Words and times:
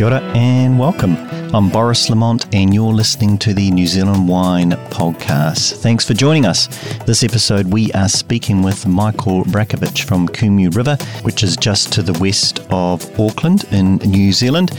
Kia 0.00 0.06
ora 0.06 0.22
and 0.34 0.78
welcome. 0.78 1.14
I'm 1.54 1.68
Boris 1.68 2.08
Lamont, 2.08 2.46
and 2.54 2.72
you're 2.72 2.90
listening 2.90 3.36
to 3.36 3.52
the 3.52 3.70
New 3.70 3.86
Zealand 3.86 4.26
Wine 4.26 4.70
Podcast. 4.88 5.74
Thanks 5.82 6.06
for 6.06 6.14
joining 6.14 6.46
us. 6.46 6.68
This 7.04 7.22
episode, 7.22 7.70
we 7.70 7.92
are 7.92 8.08
speaking 8.08 8.62
with 8.62 8.86
Michael 8.86 9.44
Brajkovich 9.44 10.04
from 10.04 10.26
Kumeu 10.26 10.74
River, 10.74 10.96
which 11.20 11.42
is 11.42 11.54
just 11.54 11.92
to 11.92 12.02
the 12.02 12.18
west 12.18 12.60
of 12.70 13.20
Auckland 13.20 13.64
in 13.72 13.96
New 13.96 14.32
Zealand. 14.32 14.70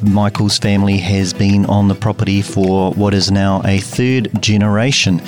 Michael's 0.00 0.58
family 0.58 0.98
has 0.98 1.34
been 1.34 1.66
on 1.66 1.88
the 1.88 1.96
property 1.96 2.40
for 2.40 2.92
what 2.92 3.14
is 3.14 3.32
now 3.32 3.60
a 3.64 3.80
third 3.80 4.30
generation 4.40 5.20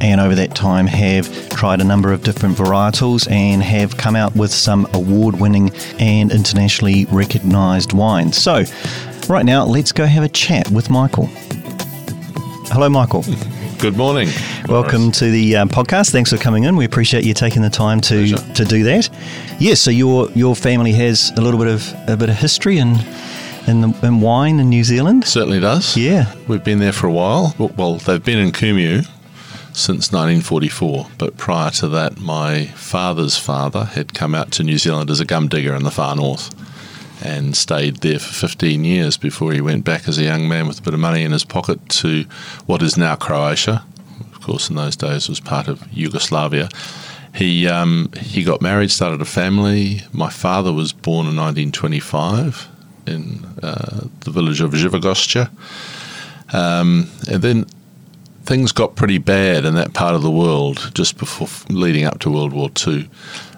and 0.00 0.20
over 0.20 0.34
that 0.34 0.54
time 0.54 0.86
have 0.86 1.48
tried 1.50 1.80
a 1.80 1.84
number 1.84 2.12
of 2.12 2.22
different 2.22 2.56
varietals 2.56 3.30
and 3.30 3.62
have 3.62 3.96
come 3.96 4.16
out 4.16 4.34
with 4.36 4.50
some 4.52 4.86
award 4.92 5.40
winning 5.40 5.70
and 5.98 6.30
internationally 6.32 7.06
recognised 7.06 7.92
wines. 7.92 8.36
So, 8.36 8.64
right 9.28 9.44
now, 9.44 9.64
let's 9.64 9.92
go 9.92 10.06
have 10.06 10.22
a 10.24 10.28
chat 10.28 10.70
with 10.70 10.90
Michael. 10.90 11.28
Hello, 12.70 12.88
Michael. 12.88 13.24
Good 13.78 13.96
morning. 13.96 14.28
Welcome 14.68 15.02
Boris. 15.02 15.18
to 15.20 15.30
the 15.30 15.56
um, 15.56 15.68
podcast. 15.68 16.10
Thanks 16.10 16.30
for 16.30 16.36
coming 16.36 16.64
in. 16.64 16.76
We 16.76 16.84
appreciate 16.84 17.24
you 17.24 17.32
taking 17.32 17.62
the 17.62 17.70
time 17.70 18.00
to 18.02 18.26
Pleasure. 18.34 18.54
to 18.54 18.64
do 18.64 18.82
that. 18.84 19.08
Yes, 19.60 19.80
so 19.80 19.90
your 19.92 20.30
your 20.32 20.56
family 20.56 20.92
has 20.92 21.30
a 21.36 21.40
little 21.40 21.60
bit 21.60 21.68
of 21.68 21.94
a 22.08 22.16
bit 22.16 22.28
of 22.28 22.36
history 22.36 22.78
in 22.78 22.96
in, 23.68 23.82
the, 23.82 24.00
in 24.02 24.20
wine 24.20 24.58
in 24.58 24.68
New 24.68 24.82
Zealand. 24.82 25.24
Certainly 25.26 25.60
does. 25.60 25.96
Yeah. 25.96 26.32
We've 26.48 26.64
been 26.64 26.78
there 26.80 26.92
for 26.92 27.06
a 27.06 27.12
while. 27.12 27.54
Well- 27.58 27.98
they've 27.98 28.24
been 28.24 28.38
in 28.38 28.50
Kumeu 28.50 29.06
since 29.78 30.12
1944, 30.12 31.06
but 31.18 31.36
prior 31.36 31.70
to 31.70 31.86
that, 31.88 32.18
my 32.18 32.66
father's 32.66 33.38
father 33.38 33.84
had 33.84 34.12
come 34.12 34.34
out 34.34 34.50
to 34.52 34.64
New 34.64 34.76
Zealand 34.76 35.08
as 35.08 35.20
a 35.20 35.24
gum 35.24 35.46
digger 35.48 35.74
in 35.74 35.84
the 35.84 35.90
far 35.90 36.16
north 36.16 36.52
and 37.22 37.56
stayed 37.56 37.96
there 37.98 38.18
for 38.18 38.32
15 38.32 38.84
years 38.84 39.16
before 39.16 39.52
he 39.52 39.60
went 39.60 39.84
back 39.84 40.08
as 40.08 40.18
a 40.18 40.24
young 40.24 40.48
man 40.48 40.66
with 40.66 40.80
a 40.80 40.82
bit 40.82 40.94
of 40.94 41.00
money 41.00 41.22
in 41.22 41.32
his 41.32 41.44
pocket 41.44 41.88
to 41.88 42.24
what 42.66 42.82
is 42.82 42.96
now 42.96 43.14
Croatia. 43.14 43.84
Of 44.34 44.40
course, 44.40 44.68
in 44.68 44.76
those 44.76 44.96
days 44.96 45.28
was 45.28 45.40
part 45.40 45.68
of 45.68 45.86
Yugoslavia. 45.92 46.68
He 47.34 47.68
um, 47.68 48.10
he 48.20 48.42
got 48.42 48.60
married, 48.60 48.90
started 48.90 49.20
a 49.20 49.24
family. 49.24 50.02
My 50.12 50.30
father 50.30 50.72
was 50.72 50.92
born 50.92 51.26
in 51.26 51.36
1925 51.36 52.68
in 53.06 53.46
uh, 53.62 54.08
the 54.20 54.30
village 54.30 54.60
of 54.60 54.72
Zivogošće. 54.72 55.48
Um, 56.52 57.08
and 57.30 57.42
then 57.42 57.66
things 58.48 58.72
got 58.72 58.96
pretty 58.96 59.18
bad 59.18 59.66
in 59.66 59.74
that 59.74 59.92
part 59.92 60.14
of 60.14 60.22
the 60.22 60.30
world 60.30 60.90
just 60.94 61.18
before 61.18 61.48
leading 61.68 62.04
up 62.04 62.18
to 62.18 62.30
World 62.30 62.54
War 62.54 62.70
II. 62.86 63.06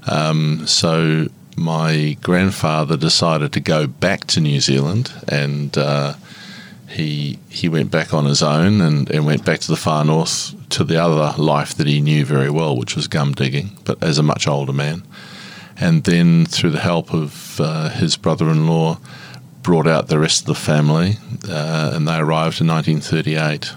Um, 0.09 0.67
so 0.67 1.29
my 1.57 2.17
grandfather 2.23 2.97
decided 2.97 3.53
to 3.53 3.61
go 3.61 3.87
back 3.87 4.27
to 4.27 4.41
New 4.41 4.59
Zealand 4.61 5.13
and 5.29 5.79
uh, 5.79 6.15
he 6.89 7.39
he 7.49 7.69
went 7.69 7.93
back 7.93 8.13
on 8.13 8.25
his 8.25 8.43
own 8.43 8.81
and, 8.81 9.09
and 9.11 9.25
went 9.25 9.45
back 9.45 9.61
to 9.61 9.69
the 9.69 9.77
far 9.77 10.05
north 10.05 10.57
to 10.71 10.83
the 10.83 11.01
other 11.01 11.41
life 11.41 11.73
that 11.77 11.87
he 11.87 12.01
knew 12.01 12.25
very 12.25 12.51
well, 12.51 12.77
which 12.77 12.97
was 12.97 13.07
gum 13.07 13.33
digging, 13.33 13.71
but 13.85 14.03
as 14.03 14.19
a 14.19 14.25
much 14.25 14.49
older 14.49 14.73
man. 14.73 15.05
And 15.77 16.03
then 16.03 16.47
through 16.47 16.71
the 16.71 16.81
help 16.81 17.15
of 17.15 17.61
uh, 17.61 17.91
his 17.91 18.17
brother-in-law, 18.17 18.99
brought 19.63 19.87
out 19.87 20.09
the 20.09 20.19
rest 20.19 20.41
of 20.41 20.47
the 20.47 20.55
family, 20.57 21.17
uh, 21.49 21.93
and 21.95 22.09
they 22.09 22.17
arrived 22.17 22.61
in 22.61 22.67
1938. 22.67 23.73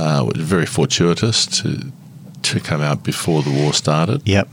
Uh, 0.00 0.22
was 0.24 0.40
very 0.54 0.66
fortuitous 0.66 1.38
to 1.46 1.68
to 2.42 2.60
come 2.60 2.80
out 2.88 3.02
before 3.02 3.42
the 3.42 3.50
war 3.50 3.72
started 3.72 4.18
Yep. 4.24 4.48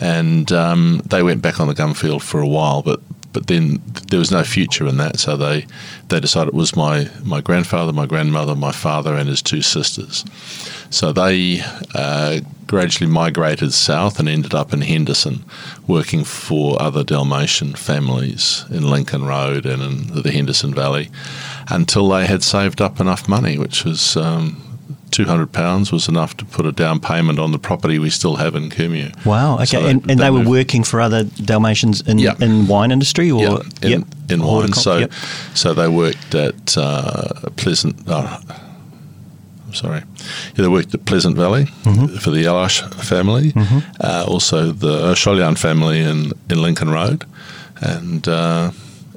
and 0.00 0.50
um, 0.52 1.00
they 1.12 1.22
went 1.22 1.40
back 1.40 1.60
on 1.60 1.68
the 1.68 1.74
gum 1.74 1.94
field 1.94 2.22
for 2.22 2.40
a 2.40 2.48
while, 2.48 2.82
but 2.82 3.00
but 3.32 3.46
then 3.46 3.80
there 4.10 4.18
was 4.18 4.30
no 4.30 4.42
future 4.44 4.86
in 4.86 4.96
that, 4.98 5.18
so 5.18 5.36
they 5.36 5.66
they 6.08 6.20
decided 6.20 6.48
it 6.48 6.54
was 6.54 6.76
my 6.76 7.08
my 7.24 7.40
grandfather, 7.40 7.92
my 7.92 8.06
grandmother, 8.06 8.54
my 8.54 8.72
father, 8.72 9.16
and 9.16 9.28
his 9.28 9.40
two 9.42 9.62
sisters. 9.62 10.24
So 10.90 11.12
they 11.12 11.62
uh, 11.94 12.40
gradually 12.66 13.10
migrated 13.10 13.72
south 13.72 14.18
and 14.20 14.28
ended 14.28 14.52
up 14.54 14.74
in 14.74 14.82
Henderson, 14.82 15.36
working 15.86 16.24
for 16.24 16.80
other 16.82 17.04
Dalmatian 17.04 17.74
families 17.76 18.64
in 18.70 18.90
Lincoln 18.90 19.24
Road 19.24 19.64
and 19.64 19.82
in 19.82 20.22
the 20.22 20.30
Henderson 20.30 20.74
Valley, 20.74 21.08
until 21.68 22.08
they 22.10 22.26
had 22.26 22.42
saved 22.42 22.80
up 22.82 23.00
enough 23.00 23.28
money, 23.28 23.56
which 23.58 23.84
was. 23.84 24.16
Um, 24.16 24.56
Two 25.12 25.24
hundred 25.26 25.52
pounds 25.52 25.92
was 25.92 26.08
enough 26.08 26.34
to 26.38 26.44
put 26.46 26.64
a 26.66 26.72
down 26.72 26.98
payment 26.98 27.38
on 27.38 27.52
the 27.52 27.58
property 27.58 27.98
we 27.98 28.10
still 28.10 28.36
have 28.36 28.56
in 28.56 28.70
Kumeu. 28.70 29.10
Wow. 29.26 29.56
Okay. 29.56 29.66
So 29.66 29.86
and 29.86 30.10
and 30.10 30.18
they, 30.18 30.30
were 30.30 30.42
working 30.48 30.84
for 30.84 31.00
other 31.00 31.24
Dalmatians 31.44 32.00
in 32.08 32.18
Yeah. 32.18 32.34
in 32.40 32.66
wine 32.66 32.90
industry 32.92 33.30
or 33.30 33.40
yeah, 33.42 33.58
in, 33.82 33.90
Yep. 33.90 34.04
in 34.30 34.42
wine. 34.42 34.72
So, 34.72 34.98
yep. 34.98 35.12
so 35.54 35.74
they 35.74 35.86
worked 35.88 36.34
at 36.34 36.76
uh, 36.78 37.50
Pleasant. 37.56 37.94
Oh, 38.06 38.40
I'm 39.66 39.74
sorry. 39.74 40.00
Yeah, 40.56 40.62
they 40.64 40.68
worked 40.68 40.94
at 40.94 41.04
Pleasant 41.04 41.36
Valley 41.36 41.66
Mm-hmm. 41.84 42.16
for 42.16 42.30
the 42.30 42.44
Yelas 42.44 42.80
family. 43.04 43.52
Uh, 44.00 44.24
also, 44.26 44.72
the 44.72 45.12
Soljan 45.14 45.56
family 45.58 46.00
in, 46.00 46.32
in 46.50 46.62
Lincoln 46.62 46.88
Road, 46.90 47.24
and 47.82 48.26
uh, 48.28 48.70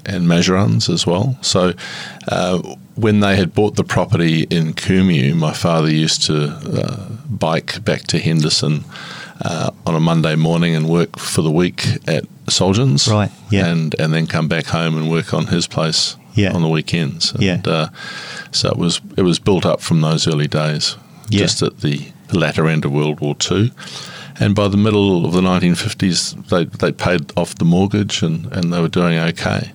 and 0.05 0.27
Mazurans 0.27 0.89
as 0.89 1.07
well. 1.07 1.37
So. 1.41 1.73
When 2.95 3.19
they 3.19 3.35
had 3.35 3.53
bought 3.53 3.75
the 3.75 3.83
property 3.83 4.43
in 4.43 4.73
Kumeu, 4.73 5.35
my 5.35 5.51
father 5.53 5.89
used 5.91 6.23
to 6.27 6.47
uh, 6.47 7.09
bike 7.29 7.83
back 7.83 8.03
to 8.07 8.19
Henderson 8.19 8.85
uh, 9.41 9.71
on 9.85 9.95
a 9.95 9.99
Monday 9.99 10.35
morning 10.35 10.75
and 10.75 10.87
work 10.87 11.19
for 11.19 11.41
the 11.41 11.51
week 11.51 11.85
at 12.07 12.23
Soljans 12.45 13.11
Right, 13.11 13.31
yeah. 13.49 13.67
and 13.67 13.95
and 13.99 14.13
then 14.13 14.27
come 14.27 14.47
back 14.47 14.67
home 14.67 14.95
and 14.97 15.09
work 15.11 15.33
on 15.33 15.47
his 15.47 15.67
place 15.67 16.15
Yeah. 16.35 16.53
on 16.53 16.61
the 16.61 16.69
weekends. 16.69 17.31
And, 17.33 17.43
Yeah. 17.43 17.61
Uh, 17.65 17.87
so 18.51 18.69
it 18.69 18.77
was 18.77 19.01
it 19.17 19.23
was 19.23 19.39
built 19.39 19.65
up 19.65 19.81
from 19.81 19.99
those 20.01 20.25
early 20.25 20.47
days, 20.47 20.95
Yeah. 21.29 21.39
just 21.41 21.61
at 21.61 21.81
the 21.81 22.07
latter 22.31 22.67
end 22.67 22.85
of 22.85 22.91
World 22.93 23.19
War 23.19 23.35
Two. 23.35 23.71
And 24.39 24.53
by 24.55 24.67
the 24.69 24.77
middle 24.77 25.25
of 25.25 25.33
the 25.33 25.41
1950s, 25.41 26.35
they 26.49 26.63
they 26.65 26.91
paid 26.93 27.31
off 27.35 27.55
the 27.55 27.65
mortgage 27.65 28.23
and, 28.23 28.45
and 28.53 28.71
they 28.71 28.79
were 28.79 28.87
doing 29.01 29.17
okay. 29.19 29.71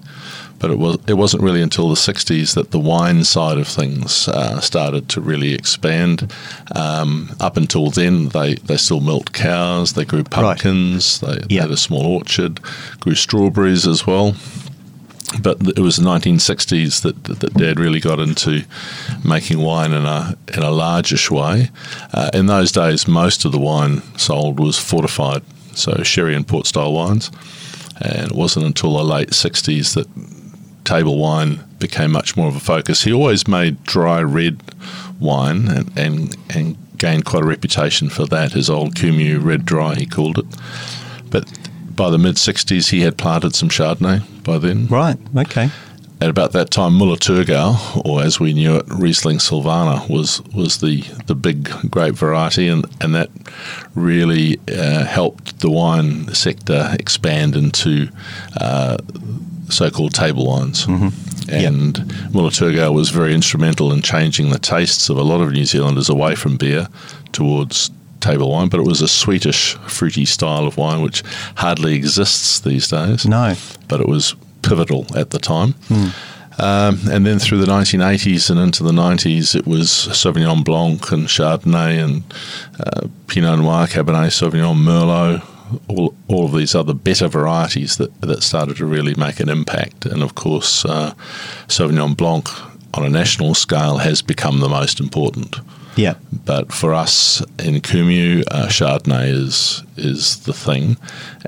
But 0.60 0.70
it 0.70 0.78
was 0.78 0.98
it 1.06 1.14
wasn't 1.14 1.42
really 1.42 1.62
until 1.62 1.88
the 1.88 1.94
60s 1.96 2.54
that 2.54 2.70
the 2.70 2.78
wine 2.78 3.24
side 3.24 3.58
of 3.58 3.66
things 3.66 4.28
uh, 4.28 4.60
started 4.60 5.08
to 5.08 5.20
really 5.20 5.54
expand. 5.54 6.30
Um, 6.74 7.34
up 7.40 7.56
until 7.56 7.90
then, 7.90 8.28
they, 8.28 8.54
they 8.56 8.76
still 8.76 9.00
milked 9.00 9.32
cows, 9.32 9.94
they 9.94 10.04
grew 10.04 10.22
pumpkins, 10.22 11.20
they, 11.20 11.36
they 11.38 11.54
Yeah. 11.56 11.62
had 11.62 11.70
a 11.70 11.76
small 11.76 12.04
orchard, 12.06 12.60
grew 13.00 13.14
strawberries 13.14 13.86
as 13.86 14.06
well 14.06 14.34
but 15.42 15.58
it 15.68 15.78
was 15.78 15.96
the 15.96 16.02
1960s 16.02 17.02
that, 17.02 17.22
that, 17.24 17.38
that 17.38 17.54
Dad 17.54 17.78
really 17.78 18.00
got 18.00 18.18
into 18.18 18.64
making 19.24 19.60
wine 19.60 19.92
in 19.92 20.04
a 20.04 20.36
in 20.56 20.62
a 20.64 20.70
largish 20.72 21.30
way. 21.30 21.70
Uh, 22.12 22.30
in 22.34 22.46
those 22.46 22.72
days, 22.72 23.06
most 23.06 23.44
of 23.44 23.52
the 23.52 23.58
wine 23.58 24.02
sold 24.18 24.58
was 24.58 24.76
fortified, 24.76 25.42
so 25.72 26.02
sherry 26.02 26.34
and 26.34 26.48
port 26.48 26.66
style 26.66 26.92
wines, 26.92 27.30
and 28.00 28.32
it 28.32 28.34
wasn't 28.34 28.66
until 28.66 28.96
the 28.96 29.04
late 29.04 29.30
60s 29.30 29.94
that 29.94 30.08
table 30.84 31.18
wine 31.18 31.60
became 31.78 32.12
much 32.12 32.36
more 32.36 32.48
of 32.48 32.56
a 32.56 32.60
focus. 32.60 33.02
He 33.02 33.12
always 33.12 33.46
made 33.48 33.82
dry 33.84 34.20
red 34.22 34.62
wine 35.18 35.68
and 35.68 35.98
and, 35.98 36.36
and 36.50 36.98
gained 36.98 37.24
quite 37.24 37.42
a 37.42 37.46
reputation 37.46 38.10
for 38.10 38.26
that. 38.26 38.52
His 38.52 38.68
old 38.68 38.94
Kumeu 38.94 39.42
Red 39.42 39.64
Dry, 39.64 39.94
he 39.94 40.06
called 40.06 40.38
it, 40.38 40.46
but. 41.30 41.50
By 41.92 42.08
the 42.08 42.18
mid 42.18 42.36
60s, 42.36 42.92
he 42.92 43.02
had 43.02 43.18
planted 43.18 43.54
some 43.54 43.68
Chardonnay 43.68 44.22
by 44.42 44.56
then. 44.56 44.86
Right. 44.86 45.18
Okay. 45.36 45.68
At 46.22 46.28
about 46.28 46.52
that 46.52 46.70
time, 46.70 46.94
Muller 46.94 47.16
Thurgau, 47.16 48.04
or 48.04 48.22
as 48.22 48.38
we 48.38 48.52
knew 48.52 48.76
it, 48.76 48.84
Riesling 48.88 49.38
Silvaner, 49.38 50.06
was 50.10 50.42
was 50.54 50.80
the, 50.80 51.00
the 51.26 51.34
big 51.34 51.70
grape 51.90 52.14
variety, 52.14 52.68
and, 52.68 52.84
and 53.00 53.14
that 53.14 53.30
really 53.94 54.60
uh, 54.70 55.06
helped 55.06 55.60
the 55.60 55.70
wine 55.70 56.32
sector 56.34 56.94
expand 56.98 57.56
into 57.56 58.10
uh, 58.60 58.98
so-called 59.70 60.14
table 60.14 60.46
wines. 60.46 60.86
And 61.48 62.32
Muller 62.32 62.50
Thurgau 62.50 62.92
was 62.94 63.10
very 63.10 63.34
instrumental 63.34 63.92
in 63.92 64.02
changing 64.02 64.50
the 64.50 64.58
tastes 64.58 65.08
of 65.08 65.16
a 65.16 65.22
lot 65.22 65.40
of 65.40 65.50
New 65.52 65.64
Zealanders 65.64 66.08
away 66.08 66.34
from 66.36 66.56
beer 66.56 66.86
towards 67.32 67.90
table 68.20 68.50
wine, 68.50 68.68
but 68.68 68.78
it 68.78 68.86
was 68.86 69.00
a 69.00 69.08
sweetish, 69.08 69.74
fruity 69.88 70.24
style 70.26 70.66
of 70.66 70.76
wine 70.76 71.00
which 71.00 71.22
hardly 71.56 71.94
exists 71.94 72.60
these 72.60 72.86
days 72.88 73.24
No. 73.26 73.54
but 73.88 74.00
it 74.00 74.06
was 74.08 74.34
pivotal 74.62 75.06
at 75.16 75.30
the 75.30 75.38
time. 75.38 75.74
Um, 76.58 76.98
and 77.10 77.24
then 77.24 77.38
through 77.38 77.58
the 77.58 77.66
1980s 77.72 78.50
and 78.50 78.60
into 78.60 78.82
the 78.82 78.92
90s, 78.92 79.54
it 79.56 79.66
was 79.66 79.88
Sauvignon 79.88 80.62
Blanc 80.62 81.10
and 81.10 81.26
Chardonnay 81.26 82.04
and 82.04 82.22
uh, 82.78 83.08
Pinot 83.28 83.58
Noir, 83.60 83.86
Cabernet 83.86 84.28
Sauvignon, 84.30 84.76
Merlot, 84.76 85.42
all, 85.88 86.14
all 86.28 86.44
of 86.44 86.52
these 86.52 86.74
other 86.74 86.94
better 86.94 87.28
varieties 87.28 87.96
that, 87.96 88.20
that 88.20 88.42
started 88.42 88.76
to 88.76 88.86
really 88.86 89.14
make 89.14 89.40
an 89.40 89.48
impact. 89.48 90.06
And 90.06 90.22
of 90.22 90.34
course, 90.34 90.84
uh, 90.84 91.14
Sauvignon 91.68 92.16
Blanc 92.16 92.48
on 92.94 93.04
a 93.04 93.10
national 93.10 93.54
scale 93.54 93.98
has 93.98 94.22
become 94.22 94.60
the 94.60 94.68
most 94.68 95.00
important. 95.00 95.56
Yeah. 95.96 96.14
But 96.32 96.72
for 96.72 96.94
us 96.94 97.40
in 97.58 97.80
Kumeu, 97.80 98.44
uh, 98.50 98.68
Chardonnay 98.68 99.28
is 99.28 99.82
is 99.96 100.44
the 100.44 100.52
thing, 100.52 100.96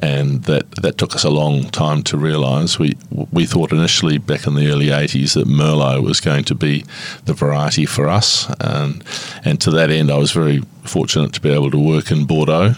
and 0.03 0.43
that 0.45 0.71
that 0.83 0.99
took 0.99 1.15
us 1.15 1.25
a 1.25 1.31
long 1.31 1.71
time 1.71 2.03
to 2.05 2.19
realise. 2.19 2.79
We 2.79 2.97
we 3.33 3.47
thought 3.47 3.73
initially 3.73 4.19
back 4.19 4.47
in 4.47 4.55
the 4.55 4.69
early 4.69 4.89
'80s 4.89 5.35
that 5.35 5.47
Merlot 5.47 6.03
was 6.03 6.21
going 6.21 6.45
to 6.45 6.55
be 6.55 6.85
the 7.25 7.35
variety 7.35 7.87
for 7.87 8.09
us, 8.09 8.53
and 8.61 9.03
and 9.45 9.61
to 9.61 9.71
that 9.71 9.91
end, 9.91 10.11
I 10.11 10.19
was 10.19 10.33
very 10.33 10.63
fortunate 10.83 11.33
to 11.35 11.41
be 11.41 11.51
able 11.51 11.71
to 11.71 11.79
work 11.79 12.11
in 12.11 12.25
Bordeaux 12.25 12.75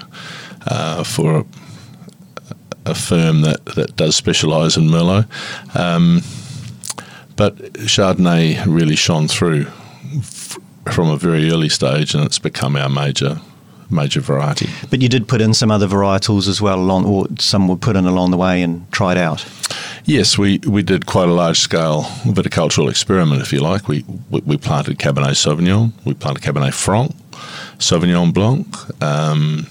uh, 0.67 1.05
for. 1.05 1.39
A, 1.39 1.45
a 2.87 2.95
firm 2.95 3.41
that, 3.41 3.65
that 3.65 3.97
does 3.97 4.15
specialise 4.15 4.77
in 4.77 4.85
Merlot. 4.85 5.27
Um, 5.75 6.21
but 7.35 7.57
Chardonnay 7.75 8.63
really 8.67 8.97
shone 8.97 9.27
through 9.27 9.67
f- 10.19 10.59
from 10.93 11.09
a 11.09 11.17
very 11.17 11.51
early 11.51 11.71
stage, 11.71 12.15
and 12.15 12.25
it's 12.25 12.39
become 12.39 12.77
our 12.77 12.91
major 12.91 13.41
major 13.91 14.21
variety. 14.21 14.69
But 14.91 15.03
you 15.03 15.09
did 15.09 15.29
put 15.29 15.41
in 15.41 15.55
some 15.55 15.71
other 15.71 15.87
varietals 15.87 16.49
as 16.49 16.61
well, 16.61 16.79
along, 16.79 17.07
or 17.07 17.27
some 17.39 17.69
were 17.69 17.77
put 17.77 17.97
in 17.97 18.07
along 18.07 18.31
the 18.31 18.37
way 18.37 18.63
and 18.63 18.91
tried 18.93 19.17
out. 19.17 19.47
Yes, 20.05 20.37
we, 20.37 20.59
we 20.67 20.83
did 20.83 21.07
quite 21.07 21.29
a 21.29 21.33
large 21.33 21.61
scale 21.61 22.03
viticultural 22.25 22.91
experiment, 22.91 23.41
if 23.41 23.53
you 23.53 23.61
like. 23.61 23.89
We, 23.89 24.05
we, 24.31 24.41
we 24.41 24.57
planted 24.57 24.99
Cabernet 24.99 25.37
Sauvignon, 25.37 25.93
we 26.05 26.15
planted 26.15 26.43
Cabernet 26.43 26.75
Franc, 26.75 27.15
Sauvignon 27.79 28.33
Blanc, 28.33 28.67
um, 29.03 29.67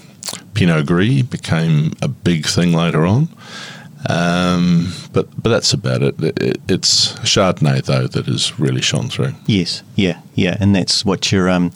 Pinot 0.54 0.86
Gris 0.86 1.22
became 1.22 1.92
a 2.00 2.08
big 2.08 2.46
thing 2.46 2.72
later 2.72 3.04
on. 3.04 3.28
Um, 4.08 4.92
but 5.12 5.28
but 5.42 5.48
that's 5.48 5.72
about 5.72 6.02
it. 6.02 6.20
It, 6.22 6.42
it. 6.42 6.60
It's 6.68 7.12
Chardonnay 7.20 7.82
though 7.84 8.06
that 8.06 8.26
has 8.26 8.58
really 8.60 8.82
shone 8.82 9.08
through. 9.08 9.32
Yes, 9.46 9.82
yeah, 9.96 10.20
yeah, 10.34 10.56
and 10.60 10.74
that's 10.74 11.04
what 11.06 11.32
you're 11.32 11.48
um, 11.48 11.72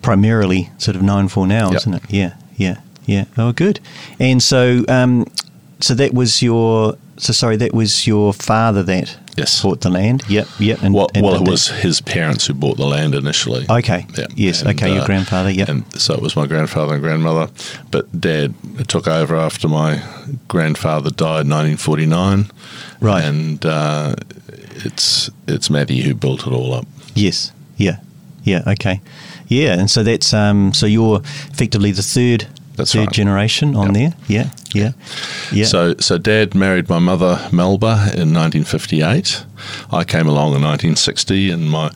primarily 0.00 0.70
sort 0.78 0.96
of 0.96 1.02
known 1.02 1.26
for 1.28 1.46
now, 1.48 1.70
Yep. 1.72 1.76
isn't 1.76 1.94
it? 1.94 2.02
Yeah, 2.08 2.34
yeah, 2.56 2.80
yeah. 3.04 3.24
Oh, 3.36 3.50
good. 3.52 3.80
And 4.20 4.40
so, 4.42 4.84
um, 4.88 5.26
so 5.80 5.94
that 5.94 6.14
was 6.14 6.40
your. 6.42 6.96
So 7.20 7.32
sorry, 7.34 7.56
that 7.56 7.74
was 7.74 8.06
your 8.06 8.32
father 8.32 8.82
that 8.84 9.16
Yes. 9.36 9.62
bought 9.62 9.80
the 9.82 9.90
land. 9.90 10.22
Yep, 10.28 10.48
yep. 10.58 10.82
And, 10.82 10.94
Well, 10.94 11.08
and 11.14 11.24
well 11.24 11.34
it 11.36 11.44
that. 11.44 11.50
was 11.50 11.68
his 11.68 12.00
parents 12.00 12.46
who 12.46 12.54
bought 12.54 12.76
the 12.78 12.86
land 12.86 13.14
initially. 13.14 13.66
Okay. 13.68 14.06
Yeah, 14.16 14.26
Yes. 14.36 14.62
and, 14.62 14.70
okay. 14.70 14.92
your 14.92 15.02
uh, 15.02 15.06
grandfather. 15.06 15.50
Yep. 15.50 15.68
And 15.68 15.84
so 16.00 16.14
it 16.14 16.22
was 16.22 16.34
my 16.34 16.46
grandfather 16.46 16.94
and 16.94 17.02
grandmother. 17.02 17.50
But 17.90 18.20
dad 18.20 18.54
took 18.88 19.06
over 19.06 19.36
after 19.36 19.68
my 19.68 20.02
grandfather 20.48 21.10
died 21.10 21.44
in 21.46 21.50
1949. 21.50 22.50
Right. 23.00 23.24
And 23.24 23.64
uh, 23.66 24.14
it's 24.84 25.30
it's 25.46 25.68
Matty 25.70 26.00
who 26.02 26.14
built 26.14 26.46
it 26.46 26.52
all 26.52 26.72
up. 26.74 26.86
Yes. 27.14 27.52
Yeah. 27.76 27.98
Yeah. 28.44 28.62
Okay. 28.66 29.00
Yeah. 29.48 29.78
And 29.78 29.90
so 29.90 30.02
that's 30.02 30.32
um. 30.32 30.72
So 30.72 30.86
you're 30.86 31.20
effectively 31.52 31.92
the 31.92 32.02
third. 32.02 32.46
That's 32.80 32.92
third 32.92 33.00
right. 33.06 33.12
generation 33.12 33.76
on 33.76 33.94
Yep. 33.94 33.94
there. 33.94 34.14
Yeah. 34.28 34.50
Yeah. 34.74 34.92
Yeah. 35.52 35.64
So, 35.66 35.94
so 35.98 36.18
Dad 36.18 36.54
married 36.54 36.88
my 36.88 36.98
mother 36.98 37.48
Melba 37.52 38.10
in 38.14 38.32
1958. 38.34 39.44
I 39.92 40.04
came 40.04 40.26
along 40.26 40.54
in 40.54 40.62
1960, 40.62 41.50
and 41.50 41.70
my 41.70 41.90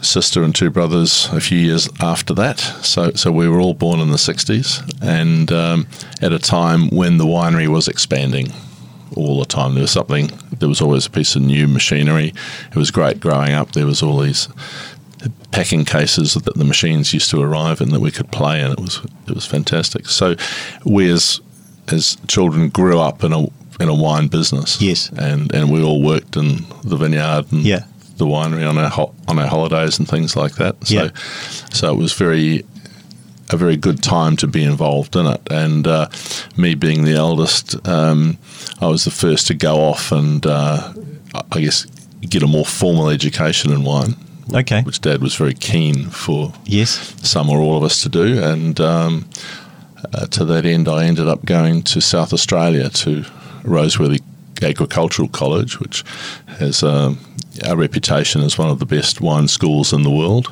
sister 0.00 0.42
and 0.42 0.52
two 0.54 0.68
brothers 0.70 1.28
a 1.32 1.40
few 1.40 1.58
years 1.58 1.88
after 2.00 2.34
that. 2.34 2.58
So, 2.82 3.12
so 3.12 3.30
we 3.30 3.48
were 3.48 3.60
all 3.60 3.74
born 3.74 4.00
in 4.00 4.10
the 4.10 4.16
60s, 4.16 4.82
and 5.00 5.50
um, 5.52 5.86
at 6.20 6.32
a 6.32 6.38
time 6.38 6.88
when 6.90 7.18
the 7.18 7.24
winery 7.26 7.68
was 7.68 7.86
expanding 7.88 8.52
all 9.14 9.38
the 9.38 9.44
time. 9.46 9.74
There 9.74 9.82
was 9.82 9.90
something. 9.90 10.30
There 10.58 10.68
was 10.68 10.80
always 10.80 11.04
a 11.06 11.10
piece 11.10 11.36
of 11.36 11.42
new 11.42 11.68
machinery. 11.68 12.32
It 12.70 12.76
was 12.76 12.90
great 12.90 13.20
growing 13.20 13.52
up. 13.52 13.72
There 13.72 13.84
was 13.86 14.02
all 14.02 14.18
these 14.18 14.48
packing 15.50 15.84
cases 15.84 16.34
that 16.34 16.54
the 16.54 16.64
machines 16.64 17.12
used 17.12 17.30
to 17.30 17.40
arrive 17.42 17.80
in 17.80 17.90
that 17.90 18.00
we 18.00 18.10
could 18.10 18.30
play 18.32 18.60
in. 18.60 18.72
It 18.72 18.80
was 18.80 19.00
it 19.28 19.34
was 19.34 19.46
fantastic. 19.46 20.06
So 20.08 20.34
we 20.84 21.10
as 21.10 21.40
as 21.88 22.16
children 22.28 22.68
grew 22.68 22.98
up 23.00 23.24
in 23.24 23.32
a 23.32 23.42
in 23.80 23.88
a 23.88 23.94
wine 23.94 24.28
business. 24.28 24.80
Yes. 24.80 25.10
and 25.16 25.52
and 25.54 25.70
we 25.70 25.82
all 25.82 26.02
worked 26.02 26.36
in 26.36 26.64
the 26.84 26.96
vineyard 26.96 27.46
and 27.52 27.62
Yeah. 27.64 27.84
the 28.18 28.26
winery 28.26 28.68
on 28.68 28.78
our 28.78 28.90
ho- 28.90 29.14
on 29.28 29.38
our 29.38 29.46
holidays 29.48 29.98
and 29.98 30.08
things 30.08 30.36
like 30.36 30.54
that. 30.56 30.76
So 30.86 30.94
Yeah. 30.94 31.08
so 31.72 31.92
it 31.92 31.96
was 31.96 32.12
very 32.12 32.64
a 33.50 33.56
very 33.56 33.76
good 33.76 34.02
time 34.02 34.36
to 34.36 34.46
be 34.46 34.62
involved 34.64 35.14
in 35.16 35.26
it. 35.26 35.40
And 35.50 35.86
uh, 35.86 36.08
me 36.56 36.74
being 36.74 37.04
the 37.04 37.12
eldest, 37.16 37.76
um, 37.86 38.38
I 38.80 38.86
was 38.86 39.04
the 39.04 39.10
first 39.10 39.46
to 39.48 39.54
go 39.54 39.80
off 39.80 40.10
and 40.12 40.46
uh, 40.46 40.92
I 41.50 41.60
guess 41.60 41.86
get 42.30 42.42
a 42.42 42.46
more 42.46 42.64
formal 42.64 43.10
education 43.10 43.70
in 43.72 43.82
wine. 43.84 44.14
Okay. 44.52 44.82
Which 44.82 45.00
Dad 45.00 45.22
was 45.22 45.34
very 45.34 45.54
keen 45.54 46.10
for 46.10 46.52
yes. 46.64 47.14
some 47.22 47.48
or 47.50 47.58
all 47.58 47.76
of 47.76 47.84
us 47.84 48.02
to 48.02 48.08
do. 48.08 48.42
And 48.42 48.80
um, 48.80 49.28
uh, 50.12 50.26
to 50.26 50.44
that 50.44 50.64
end, 50.64 50.88
I 50.88 51.04
ended 51.04 51.28
up 51.28 51.44
going 51.44 51.82
to 51.84 52.00
South 52.00 52.32
Australia 52.32 52.88
to 52.88 53.22
Roseworthy 53.62 54.20
Agricultural 54.62 55.28
College, 55.28 55.80
which 55.80 56.04
has 56.58 56.82
um, 56.82 57.18
a 57.64 57.76
reputation 57.76 58.42
as 58.42 58.58
one 58.58 58.70
of 58.70 58.78
the 58.78 58.86
best 58.86 59.20
wine 59.20 59.48
schools 59.48 59.92
in 59.92 60.02
the 60.02 60.10
world. 60.10 60.50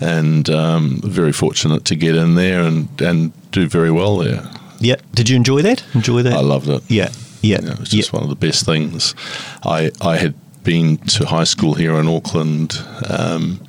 And 0.00 0.50
um, 0.50 1.00
very 1.04 1.32
fortunate 1.32 1.84
to 1.84 1.94
get 1.94 2.16
in 2.16 2.34
there 2.34 2.62
and, 2.62 3.00
and 3.00 3.32
do 3.52 3.68
very 3.68 3.90
well 3.90 4.16
there. 4.16 4.42
Yeah. 4.80 4.96
Did 5.14 5.28
you 5.28 5.36
enjoy 5.36 5.62
that? 5.62 5.84
Enjoy 5.94 6.22
that? 6.22 6.32
I 6.32 6.40
loved 6.40 6.68
it. 6.68 6.82
Yeah. 6.88 7.10
Yeah. 7.40 7.58
It 7.58 7.78
was 7.78 7.94
yeah. 7.94 8.00
just 8.00 8.12
one 8.12 8.24
of 8.24 8.28
the 8.28 8.34
best 8.34 8.64
things. 8.66 9.14
I 9.62 9.92
I 10.00 10.16
had 10.16 10.34
been 10.64 10.98
to 10.98 11.26
high 11.26 11.44
school 11.44 11.74
here 11.74 11.94
in 11.96 12.08
Auckland, 12.08 12.80
um, 13.08 13.60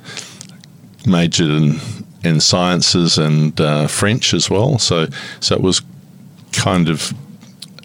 majored 1.06 1.50
in 1.50 1.80
in 2.22 2.40
sciences 2.40 3.18
and 3.18 3.60
uh, 3.60 3.86
French 3.86 4.32
as 4.34 4.48
well. 4.48 4.78
So 4.78 5.06
so 5.40 5.54
it 5.54 5.60
was 5.60 5.82
kind 6.52 6.88
of 6.88 7.12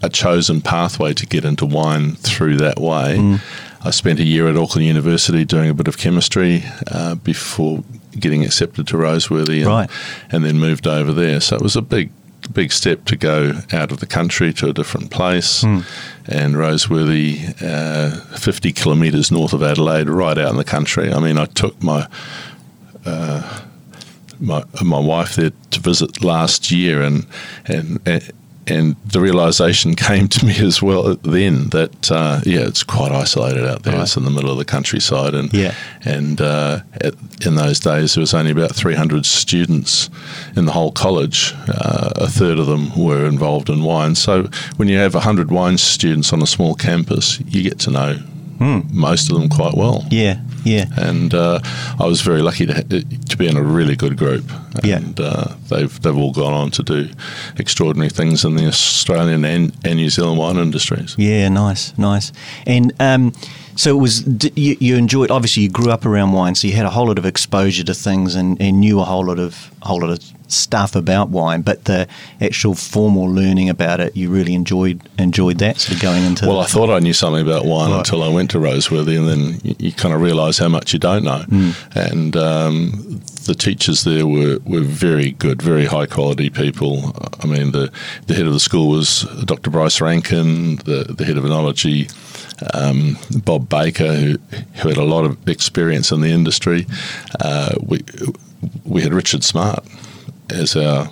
a 0.02 0.10
chosen 0.10 0.62
pathway 0.62 1.14
to 1.14 1.26
get 1.26 1.44
into 1.44 1.66
wine 1.66 2.14
through 2.16 2.58
that 2.58 2.80
way. 2.80 3.18
Mm. 3.18 3.42
I 3.84 3.92
spent 3.92 4.20
a 4.20 4.24
year 4.24 4.48
at 4.48 4.56
Auckland 4.58 4.86
University 4.86 5.44
doing 5.46 5.70
a 5.70 5.74
bit 5.74 5.88
of 5.88 5.98
chemistry 5.98 6.64
uh, 6.92 7.16
before 7.16 7.84
getting 8.18 8.44
accepted 8.46 8.88
to 8.88 8.98
Roseworthy, 8.98 9.60
and, 9.60 9.68
Right. 9.68 9.90
and 10.32 10.44
then 10.46 10.58
moved 10.60 10.88
over 10.88 11.12
there. 11.14 11.40
So 11.42 11.56
it 11.56 11.62
was 11.62 11.76
a 11.76 11.82
big, 11.82 12.10
big 12.54 12.72
step 12.72 13.06
to 13.06 13.16
go 13.16 13.62
out 13.72 13.92
of 13.92 14.00
the 14.00 14.06
country 14.06 14.54
to 14.54 14.70
a 14.70 14.74
different 14.74 15.12
place. 15.12 15.62
Hmm. 15.62 15.82
And 16.26 16.56
Roseworthy, 16.56 17.56
uh, 17.62 18.38
50 18.38 18.72
kilometres 18.74 19.32
north 19.32 19.54
of 19.54 19.64
Adelaide, 19.64 20.10
right 20.10 20.38
out 20.38 20.52
in 20.52 20.58
the 20.58 20.64
country. 20.64 21.12
I 21.12 21.20
mean, 21.20 21.38
I 21.38 21.46
took 21.46 21.82
my 21.82 22.08
uh, 23.06 23.62
my 24.40 24.64
my 24.84 25.00
wife 25.00 25.36
there 25.36 25.52
to 25.72 25.80
visit 25.80 26.24
last 26.24 26.72
year, 26.72 27.02
and 27.02 27.26
and. 27.66 28.00
And 28.70 28.96
the 29.06 29.20
realization 29.20 29.96
came 29.96 30.28
to 30.28 30.46
me 30.46 30.56
as 30.60 30.82
well 30.82 31.16
then 31.16 31.70
that 31.70 32.12
uh, 32.12 32.40
yeah, 32.46 32.62
it's 32.68 32.84
quite 32.84 33.12
isolated 33.12 33.66
out 33.66 33.84
there. 33.84 33.94
Right. 33.94 34.04
It's 34.04 34.16
in 34.18 34.24
the 34.26 34.32
middle 34.32 34.52
of 34.52 34.58
the 34.58 34.66
countryside, 34.66 35.34
and 35.34 35.52
Yeah. 35.54 35.74
and 36.06 36.40
uh, 36.42 36.80
at, 37.02 37.14
in 37.46 37.56
those 37.56 37.80
days 37.80 38.14
there 38.16 38.22
was 38.22 38.34
only 38.34 38.52
about 38.52 38.76
300 38.76 39.26
students 39.26 40.10
in 40.56 40.66
the 40.66 40.72
whole 40.72 40.92
college. 40.92 41.54
Uh, 41.68 42.12
a 42.16 42.28
third 42.28 42.60
of 42.60 42.68
them 42.68 42.98
were 42.98 43.26
involved 43.26 43.70
in 43.70 43.84
wine. 43.84 44.16
So 44.16 44.44
when 44.78 44.88
you 44.88 44.98
have 44.98 45.14
100 45.14 45.52
wine 45.52 45.78
students 45.78 46.32
on 46.34 46.42
a 46.42 46.48
small 46.48 46.76
campus, 46.76 47.40
you 47.48 47.64
get 47.64 47.80
to 47.80 47.92
know 47.92 48.18
most 48.92 49.32
of 49.32 49.40
them 49.40 49.48
quite 49.50 49.74
well. 49.76 50.06
Yeah. 50.12 50.40
Yeah. 50.64 50.86
And 50.98 51.34
uh, 51.34 51.60
I 52.00 52.06
was 52.06 52.22
very 52.22 52.42
lucky 52.42 52.66
to 52.66 52.84
to 52.84 53.38
be 53.38 53.48
in 53.48 53.58
a 53.58 53.64
really 53.64 53.96
good 53.96 54.18
group. 54.18 54.46
Yeah. 54.84 54.98
And 54.98 55.20
uh, 55.20 55.56
they've 55.70 56.02
they've 56.02 56.18
all 56.18 56.34
gone 56.34 56.54
on 56.54 56.72
to 56.72 56.84
do 56.84 57.10
extraordinary 57.58 58.10
things 58.10 58.46
in 58.46 58.56
the 58.56 58.68
Australian 58.68 59.46
and, 59.46 59.76
and 59.84 59.96
New 59.96 60.10
Zealand 60.10 60.38
wine 60.38 60.58
industries. 60.58 61.16
Yeah, 61.18 61.50
nice, 61.50 61.98
nice. 61.98 62.32
And 62.66 62.94
um, 63.00 63.34
so 63.76 63.98
it 63.98 64.02
was. 64.02 64.26
You, 64.58 64.76
you 64.80 64.96
enjoyed. 64.96 65.32
Obviously, 65.32 65.64
you 65.64 65.70
grew 65.70 65.92
up 65.92 66.06
around 66.06 66.34
wine, 66.34 66.56
so 66.56 66.68
you 66.68 66.74
had 66.74 66.86
a 66.86 66.90
whole 66.90 67.08
lot 67.08 67.18
of 67.18 67.26
exposure 67.26 67.84
to 67.84 67.94
things 67.94 68.36
and, 68.36 68.62
and 68.62 68.82
knew 68.82 69.00
a 69.00 69.06
whole 69.06 69.26
lot 69.26 69.40
of 69.40 69.72
whole 69.82 70.02
lot 70.02 70.10
of 70.10 70.20
stuff 70.52 70.96
about 70.96 71.30
wine. 71.30 71.62
But 71.62 71.86
the 71.86 72.08
actual 72.42 72.76
formal 72.76 73.26
learning 73.26 73.70
about 73.70 74.00
it, 74.00 74.16
you 74.16 74.30
really 74.30 74.54
enjoyed 74.54 75.02
enjoyed 75.18 75.60
that. 75.60 75.80
Sort 75.80 75.96
of 75.96 76.02
going 76.02 76.24
into. 76.24 76.48
Well, 76.48 76.60
I 76.60 76.66
thought 76.66 76.90
I 76.90 77.00
knew 77.00 77.14
something 77.14 77.42
about 77.46 77.66
wine 77.66 77.92
Right. 77.92 78.00
until 78.00 78.24
I 78.24 78.28
went 78.30 78.52
to 78.52 78.58
Roseworthy, 78.60 79.18
and 79.18 79.28
then 79.28 79.60
you, 79.64 79.76
you 79.80 79.92
kind 79.92 80.14
of 80.14 80.22
realise 80.22 80.58
how 80.58 80.70
much 80.70 80.94
you 80.94 81.00
don't 81.00 81.24
know. 81.24 81.44
Mm. 81.48 82.12
And 82.12 82.36
um, 82.38 83.22
the 83.46 83.56
teachers 83.56 84.04
there 84.04 84.28
were, 84.28 84.60
were 84.66 84.82
very 84.82 85.32
good, 85.32 85.62
very 85.62 85.86
high 85.86 86.06
quality 86.06 86.50
people. 86.50 87.14
I 87.42 87.48
mean, 87.48 87.72
the, 87.72 87.92
the 88.28 88.34
head 88.36 88.46
of 88.46 88.54
the 88.54 88.60
school 88.60 88.90
was 88.90 89.24
Dr. 89.46 89.70
Bryce 89.70 90.02
Rankine, 90.02 90.78
the, 90.78 91.06
the 91.18 91.26
head 91.26 91.38
of 91.38 91.44
enology, 91.44 92.12
um, 92.76 93.18
Bob 93.44 93.70
Baker, 93.70 94.14
who, 94.14 94.38
who 94.76 94.90
had 94.90 94.98
a 94.98 95.04
lot 95.04 95.26
of 95.26 95.48
experience 95.48 96.12
in 96.12 96.22
the 96.22 96.30
industry. 96.30 96.86
Uh, 97.40 97.74
we, 97.82 98.02
we 98.84 99.02
had 99.02 99.14
Richard 99.14 99.44
Smart 99.44 99.84
as 100.50 100.76
our 100.76 101.10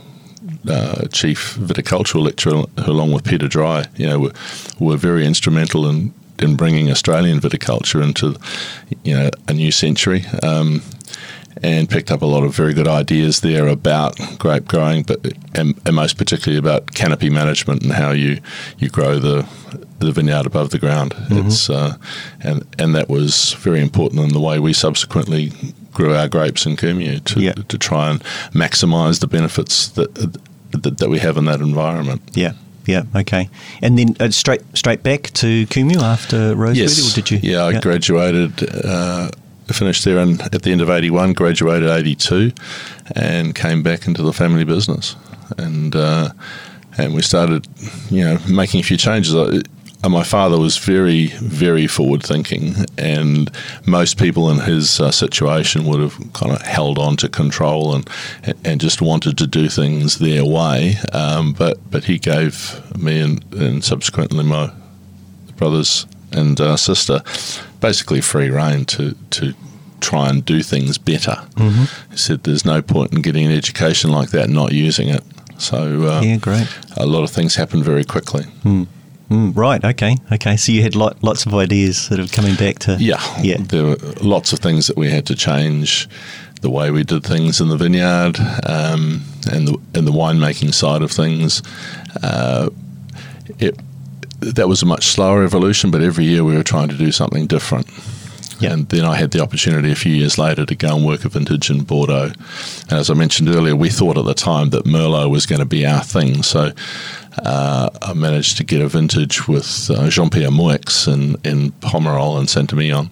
uh, 0.70 1.08
chief 1.12 1.56
viticultural 1.56 2.24
lecturer, 2.24 2.64
along 2.78 3.12
with 3.12 3.24
Peter 3.24 3.48
Dry, 3.48 3.86
you 3.96 4.08
know, 4.08 4.20
were, 4.20 4.34
were 4.80 4.98
very 4.98 5.26
instrumental 5.26 5.88
in, 5.88 6.14
in 6.40 6.56
bringing 6.56 6.90
Australian 6.92 7.40
viticulture 7.40 8.04
into, 8.04 8.36
you 9.04 9.16
know, 9.16 9.30
a 9.48 9.54
new 9.54 9.72
century. 9.72 10.26
Um, 10.44 10.82
and 11.64 11.90
picked 11.90 12.12
up 12.12 12.22
a 12.22 12.26
lot 12.26 12.44
of 12.44 12.56
very 12.56 12.72
good 12.72 12.88
ideas 12.88 13.40
there 13.40 13.68
about 13.68 14.16
grape 14.38 14.68
growing, 14.68 15.02
but 15.02 15.26
and, 15.56 15.80
and 15.88 15.96
most 15.96 16.16
particularly 16.16 16.60
about 16.60 16.94
canopy 16.94 17.32
management 17.32 17.82
and 17.82 17.94
how 17.94 18.12
you 18.12 18.40
you 18.78 18.90
grow 18.90 19.18
the 19.18 19.48
the 20.00 20.12
vineyard 20.12 20.46
above 20.46 20.70
the 20.70 20.78
ground. 20.78 21.14
Mm-hmm. 21.14 21.48
It's 21.48 21.70
uh, 21.70 21.98
and 22.42 22.64
and 22.78 22.96
that 22.96 23.10
was 23.10 23.54
very 23.54 23.82
important 23.82 24.22
in 24.22 24.30
the 24.30 24.40
way 24.40 24.60
we 24.60 24.74
subsequently 24.74 25.52
grew 25.98 26.14
our 26.14 26.28
grapes 26.28 26.66
in 26.68 26.76
Kumeu 26.76 27.24
to 27.24 27.42
yeah. 27.42 27.54
to 27.54 27.78
try 27.78 28.12
and 28.12 28.24
maximise 28.54 29.20
the 29.20 29.28
benefits 29.28 29.90
that, 29.90 30.14
that, 30.72 30.98
that 31.00 31.10
we 31.10 31.18
have 31.20 31.38
in 31.38 31.46
that 31.46 31.60
environment. 31.60 32.22
Yeah. 32.34 32.54
Yeah. 32.86 33.04
Okay. 33.16 33.50
And 33.82 33.98
then 33.98 34.16
uh, 34.20 34.30
straight 34.30 34.62
straight 34.74 35.02
back 35.04 35.24
to 35.42 35.66
Kumeu 35.68 36.02
after 36.02 36.56
Roseworthy, 36.56 36.76
yes. 36.76 37.12
or 37.12 37.16
did 37.16 37.32
you? 37.32 37.40
Yeah, 37.42 37.64
I 37.64 37.72
yeah. 37.72 37.82
graduated. 37.82 38.52
Uh, 38.86 39.30
finished 39.74 40.06
there 40.06 40.20
in, 40.20 40.40
at 40.40 40.62
the 40.62 40.72
end 40.72 40.80
of 40.80 40.90
81, 40.90 41.34
graduated 41.34 41.90
82, 41.90 42.54
and 43.18 43.54
came 43.54 43.84
back 43.84 44.08
into 44.08 44.24
the 44.24 44.32
family 44.32 44.64
business. 44.64 45.18
And 45.58 45.94
uh, 45.96 46.30
and 46.98 47.14
we 47.14 47.22
started, 47.22 47.68
you 48.10 48.24
know, 48.24 48.38
making 48.50 48.80
a 48.80 48.84
few 48.84 48.98
changes. 48.98 49.34
And 50.04 50.14
my 50.14 50.24
father 50.24 50.60
was 50.60 50.78
very, 50.78 51.28
very 51.28 51.88
forward 51.88 52.22
thinking, 52.22 52.76
and 53.00 53.50
most 53.88 54.20
people 54.20 54.50
in 54.52 54.60
his 54.60 55.02
uh, 55.02 55.10
situation 55.12 55.86
would 55.86 56.00
have 56.00 56.34
kind 56.34 56.52
of 56.52 56.62
held 56.62 57.00
on 57.00 57.18
to 57.18 57.28
control 57.28 57.96
and 57.96 58.08
and 58.64 58.80
just 58.80 59.02
wanted 59.02 59.38
to 59.40 59.48
do 59.48 59.68
things 59.68 60.20
their 60.20 60.46
way. 60.46 60.98
Um, 61.14 61.54
but 61.54 61.80
but 61.90 62.04
he 62.04 62.20
gave 62.20 62.80
me 62.96 63.20
and, 63.20 63.44
and 63.54 63.84
subsequently 63.84 64.44
my 64.44 64.72
brothers 65.56 66.06
and 66.32 66.62
uh, 66.62 66.78
sister 66.78 67.22
basically 67.82 68.22
free 68.22 68.50
reign 68.50 68.86
to 68.86 69.16
to 69.32 69.54
try 70.00 70.30
and 70.30 70.46
do 70.46 70.62
things 70.62 70.98
better. 70.98 71.38
Mm-hmm. 71.56 72.12
He 72.12 72.18
said, 72.18 72.44
"There's 72.44 72.66
no 72.66 72.82
point 72.82 73.14
in 73.14 73.22
getting 73.22 73.46
an 73.48 73.52
education 73.52 74.12
like 74.12 74.30
that 74.30 74.46
and 74.46 74.54
not 74.54 74.72
using 74.72 75.10
it." 75.10 75.24
So 75.58 76.04
uh, 76.04 76.22
yeah, 76.22 76.38
great. 76.38 76.68
A 76.98 77.06
lot 77.06 77.24
of 77.24 77.32
things 77.32 77.56
happened 77.56 77.84
very 77.84 78.04
quickly. 78.04 78.44
Mm. 78.64 78.88
Mm, 79.30 79.56
right. 79.56 79.84
Okay. 79.84 80.16
Okay. 80.32 80.56
So 80.56 80.72
you 80.72 80.84
had 80.84 80.96
lot, 80.96 81.22
lots 81.22 81.46
of 81.46 81.54
ideas 81.54 81.98
sort 81.98 82.20
of 82.20 82.32
coming 82.32 82.56
back 82.56 82.80
to. 82.80 82.98
Yeah. 83.00 83.22
Yeah. 83.42 83.58
There 83.60 83.84
were 83.84 83.98
lots 84.22 84.54
of 84.54 84.60
things 84.60 84.88
that 84.88 84.96
we 84.96 85.10
had 85.10 85.26
to 85.28 85.36
change, 85.36 86.08
the 86.62 86.70
way 86.70 86.92
we 86.92 87.04
did 87.04 87.24
things 87.24 87.60
in 87.60 87.68
the 87.68 87.78
vineyard, 87.78 88.40
um, 88.66 89.24
and 89.52 89.68
the 89.68 89.78
and 89.94 90.08
the 90.08 90.12
winemaking 90.12 90.74
side 90.74 91.02
of 91.02 91.12
things. 91.12 91.62
Uh, 92.24 92.70
it 93.60 93.78
that 94.40 94.68
was 94.68 94.82
a 94.82 94.86
much 94.86 95.08
slower 95.08 95.44
evolution, 95.44 95.92
but 95.92 96.02
every 96.02 96.26
year 96.26 96.44
we 96.44 96.56
were 96.56 96.64
trying 96.64 96.90
to 96.90 96.98
do 96.98 97.12
something 97.12 97.48
different. 97.48 97.88
And 98.62 98.90
then 98.90 99.06
I 99.06 99.16
had 99.16 99.32
the 99.32 99.42
opportunity 99.42 99.92
a 99.92 99.96
few 99.96 100.14
years 100.14 100.38
later 100.38 100.66
to 100.66 100.76
go 100.76 100.96
and 100.96 101.06
work 101.06 101.26
a 101.26 101.30
vintage 101.30 101.70
in 101.70 101.84
Bordeaux. 101.84 102.32
And 102.90 102.94
as 102.94 103.10
I 103.10 103.14
mentioned 103.14 103.50
earlier, 103.50 103.76
we 103.76 103.90
thought 103.90 104.18
at 104.18 104.26
the 104.26 104.34
time 104.34 104.72
that 104.72 104.86
Merlot 104.86 105.30
was 105.30 105.46
going 105.46 105.60
to 105.60 105.66
be 105.66 105.86
our 105.86 106.04
thing. 106.04 106.44
So 106.44 106.72
uh, 107.44 107.90
I 108.02 108.14
managed 108.14 108.58
to 108.58 108.64
get 108.64 108.82
a 108.82 108.88
vintage 108.88 109.48
with 109.48 109.90
uh, 109.92 110.10
Jean 110.10 110.30
Pierre 110.30 110.50
Moueix 110.50 111.12
in, 111.12 111.36
in 111.44 111.72
Pomerol 111.74 112.40
and 112.40 112.50
Saint-Emilion. 112.50 113.12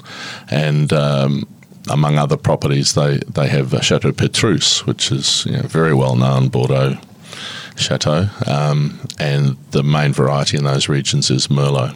And 0.50 0.92
um, 0.92 1.48
among 1.90 2.18
other 2.18 2.38
properties, 2.38 2.96
they, 2.96 3.18
they 3.18 3.48
have 3.48 3.72
Chateau 3.84 4.12
Petrus, 4.12 4.86
which 4.86 5.12
is 5.12 5.46
you 5.46 5.54
know, 5.54 5.64
very 5.64 5.94
well 5.94 6.16
known 6.16 6.50
Bordeaux 6.50 6.98
chateau. 7.76 8.28
Um, 8.48 9.00
and 9.20 9.58
the 9.72 9.84
main 9.84 10.14
variety 10.14 10.58
in 10.58 10.64
those 10.64 10.90
regions 10.90 11.30
is 11.30 11.48
Merlot. 11.48 11.96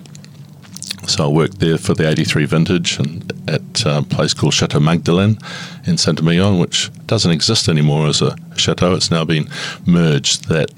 So 1.10 1.26
I 1.26 1.28
worked 1.28 1.60
there 1.60 1.80
for 1.80 1.96
the 1.96 2.08
83 2.08 2.46
vintage 2.46 3.00
and 3.00 3.34
at 3.50 3.84
a 3.86 4.04
place 4.04 4.34
called 4.34 4.54
Chateau 4.54 4.80
Magdelaine 4.80 5.40
in 5.86 5.98
Saint-Emilion, 5.98 6.60
which 6.60 6.92
doesn't 7.08 7.32
exist 7.32 7.68
anymore 7.68 8.08
as 8.08 8.22
a 8.22 8.36
chateau. 8.56 8.94
It's 8.94 9.10
now 9.10 9.26
been 9.26 9.50
merged. 9.88 10.50
That 10.50 10.70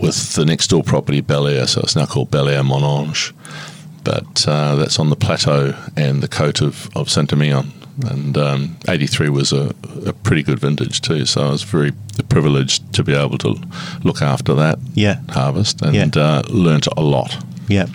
with 0.00 0.34
the 0.34 0.44
next 0.44 0.68
door 0.68 0.84
property, 0.84 1.20
Bel 1.20 1.66
so 1.66 1.80
it's 1.80 1.96
now 1.96 2.06
called 2.06 2.30
Bel 2.30 2.46
Monange. 2.46 3.32
But 4.04 4.46
uh, 4.46 4.76
that's 4.76 5.00
on 5.00 5.10
the 5.10 5.16
plateau 5.16 5.74
and 5.96 6.22
the 6.22 6.28
coat 6.28 6.62
of, 6.62 6.88
of 6.96 7.10
Saint 7.10 7.32
Emilion. 7.32 7.72
And 8.06 8.38
um, 8.38 8.76
83 8.88 9.28
was 9.28 9.52
a, 9.52 9.74
a, 10.06 10.12
pretty 10.12 10.44
good 10.44 10.60
vintage 10.60 11.00
too, 11.00 11.26
so 11.26 11.48
I 11.48 11.50
was 11.50 11.64
very 11.64 11.92
privileged 12.28 12.92
to 12.92 13.02
be 13.02 13.12
able 13.12 13.38
to 13.38 13.56
look 14.04 14.22
after 14.22 14.54
that 14.54 14.78
yeah. 14.94 15.20
harvest 15.30 15.82
and 15.82 16.14
yeah. 16.14 16.22
uh, 16.22 16.42
learnt 16.48 16.86
a 16.96 17.00
lot. 17.00 17.36
Yeah. 17.66 17.86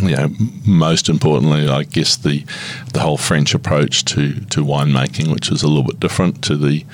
You 0.00 0.16
know, 0.16 0.30
most 0.66 1.08
importantly, 1.08 1.68
I 1.68 1.82
guess 1.84 2.16
the 2.16 2.44
the 2.92 3.00
whole 3.00 3.16
French 3.16 3.54
approach 3.54 4.04
to, 4.06 4.34
to 4.46 4.64
winemaking, 4.64 5.32
which 5.32 5.50
is 5.50 5.62
a 5.62 5.68
little 5.68 5.84
bit 5.84 6.00
different 6.00 6.42
to 6.44 6.56
the 6.56 6.84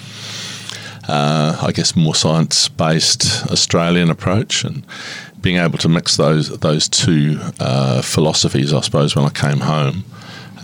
uh, 1.09 1.59
I 1.61 1.73
guess, 1.73 1.97
more 1.97 2.15
science 2.15 2.69
based 2.69 3.47
Australian 3.51 4.11
approach 4.11 4.65
and 4.65 4.85
being 5.41 5.57
able 5.59 5.79
to 5.79 5.89
mix 5.89 6.17
those 6.17 6.59
those 6.61 6.89
two 6.89 7.39
uh, 7.61 8.03
philosophies, 8.03 8.73
I 8.73 8.81
suppose, 8.81 9.15
when 9.15 9.25
I 9.25 9.31
came 9.31 9.61
home. 9.61 10.05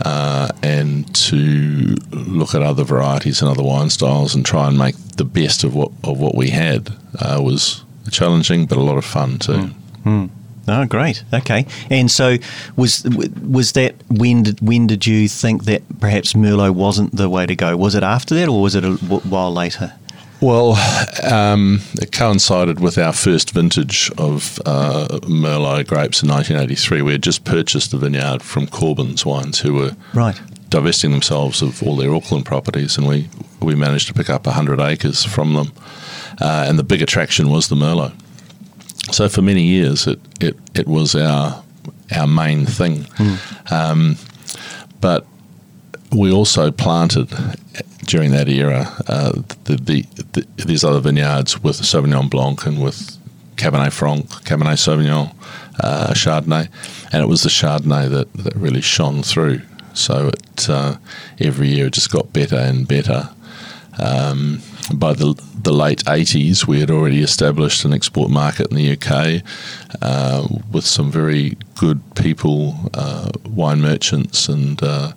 Uh, 0.02 0.48
and 0.62 1.14
to 1.14 1.94
look 2.10 2.54
at 2.54 2.62
other 2.62 2.84
varieties 2.84 3.42
and 3.42 3.50
other 3.50 3.62
wine 3.62 3.90
styles 3.90 4.34
and 4.34 4.46
try 4.46 4.66
and 4.66 4.78
make 4.78 4.96
the 5.18 5.26
best 5.26 5.62
of 5.62 5.74
what 5.74 5.92
of 6.04 6.18
what 6.18 6.34
we 6.34 6.48
had 6.48 6.88
uh, 7.18 7.38
was 7.42 7.84
challenging, 8.10 8.64
but 8.64 8.78
a 8.78 8.80
lot 8.80 8.96
of 8.96 9.04
fun 9.04 9.38
too. 9.38 9.52
Mm. 9.52 9.74
Mm. 10.04 10.30
Oh, 10.70 10.86
great. 10.86 11.24
Okay. 11.32 11.66
And 11.90 12.10
so, 12.10 12.36
was 12.76 13.04
was 13.42 13.72
that 13.72 13.94
when 14.08 14.44
did 14.44 14.60
when 14.60 14.86
did 14.86 15.06
you 15.06 15.28
think 15.28 15.64
that 15.64 15.82
perhaps 16.00 16.34
Merlot 16.34 16.74
wasn't 16.74 17.16
the 17.16 17.28
way 17.28 17.46
to 17.46 17.56
go? 17.56 17.76
Was 17.76 17.94
it 17.94 18.02
after 18.02 18.34
that, 18.36 18.48
or 18.48 18.62
was 18.62 18.74
it 18.74 18.84
a 18.84 18.94
while 18.94 19.52
later? 19.52 19.92
Well, 20.40 20.72
um, 21.30 21.80
it 22.00 22.12
coincided 22.12 22.80
with 22.80 22.96
our 22.96 23.12
first 23.12 23.50
vintage 23.50 24.10
of 24.16 24.58
uh, 24.64 25.20
Merlot 25.24 25.86
grapes 25.86 26.22
in 26.22 26.30
1983. 26.30 27.02
We 27.02 27.12
had 27.12 27.22
just 27.22 27.44
purchased 27.44 27.90
the 27.90 27.98
vineyard 27.98 28.42
from 28.42 28.66
Corbans 28.66 29.26
Wines, 29.26 29.60
who 29.60 29.74
were 29.74 29.96
right. 30.14 30.40
divesting 30.70 31.10
themselves 31.10 31.60
of 31.60 31.82
all 31.82 31.94
their 31.94 32.14
Auckland 32.14 32.46
properties, 32.46 32.96
and 32.96 33.06
we, 33.06 33.28
we 33.60 33.74
managed 33.74 34.06
to 34.08 34.14
pick 34.14 34.30
up 34.30 34.46
100 34.46 34.80
acres 34.80 35.24
from 35.24 35.52
them. 35.52 35.72
Uh, 36.40 36.64
and 36.66 36.78
the 36.78 36.84
big 36.84 37.02
attraction 37.02 37.50
was 37.50 37.68
the 37.68 37.76
Merlot. 37.76 38.14
So 39.10 39.28
for 39.28 39.42
many 39.42 39.62
years, 39.62 40.06
it, 40.06 40.20
it, 40.40 40.56
it 40.74 40.86
was 40.86 41.14
our 41.14 41.62
our 42.14 42.26
main 42.26 42.66
thing. 42.66 43.04
Mm. 43.04 43.72
Um, 43.72 44.16
but 45.00 45.26
we 46.12 46.32
also 46.32 46.70
planted 46.70 47.28
during 48.06 48.32
that 48.32 48.48
era 48.48 48.92
uh, 49.06 49.32
the, 49.64 49.76
the, 49.76 50.02
the, 50.32 50.64
these 50.64 50.82
other 50.82 51.00
vineyards 51.00 51.62
with 51.62 51.80
Sauvignon 51.80 52.28
Blanc 52.28 52.66
and 52.66 52.82
with 52.82 53.16
Cabernet 53.56 53.92
Franc, 53.92 54.26
Cabernet 54.44 54.78
Sauvignon, 54.78 55.32
uh, 55.78 56.12
Chardonnay, 56.12 56.68
and 57.12 57.22
it 57.22 57.28
was 57.28 57.42
the 57.42 57.48
Chardonnay 57.48 58.10
that, 58.10 58.32
that 58.34 58.56
really 58.56 58.80
shone 58.80 59.22
through. 59.22 59.60
So 59.94 60.28
it 60.28 60.68
uh, 60.68 60.96
every 61.38 61.68
year 61.68 61.86
it 61.86 61.92
just 61.92 62.10
got 62.10 62.32
better 62.32 62.56
and 62.56 62.86
better. 62.88 63.30
Um, 63.98 64.62
by 64.94 65.12
the 65.12 65.34
the 65.62 65.72
late 65.72 66.04
80s, 66.04 66.66
we 66.66 66.80
had 66.80 66.90
already 66.90 67.22
established 67.22 67.84
an 67.84 67.92
export 67.92 68.30
market 68.30 68.70
in 68.70 68.76
the 68.76 68.92
UK 68.92 69.42
uh, 70.00 70.48
with 70.72 70.86
some 70.86 71.10
very 71.10 71.56
good 71.78 72.00
people, 72.14 72.76
uh, 72.94 73.30
wine 73.48 73.80
merchants, 73.80 74.48
and 74.48 74.82
uh, 74.82 75.12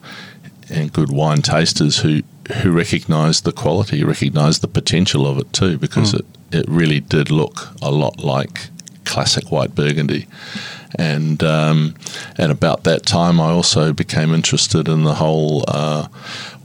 and 0.69 0.91
good 0.91 1.11
wine 1.11 1.41
tasters 1.41 1.99
who 1.99 2.21
who 2.61 2.71
recognised 2.71 3.45
the 3.45 3.53
quality, 3.53 4.03
recognised 4.03 4.61
the 4.61 4.67
potential 4.67 5.25
of 5.25 5.37
it 5.37 5.51
too, 5.53 5.77
because 5.77 6.13
mm. 6.13 6.19
it 6.19 6.25
it 6.59 6.65
really 6.67 6.99
did 6.99 7.31
look 7.31 7.69
a 7.81 7.91
lot 7.91 8.23
like 8.23 8.69
classic 9.05 9.51
white 9.51 9.75
Burgundy. 9.75 10.27
And 10.95 11.43
um, 11.43 11.95
and 12.37 12.51
about 12.51 12.83
that 12.83 13.05
time, 13.05 13.39
I 13.39 13.49
also 13.49 13.93
became 13.93 14.33
interested 14.33 14.87
in 14.87 15.03
the 15.03 15.15
whole 15.15 15.65
uh, 15.67 16.07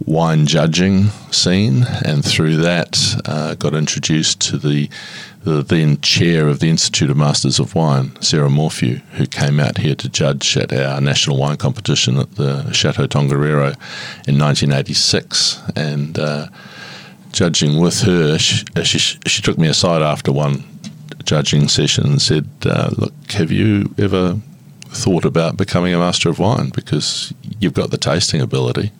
wine 0.04 0.46
judging 0.46 1.06
scene, 1.30 1.84
and 2.04 2.24
through 2.24 2.56
that, 2.56 2.98
uh, 3.24 3.54
got 3.54 3.74
introduced 3.74 4.40
to 4.42 4.58
the 4.58 4.88
the 5.48 5.62
then 5.62 6.00
chair 6.00 6.48
of 6.48 6.60
the 6.60 6.68
Institute 6.68 7.10
of 7.10 7.16
Masters 7.16 7.58
of 7.58 7.74
Wine, 7.74 8.20
Sarah 8.20 8.50
Morphew, 8.50 8.96
who 9.12 9.26
came 9.26 9.60
out 9.60 9.78
here 9.78 9.94
to 9.94 10.08
judge 10.08 10.56
at 10.56 10.72
our 10.72 11.00
national 11.00 11.38
wine 11.38 11.56
competition 11.56 12.18
at 12.18 12.34
the 12.34 12.70
Chateau 12.72 13.06
Tongariro 13.06 13.74
in 14.26 14.38
1986. 14.38 15.62
And 15.74 16.18
uh, 16.18 16.48
judging 17.32 17.80
with 17.80 18.00
her, 18.00 18.36
she, 18.38 18.64
she, 18.82 18.98
she, 18.98 19.42
took 19.42 19.58
me 19.58 19.68
aside 19.68 20.02
after 20.02 20.32
one 20.32 20.64
judging 21.28 21.68
session 21.68 22.06
and 22.06 22.22
said, 22.22 22.48
uh, 22.64 22.88
Look, 22.96 23.12
have 23.32 23.52
you 23.52 23.94
ever 23.98 24.38
thought 24.86 25.26
about 25.26 25.58
becoming 25.58 25.92
a 25.92 25.98
Master 25.98 26.30
of 26.30 26.38
Wine? 26.38 26.70
Because 26.70 27.34
you've 27.60 27.74
got 27.74 27.90
the 27.90 27.98
tasting 27.98 28.40
ability. 28.40 28.92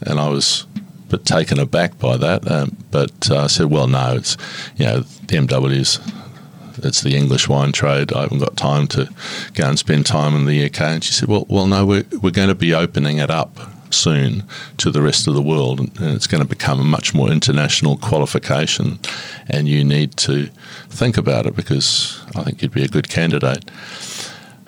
And 0.00 0.20
I 0.20 0.28
was 0.28 0.66
bit 1.08 1.24
taken 1.24 1.58
aback 1.58 1.98
by 1.98 2.16
that. 2.16 2.48
Um, 2.48 2.76
but 2.92 3.28
uh, 3.28 3.44
I 3.44 3.46
said, 3.48 3.66
well, 3.66 3.88
no, 3.88 4.14
it's 4.14 4.36
you 4.76 4.84
know 4.84 5.00
the 5.00 5.36
MW's. 5.36 5.98
It's 6.80 7.00
the 7.00 7.16
English 7.16 7.48
wine 7.48 7.72
trade. 7.72 8.12
I 8.12 8.20
haven't 8.20 8.38
got 8.38 8.56
time 8.56 8.86
to 8.88 9.08
go 9.54 9.68
and 9.68 9.76
spend 9.76 10.06
time 10.06 10.36
in 10.36 10.44
the 10.44 10.66
UK. 10.66 10.80
And 10.80 11.02
she 11.02 11.12
said, 11.12 11.28
"Well, 11.28 11.44
well, 11.48 11.66
no, 11.66 11.84
we're 11.84 12.04
we're 12.22 12.30
going 12.30 12.50
to 12.50 12.54
be 12.54 12.72
opening 12.72 13.18
it 13.18 13.30
up 13.30 13.58
soon 13.94 14.44
to 14.78 14.90
the 14.90 15.02
rest 15.02 15.26
of 15.26 15.34
the 15.34 15.42
world, 15.42 15.80
and 15.80 16.14
it's 16.14 16.26
going 16.26 16.42
to 16.42 16.48
become 16.48 16.80
a 16.80 16.84
much 16.84 17.14
more 17.14 17.30
international 17.30 17.96
qualification, 17.96 18.98
and 19.48 19.68
you 19.68 19.84
need 19.84 20.16
to 20.18 20.46
think 20.88 21.16
about 21.16 21.46
it 21.46 21.56
because 21.56 22.20
I 22.34 22.44
think 22.44 22.62
you'd 22.62 22.72
be 22.72 22.84
a 22.84 22.88
good 22.88 23.08
candidate. 23.08 23.64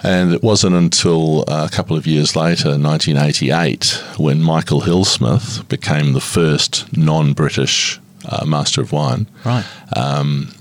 And 0.03 0.33
it 0.33 0.43
wasn't 0.43 0.77
until 0.77 1.45
a 1.47 1.69
couple 1.69 1.95
of 1.97 2.07
years 2.07 2.35
later, 2.35 2.71
1988, 2.71 4.03
when 4.17 4.43
Michael 4.43 4.81
Hill 4.81 5.05
Smith 5.05 5.69
became 5.69 6.15
the 6.15 6.23
first 6.23 6.97
non 6.97 7.35
British 7.35 8.01
uh, 8.27 8.47
Master 8.47 8.81
of 8.81 8.93
Wine. 8.93 9.27
Right. 9.45 9.65
Um, 9.95 10.55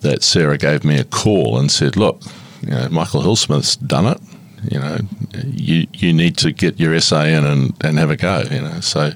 that 0.00 0.22
Sarah 0.22 0.58
gave 0.58 0.84
me 0.84 0.98
a 0.98 1.04
call 1.04 1.58
and 1.58 1.70
said, 1.70 1.96
Look, 1.96 2.22
you 2.62 2.70
know, 2.70 2.88
Michael 2.90 3.22
Hill 3.22 3.36
Smith's 3.36 3.76
done 3.76 4.06
it. 4.06 4.20
You 4.70 4.78
know, 4.78 4.98
you 5.44 5.86
you 5.92 6.12
need 6.12 6.36
to 6.38 6.52
get 6.52 6.80
your 6.80 6.94
essay 6.94 7.34
in 7.34 7.44
and, 7.44 7.74
and 7.84 7.98
have 7.98 8.10
a 8.10 8.16
go. 8.16 8.42
You 8.50 8.62
know, 8.62 8.80
so 8.80 9.12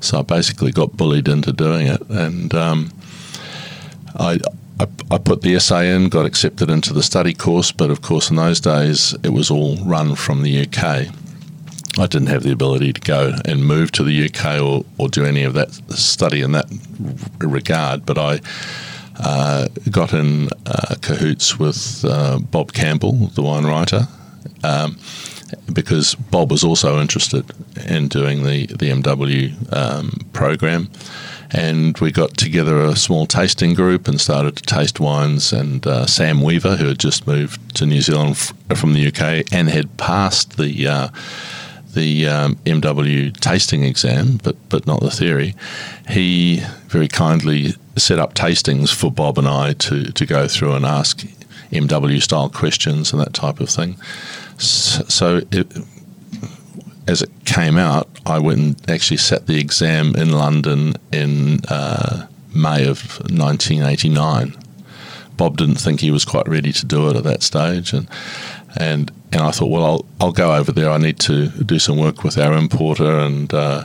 so 0.00 0.20
I 0.20 0.22
basically 0.22 0.72
got 0.72 0.96
bullied 0.96 1.28
into 1.28 1.52
doing 1.52 1.86
it, 1.86 2.00
and 2.08 2.54
um, 2.54 2.92
I 4.16 4.38
I, 4.80 4.86
I, 5.10 5.18
put 5.18 5.42
the 5.42 5.54
essay 5.54 5.94
in, 5.94 6.08
got 6.08 6.26
accepted 6.26 6.68
into 6.68 6.92
the 6.92 7.02
study 7.02 7.32
course, 7.32 7.70
but 7.70 7.90
of 7.90 8.02
course, 8.02 8.28
in 8.28 8.36
those 8.36 8.60
days, 8.60 9.14
it 9.22 9.28
was 9.28 9.48
all 9.50 9.76
run 9.76 10.16
from 10.16 10.42
the 10.42 10.62
UK. 10.66 11.14
I 11.96 12.06
didn't 12.08 12.26
have 12.26 12.42
the 12.42 12.50
ability 12.50 12.92
to 12.92 13.00
go 13.00 13.34
and 13.44 13.64
move 13.64 13.92
to 13.92 14.02
the 14.02 14.24
UK 14.24 14.60
or, 14.60 14.84
or 14.98 15.08
do 15.08 15.24
any 15.24 15.44
of 15.44 15.54
that 15.54 15.72
study 15.92 16.40
in 16.40 16.50
that 16.52 16.66
regard, 17.38 18.04
but 18.04 18.18
I 18.18 18.40
uh, 19.20 19.68
got 19.90 20.12
in 20.12 20.48
uh, 20.66 20.96
cahoots 21.00 21.56
with 21.56 22.04
uh, 22.04 22.38
Bob 22.38 22.72
Campbell, 22.72 23.12
the 23.28 23.42
wine 23.42 23.64
writer. 23.64 24.08
Um, 24.62 24.98
because 25.72 26.14
Bob 26.14 26.50
was 26.50 26.64
also 26.64 27.00
interested 27.00 27.48
in 27.86 28.08
doing 28.08 28.42
the, 28.42 28.66
the 28.66 28.90
MW 28.90 29.72
um, 29.72 30.26
program 30.32 30.90
and 31.54 31.96
we 31.98 32.10
got 32.10 32.36
together 32.36 32.80
a 32.80 32.96
small 32.96 33.26
tasting 33.26 33.74
group 33.74 34.08
and 34.08 34.20
started 34.20 34.56
to 34.56 34.62
taste 34.62 34.98
wines. 34.98 35.52
And 35.52 35.86
uh, 35.86 36.06
Sam 36.06 36.42
Weaver, 36.42 36.76
who 36.76 36.88
had 36.88 36.98
just 36.98 37.28
moved 37.28 37.76
to 37.76 37.86
New 37.86 38.00
Zealand 38.00 38.32
f- 38.32 38.52
from 38.76 38.92
the 38.92 39.06
UK 39.06 39.52
and 39.52 39.68
had 39.68 39.96
passed 39.96 40.56
the 40.56 40.88
uh, 40.88 41.08
the 41.92 42.26
um, 42.26 42.56
MW 42.66 43.38
tasting 43.38 43.84
exam, 43.84 44.40
but 44.42 44.56
but 44.68 44.84
not 44.86 45.00
the 45.00 45.12
theory, 45.12 45.54
he 46.08 46.60
very 46.88 47.06
kindly 47.06 47.74
set 47.96 48.18
up 48.18 48.34
tastings 48.34 48.92
for 48.92 49.12
Bob 49.12 49.38
and 49.38 49.46
I 49.46 49.74
to 49.74 50.10
to 50.10 50.26
go 50.26 50.48
through 50.48 50.72
and 50.72 50.84
ask 50.84 51.24
MW 51.70 52.22
style 52.22 52.48
questions 52.48 53.12
and 53.12 53.20
that 53.20 53.34
type 53.34 53.60
of 53.60 53.68
thing. 53.68 53.96
So, 54.58 55.42
it, 55.50 55.66
as 57.06 57.22
it 57.22 57.30
came 57.44 57.76
out, 57.76 58.08
I 58.24 58.38
went 58.38 58.58
and 58.60 58.90
actually 58.90 59.18
sat 59.18 59.46
the 59.46 59.58
exam 59.58 60.14
in 60.16 60.32
London 60.32 60.94
in 61.12 61.60
uh, 61.68 62.26
May 62.54 62.86
of 62.86 63.18
1989. 63.30 64.56
Bob 65.36 65.56
didn't 65.56 65.76
think 65.76 66.00
he 66.00 66.10
was 66.10 66.24
quite 66.24 66.48
ready 66.48 66.72
to 66.72 66.86
do 66.86 67.08
it 67.08 67.16
at 67.16 67.24
that 67.24 67.42
stage, 67.42 67.92
and 67.92 68.08
and 68.76 69.10
and 69.32 69.42
I 69.42 69.50
thought, 69.50 69.68
well, 69.68 69.84
I'll 69.84 70.06
I'll 70.20 70.32
go 70.32 70.54
over 70.54 70.70
there. 70.70 70.90
I 70.90 70.98
need 70.98 71.18
to 71.20 71.48
do 71.48 71.78
some 71.78 71.98
work 71.98 72.22
with 72.22 72.38
our 72.38 72.52
importer 72.52 73.18
and 73.18 73.52
uh, 73.52 73.84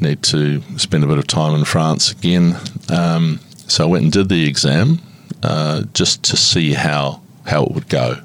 need 0.00 0.22
to 0.24 0.62
spend 0.78 1.04
a 1.04 1.06
bit 1.06 1.18
of 1.18 1.26
time 1.26 1.54
in 1.54 1.64
France 1.64 2.10
again. 2.10 2.56
Um, 2.88 3.40
so 3.66 3.84
I 3.84 3.86
went 3.86 4.04
and 4.04 4.12
did 4.12 4.30
the 4.30 4.48
exam 4.48 5.00
uh, 5.42 5.82
just 5.94 6.22
to 6.24 6.36
see 6.36 6.72
how 6.74 7.20
how 7.46 7.64
it 7.64 7.72
would 7.72 7.88
go, 7.88 8.20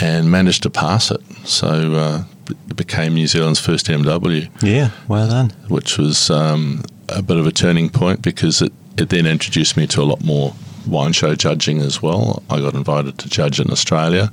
and 0.00 0.30
managed 0.30 0.62
to 0.62 0.70
pass 0.70 1.10
it. 1.10 1.20
So 1.44 1.94
uh, 1.94 2.24
it 2.48 2.76
became 2.76 3.14
New 3.14 3.26
Zealand's 3.26 3.60
first 3.60 3.86
MW. 3.86 4.48
Yeah, 4.62 4.90
well 5.08 5.28
done. 5.28 5.50
Which 5.68 5.98
was 5.98 6.30
um, 6.30 6.84
a 7.08 7.22
bit 7.22 7.36
of 7.36 7.46
a 7.46 7.52
turning 7.52 7.88
point 7.88 8.22
because 8.22 8.62
it, 8.62 8.72
it 8.96 9.08
then 9.08 9.26
introduced 9.26 9.76
me 9.76 9.86
to 9.88 10.02
a 10.02 10.04
lot 10.04 10.24
more 10.24 10.54
wine 10.86 11.12
show 11.12 11.34
judging 11.34 11.80
as 11.80 12.00
well. 12.02 12.42
I 12.48 12.60
got 12.60 12.74
invited 12.74 13.18
to 13.18 13.28
judge 13.28 13.60
in 13.60 13.70
Australia 13.70 14.32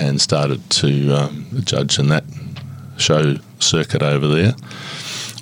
and 0.00 0.20
started 0.20 0.68
to 0.70 1.12
um, 1.12 1.46
judge 1.64 1.98
in 1.98 2.08
that 2.08 2.24
show 2.96 3.36
circuit 3.58 4.02
over 4.02 4.26
there 4.28 4.54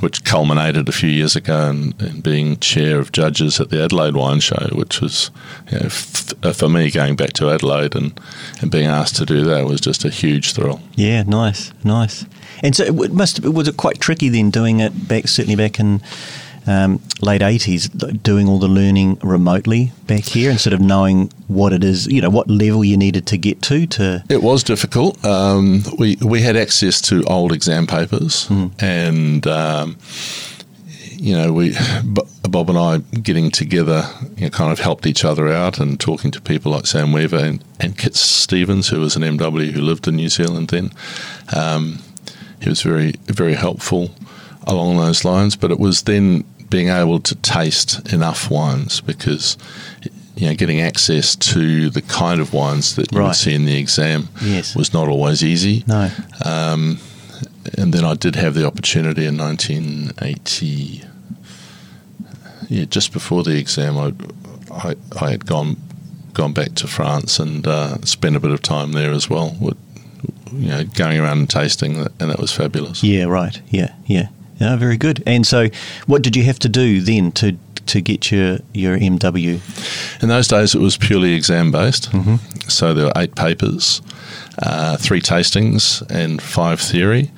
which 0.03 0.25
culminated 0.25 0.89
a 0.89 0.93
few 0.93 1.09
years 1.09 1.37
ago 1.37 1.71
in, 1.71 1.95
in, 2.01 2.21
being 2.23 2.57
chair 2.59 2.99
of 2.99 3.13
judges 3.13 3.61
at 3.61 3.71
the 3.71 3.81
Adelaide 3.81 4.17
Wine 4.17 4.41
Show, 4.41 4.69
which 4.73 5.01
was, 5.01 5.31
you 5.71 5.79
know, 5.79 5.87
f- 5.87 6.57
for 6.57 6.69
me 6.69 6.91
going 6.91 7.15
back 7.15 7.35
to 7.35 7.51
Adelaide 7.51 7.95
and, 7.95 8.21
and 8.61 8.69
being 8.69 8.89
asked 8.89 9.15
to 9.17 9.25
do 9.25 9.45
that 9.45 9.65
was 9.65 9.81
just 9.81 10.05
a 10.05 10.11
huge 10.11 10.55
thrill. 10.55 10.81
Yeah, 10.97 11.23
nice, 11.23 11.73
nice. 11.85 12.27
And 12.65 12.75
so 12.75 12.83
it 12.83 13.13
must 13.13 13.45
was 13.45 13.69
it 13.69 13.77
quite 13.77 14.01
tricky 14.01 14.29
then 14.29 14.51
doing 14.51 14.81
it 14.81 15.07
back 15.07 15.29
certainly 15.29 15.55
back 15.55 15.79
in 15.79 16.03
um, 16.67 17.01
late 17.21 17.41
80s 17.41 18.23
doing 18.23 18.49
all 18.49 18.59
the 18.59 18.69
learning 18.69 19.19
remotely 19.23 19.93
back 20.07 20.25
here 20.25 20.51
instead 20.51 20.73
of 20.73 20.81
knowing 20.81 21.33
what 21.49 21.73
it 21.73 21.83
is, 21.83 22.07
you 22.07 22.21
know, 22.21 22.31
what 22.31 22.49
level 22.49 22.85
you 22.85 22.97
needed 22.97 23.27
to 23.29 23.39
get 23.39 23.61
to 23.63 23.87
to 23.87 24.23
It 24.29 24.43
was 24.43 24.63
difficult. 24.63 25.25
Um, 25.25 25.83
we 25.99 26.17
we 26.23 26.43
had 26.43 26.57
access 26.57 27.01
to 27.03 27.23
old 27.25 27.53
exam 27.53 27.87
papers 27.87 28.47
mm. 28.49 28.71
and 28.81 29.47
um, 29.47 29.97
you 31.17 31.37
know, 31.37 31.53
we 31.53 31.75
Bob 32.05 32.69
and 32.69 32.79
I 32.79 32.99
getting 32.99 33.51
together, 33.51 34.09
you 34.37 34.45
know, 34.45 34.51
kind 34.51 34.73
of 34.73 34.81
helped 34.81 35.07
each 35.07 35.25
other 35.25 35.49
out 35.49 35.79
and 35.79 35.99
talking 35.99 36.31
to 36.33 36.41
people 36.41 36.73
like 36.73 36.87
Sam 36.87 37.13
Weaver 37.13 37.39
and, 37.39 37.65
and 37.81 37.97
Kit 37.97 38.15
Stevens, 38.15 38.89
who 38.89 39.01
was 39.01 39.17
an 39.17 39.23
MW 39.23 39.71
who 39.71 39.81
lived 39.81 40.07
in 40.07 40.17
New 40.17 40.29
Zealand 40.29 40.69
then. 40.69 40.91
Um, 41.55 42.01
he 42.61 42.69
was 42.69 42.83
very 42.83 43.13
very 43.27 43.55
helpful 43.55 44.11
along 44.67 44.97
those 44.97 45.25
lines. 45.25 45.57
But 45.57 45.71
it 45.71 45.79
was 45.79 46.03
then 46.03 46.45
being 46.73 46.89
able 46.89 47.21
to 47.21 47.35
taste 47.37 48.13
enough 48.15 48.51
wines 48.51 49.03
because 49.03 49.59
you 50.37 50.47
know 50.47 50.55
getting 50.55 50.81
access 50.81 51.37
to 51.37 51.91
the 51.91 52.01
kind 52.01 52.41
of 52.41 52.55
wines 52.55 52.97
that 52.97 53.13
you 53.13 53.19
right. 53.19 53.27
would 53.27 53.37
see 53.37 53.55
in 53.55 53.67
the 53.67 53.79
exam 53.79 54.29
yes. 54.41 54.75
was 54.75 54.95
not 54.95 55.07
always 55.07 55.45
easy. 55.45 55.85
No. 55.87 56.11
Um, 56.45 56.99
and 57.77 57.93
then 57.93 58.05
I 58.05 58.15
did 58.15 58.37
have 58.37 58.55
the 58.55 58.67
opportunity 58.67 59.27
in 59.27 59.37
1980. 59.37 61.03
Yeah, 62.69 62.85
just 62.87 63.13
before 63.13 63.43
the 63.43 63.59
exam, 63.59 63.99
I, 63.99 64.15
I, 64.73 64.97
I 65.21 65.31
had 65.31 65.45
gone 65.45 65.77
gone 66.33 66.55
back 66.55 66.75
to 66.77 66.87
France 66.87 67.39
and 67.39 67.67
uh, 67.67 68.01
spent 68.01 68.35
a 68.35 68.41
bit 68.41 68.51
of 68.51 68.63
time 68.63 68.93
there 68.93 69.13
as 69.13 69.29
well. 69.29 69.55
With, 69.61 69.77
you 70.51 70.69
know, 70.69 70.85
going 70.85 71.19
around 71.21 71.39
and 71.39 71.51
tasting, 71.51 71.97
and 71.99 72.31
that 72.31 72.39
was 72.39 72.51
fabulous. 72.51 73.05
Yeah, 73.05 73.25
right. 73.25 73.61
Yeah, 73.69 73.95
yeah. 74.07 74.29
Yeah, 74.63 74.77
very 74.77 74.97
good. 74.97 75.25
And 75.27 75.45
so, 75.45 75.71
what 76.07 76.23
did 76.23 76.37
you 76.37 76.45
have 76.45 76.61
to 76.61 76.69
do 76.69 77.01
then 77.01 77.33
to 77.33 77.57
to 77.87 78.01
get 78.01 78.31
your 78.31 78.61
your 78.73 78.97
MW? 78.97 80.23
In 80.23 80.29
those 80.29 80.47
days, 80.47 80.77
it 80.77 80.81
was 80.81 80.97
purely 80.97 81.35
exam 81.35 81.73
based. 81.73 82.13
Mm-hmm. 82.13 82.37
So 82.69 82.95
there 82.95 83.07
were 83.07 83.13
eight 83.17 83.35
papers, 83.35 84.01
uh, 84.63 84.97
three 84.99 85.21
tastings, 85.21 86.09
and 86.09 86.41
five 86.41 86.81
theory. 86.81 87.33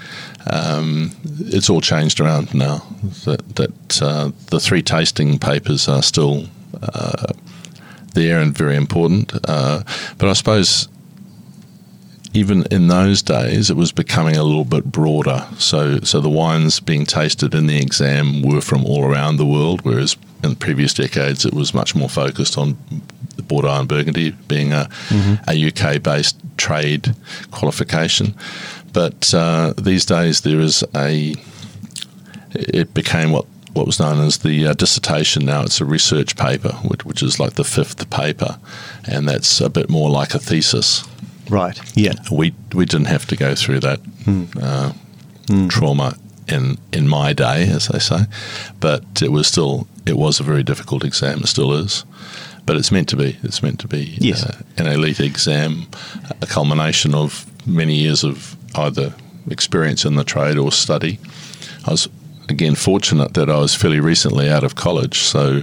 Um, 0.50 1.12
it's 1.38 1.70
all 1.70 1.80
changed 1.80 2.20
around 2.20 2.52
now. 2.52 2.84
That 3.24 3.56
that 3.56 4.02
uh, 4.02 4.30
the 4.50 4.60
three 4.60 4.82
tasting 4.82 5.38
papers 5.38 5.88
are 5.88 6.02
still 6.02 6.44
uh, 6.82 7.32
there 8.12 8.38
and 8.38 8.54
very 8.54 8.76
important. 8.76 9.32
Uh, 9.48 9.82
but 10.18 10.28
I 10.28 10.34
suppose 10.34 10.88
even 12.34 12.64
in 12.70 12.88
those 12.88 13.22
days, 13.22 13.70
it 13.70 13.76
was 13.76 13.92
becoming 13.92 14.36
a 14.36 14.42
little 14.42 14.64
bit 14.64 14.84
broader. 14.84 15.46
So, 15.56 16.00
so 16.00 16.20
the 16.20 16.28
wines 16.28 16.80
being 16.80 17.06
tasted 17.06 17.54
in 17.54 17.68
the 17.68 17.80
exam 17.80 18.42
were 18.42 18.60
from 18.60 18.84
all 18.84 19.04
around 19.04 19.36
the 19.36 19.46
world, 19.46 19.82
whereas 19.82 20.16
in 20.42 20.56
previous 20.56 20.92
decades 20.92 21.46
it 21.46 21.54
was 21.54 21.72
much 21.72 21.94
more 21.94 22.08
focused 22.08 22.58
on 22.58 22.76
the 23.36 23.42
Bordeaux 23.42 23.78
and 23.78 23.88
Burgundy 23.88 24.32
being 24.48 24.72
a, 24.72 24.88
mm-hmm. 25.08 25.34
a 25.48 25.68
UK 25.68 26.02
based 26.02 26.36
trade 26.56 27.14
qualification. 27.52 28.34
But 28.92 29.32
uh, 29.32 29.74
these 29.78 30.04
days 30.04 30.40
there 30.40 30.60
is 30.60 30.84
a, 30.94 31.34
it 32.50 32.92
became 32.94 33.30
what 33.30 33.46
what 33.74 33.86
was 33.86 33.98
known 33.98 34.24
as 34.24 34.38
the 34.38 34.68
uh, 34.68 34.72
dissertation. 34.74 35.44
Now 35.44 35.62
it's 35.62 35.80
a 35.80 35.84
research 35.84 36.36
paper, 36.36 36.74
which, 36.84 37.04
which, 37.04 37.22
is 37.24 37.40
like 37.40 37.54
the 37.54 37.64
fifth 37.64 38.08
paper, 38.08 38.56
and 39.04 39.28
that's 39.28 39.60
a 39.60 39.68
bit 39.68 39.90
more 39.90 40.08
like 40.10 40.32
a 40.32 40.38
thesis. 40.38 41.02
Right. 41.48 41.78
Yeah. 41.96 42.14
We 42.30 42.54
we 42.72 42.84
didn't 42.86 43.06
have 43.06 43.26
to 43.26 43.36
go 43.36 43.54
through 43.54 43.80
that 43.80 44.02
mm. 44.02 44.48
Uh, 44.62 44.92
mm. 45.46 45.70
trauma 45.70 46.16
in 46.48 46.78
in 46.92 47.08
my 47.08 47.32
day, 47.32 47.68
as 47.68 47.88
they 47.88 47.98
say, 47.98 48.26
but 48.80 49.04
it 49.22 49.32
was 49.32 49.46
still 49.46 49.86
it 50.06 50.16
was 50.16 50.40
a 50.40 50.42
very 50.42 50.62
difficult 50.62 51.04
exam. 51.04 51.40
It 51.40 51.46
still 51.48 51.72
is, 51.72 52.04
but 52.66 52.76
it's 52.76 52.92
meant 52.92 53.08
to 53.10 53.16
be. 53.16 53.36
It's 53.42 53.62
meant 53.62 53.80
to 53.80 53.88
be 53.88 54.16
yes. 54.18 54.44
uh, 54.44 54.62
an 54.76 54.86
elite 54.86 55.20
exam, 55.20 55.86
a 56.42 56.46
culmination 56.46 57.14
of 57.14 57.46
many 57.66 57.94
years 57.94 58.24
of 58.24 58.56
either 58.74 59.14
experience 59.50 60.04
in 60.04 60.16
the 60.16 60.24
trade 60.24 60.58
or 60.58 60.72
study. 60.72 61.18
I 61.86 61.92
was 61.92 62.08
again 62.48 62.74
fortunate 62.74 63.34
that 63.34 63.48
I 63.48 63.58
was 63.58 63.74
fairly 63.74 64.00
recently 64.00 64.50
out 64.50 64.64
of 64.64 64.74
college, 64.74 65.18
so 65.18 65.62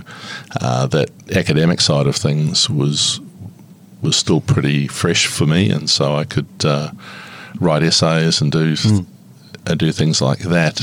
uh, 0.60 0.88
that 0.88 1.10
academic 1.36 1.82
side 1.82 2.08
of 2.08 2.16
things 2.16 2.70
was 2.70 3.20
was 4.02 4.16
still 4.16 4.42
pretty 4.42 4.88
fresh 4.88 5.28
for 5.28 5.46
me, 5.46 5.70
and 5.70 5.90
so 5.90 6.16
I 6.16 6.24
could 6.24 6.48
uh, 6.64 6.92
write 7.60 7.84
essays 7.84 8.42
and 8.42 8.52
do 8.52 8.74
mm. 8.74 9.06
and 9.66 9.80
do 9.80 9.92
things 9.92 10.22
like 10.22 10.40
that 10.40 10.82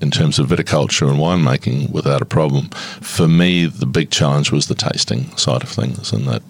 in 0.00 0.10
terms 0.10 0.38
of 0.38 0.48
viticulture 0.48 1.08
and 1.08 1.18
winemaking 1.18 1.90
without 1.90 2.22
a 2.22 2.24
problem. 2.24 2.68
For 3.00 3.26
me, 3.26 3.66
the 3.66 3.86
big 3.86 4.10
challenge 4.10 4.52
was 4.52 4.68
the 4.68 4.74
tasting 4.74 5.36
side 5.36 5.62
of 5.62 5.68
things, 5.68 6.12
and 6.12 6.26
that 6.26 6.42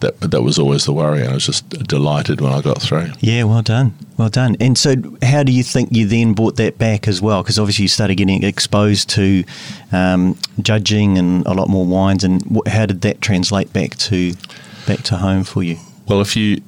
that 0.00 0.20
that 0.20 0.42
was 0.42 0.58
always 0.58 0.84
the 0.84 0.92
worry. 0.92 1.20
And 1.20 1.30
I 1.30 1.34
was 1.34 1.46
just 1.46 1.68
delighted 1.86 2.40
when 2.40 2.52
I 2.52 2.60
got 2.60 2.82
through. 2.82 3.10
Yeah, 3.20 3.44
well 3.44 3.62
done, 3.62 3.94
well 4.16 4.28
done. 4.28 4.56
And 4.60 4.76
so, 4.76 4.94
how 5.22 5.42
do 5.42 5.52
you 5.52 5.62
think 5.62 5.90
you 5.92 6.06
then 6.06 6.34
brought 6.34 6.56
that 6.56 6.78
back 6.78 7.06
as 7.06 7.22
well? 7.22 7.42
Because 7.42 7.58
obviously, 7.58 7.84
you 7.84 7.88
started 7.88 8.16
getting 8.16 8.42
exposed 8.42 9.08
to 9.10 9.44
um, 9.92 10.36
judging 10.60 11.18
and 11.18 11.46
a 11.46 11.54
lot 11.54 11.68
more 11.68 11.86
wines. 11.86 12.24
And 12.24 12.42
how 12.66 12.86
did 12.86 13.02
that 13.02 13.20
translate 13.20 13.72
back 13.72 13.96
to 13.98 14.32
back 14.86 15.02
to 15.04 15.16
home 15.16 15.44
for 15.44 15.62
you? 15.62 15.78
Well, 16.08 16.20
if 16.20 16.36
you 16.36 16.62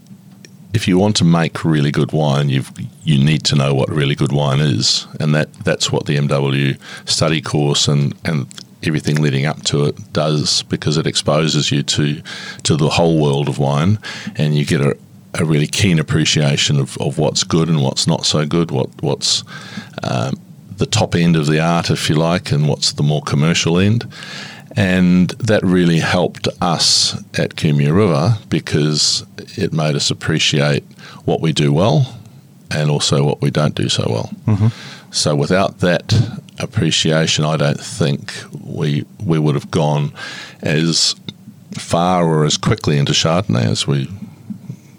if 0.74 0.88
you 0.88 0.98
want 0.98 1.16
to 1.16 1.24
make 1.24 1.64
really 1.64 1.90
good 1.90 2.12
wine, 2.12 2.48
you 2.48 2.64
you 3.04 3.22
need 3.22 3.44
to 3.44 3.56
know 3.56 3.74
what 3.74 3.88
really 3.90 4.14
good 4.14 4.32
wine 4.32 4.60
is, 4.60 5.06
and 5.20 5.34
that 5.34 5.52
that's 5.64 5.92
what 5.92 6.06
the 6.06 6.16
MW 6.16 6.78
study 7.08 7.40
course 7.40 7.88
and 7.88 8.14
and 8.24 8.46
everything 8.84 9.22
leading 9.22 9.46
up 9.46 9.62
to 9.62 9.84
it 9.84 10.12
does 10.12 10.62
because 10.64 10.96
it 10.96 11.06
exposes 11.06 11.70
you 11.70 11.82
to 11.82 12.22
to 12.62 12.76
the 12.76 12.88
whole 12.88 13.20
world 13.20 13.48
of 13.48 13.58
wine, 13.58 13.98
and 14.36 14.56
you 14.56 14.64
get 14.64 14.80
a, 14.80 14.96
a 15.34 15.44
really 15.44 15.66
keen 15.66 15.98
appreciation 15.98 16.78
of, 16.80 16.96
of 16.98 17.18
what's 17.18 17.44
good 17.44 17.68
and 17.68 17.82
what's 17.82 18.06
not 18.06 18.24
so 18.24 18.46
good, 18.46 18.70
what 18.70 18.88
what's 19.02 19.44
um, 20.02 20.40
the 20.78 20.86
top 20.86 21.14
end 21.14 21.36
of 21.36 21.46
the 21.46 21.60
art, 21.60 21.90
if 21.90 22.08
you 22.08 22.16
like, 22.16 22.50
and 22.50 22.68
what's 22.68 22.92
the 22.92 23.02
more 23.02 23.22
commercial 23.22 23.78
end. 23.78 24.06
And 24.74 25.30
that 25.30 25.62
really 25.62 25.98
helped 25.98 26.48
us 26.60 27.14
at 27.38 27.56
Kumeu 27.56 27.94
River 27.94 28.38
because 28.48 29.24
it 29.56 29.72
made 29.72 29.94
us 29.94 30.10
appreciate 30.10 30.82
what 31.24 31.40
we 31.40 31.52
do 31.52 31.72
well 31.72 32.18
and 32.70 32.90
also 32.90 33.24
what 33.24 33.42
we 33.42 33.50
don't 33.50 33.74
do 33.74 33.88
so 33.88 34.06
well. 34.08 34.30
Mm-hmm. 34.46 34.68
So 35.10 35.36
without 35.36 35.80
that 35.80 36.14
appreciation, 36.58 37.44
I 37.44 37.56
don't 37.56 37.78
think 37.78 38.32
we 38.64 39.04
we 39.22 39.38
would 39.38 39.54
have 39.54 39.70
gone 39.70 40.12
as 40.62 41.14
far 41.72 42.24
or 42.26 42.44
as 42.44 42.56
quickly 42.56 42.98
into 42.98 43.12
Chardonnay 43.12 43.66
as 43.66 43.86
we 43.86 44.08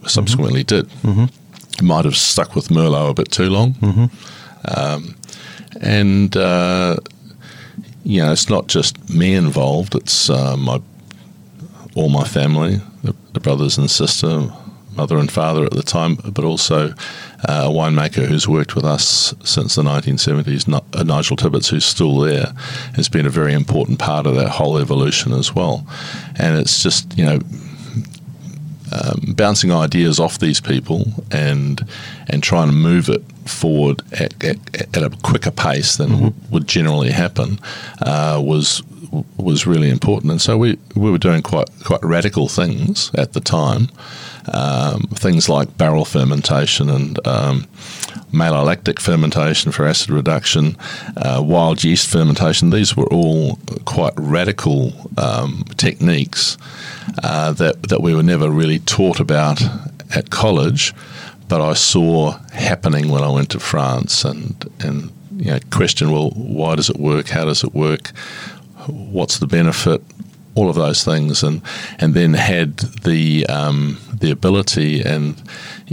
subsequently 0.06 0.64
mm-hmm. 0.64 0.88
did. 0.88 1.30
Mm-hmm. 1.30 1.86
Might 1.86 2.06
have 2.06 2.16
stuck 2.16 2.56
with 2.56 2.68
Merlot 2.68 3.10
a 3.10 3.14
bit 3.16 3.32
too 3.32 3.50
long. 3.50 3.74
Mm-hmm. 3.74 4.06
Um, 4.68 5.16
and 5.82 6.38
uh, 6.38 6.98
you 8.04 8.22
know, 8.22 8.32
it's 8.32 8.50
not 8.50 8.68
just 8.68 9.10
me 9.10 9.34
involved. 9.34 9.96
It's 9.96 10.30
uh, 10.30 10.58
my 10.58 10.82
all 11.96 12.10
my 12.10 12.24
family, 12.24 12.82
the, 13.04 13.16
the, 13.34 13.40
brothers 13.40 13.78
and 13.78 13.90
sister, 13.90 14.50
mother 14.96 15.18
and 15.20 15.32
father 15.32 15.64
at 15.64 15.74
the 15.74 15.84
time, 15.84 16.16
but 16.16 16.44
also 16.44 16.90
uh, 17.48 17.66
a 17.66 17.70
winemaker 17.70 18.26
who's 18.26 18.48
worked 18.48 18.76
with 18.76 18.84
us 18.84 19.36
since 19.44 19.76
the 19.76 19.84
1970s, 19.84 20.68
uh, 20.96 21.04
Nigel 21.04 21.38
Tibbets, 21.38 21.70
who's 21.70 21.86
still 21.86 22.18
there, 22.18 22.52
has 22.96 23.10
been 23.10 23.28
a 23.28 23.30
very 23.30 23.54
important 23.54 24.00
part 24.00 24.26
of 24.26 24.34
that 24.36 24.50
whole 24.50 24.80
evolution 24.80 25.34
as 25.34 25.54
well. 25.54 25.86
And 26.38 26.58
it's 26.58 26.82
just 26.82 27.16
you 27.18 27.26
know 27.26 27.40
um, 28.92 29.34
bouncing 29.36 29.72
ideas 29.72 30.20
off 30.20 30.40
these 30.40 30.60
people 30.60 31.06
and 31.32 31.88
and 32.28 32.42
trying 32.44 32.68
to 32.68 32.76
move 32.76 33.10
it 33.10 33.24
forward 33.46 34.02
at, 34.14 34.44
at, 34.44 34.58
at 34.96 35.04
a 35.04 35.10
quicker 35.24 35.52
pace 35.52 35.98
than 35.98 36.10
mm-hmm. 36.10 36.24
would, 36.24 36.52
would 36.52 36.68
generally 36.68 37.12
happen 37.12 37.60
uh, 38.02 38.42
was 38.44 38.84
was 39.38 39.68
really 39.68 39.90
important. 39.90 40.32
And 40.32 40.42
so 40.42 40.58
we, 40.58 40.78
we 40.96 41.12
were 41.12 41.18
doing 41.18 41.42
quite 41.42 41.70
quite 41.84 42.04
radical 42.04 42.48
things 42.48 43.12
at 43.14 43.34
the 43.34 43.40
time, 43.40 43.90
um, 44.52 45.02
things 45.14 45.50
like 45.50 45.78
barrel 45.78 46.06
fermentation 46.06 46.90
and 46.90 47.28
um, 47.28 47.68
malolactic 48.32 49.00
fermentation 49.00 49.72
for 49.72 49.86
acid 49.86 50.10
reduction, 50.10 50.76
uh, 51.18 51.42
wild 51.46 51.84
yeast 51.84 52.08
fermentation. 52.08 52.72
These 52.72 52.96
were 52.96 53.08
all 53.08 53.60
quite 53.86 54.14
radical 54.18 54.94
um, 55.18 55.66
techniques 55.78 56.58
uh, 57.24 57.52
that 57.54 57.84
that 57.84 58.02
we 58.02 58.16
were 58.16 58.24
never 58.24 58.50
really 58.50 58.80
taught 58.80 59.20
about 59.20 59.62
at 60.16 60.30
college, 60.30 60.94
but 61.54 61.62
I 61.62 61.74
saw 61.74 62.32
happening 62.52 63.10
when 63.10 63.22
I 63.22 63.30
went 63.30 63.52
to 63.52 63.60
France 63.60 64.26
and 64.26 64.56
and 64.80 65.12
you 65.38 65.52
know 65.52 65.60
question 65.70 66.10
well 66.12 66.32
why 66.32 66.74
does 66.76 66.90
it 66.90 66.98
work 66.98 67.28
how 67.28 67.46
does 67.46 67.64
it 67.64 67.76
work 67.76 68.08
what's 68.88 69.38
the 69.38 69.46
benefit 69.46 70.02
all 70.56 70.68
of 70.68 70.76
those 70.78 71.04
things 71.04 71.44
and 71.44 71.62
and 72.00 72.16
then 72.16 72.34
had 72.34 72.78
the 73.04 73.46
um, 73.46 74.00
the 74.20 74.32
ability 74.32 75.04
and 75.04 75.44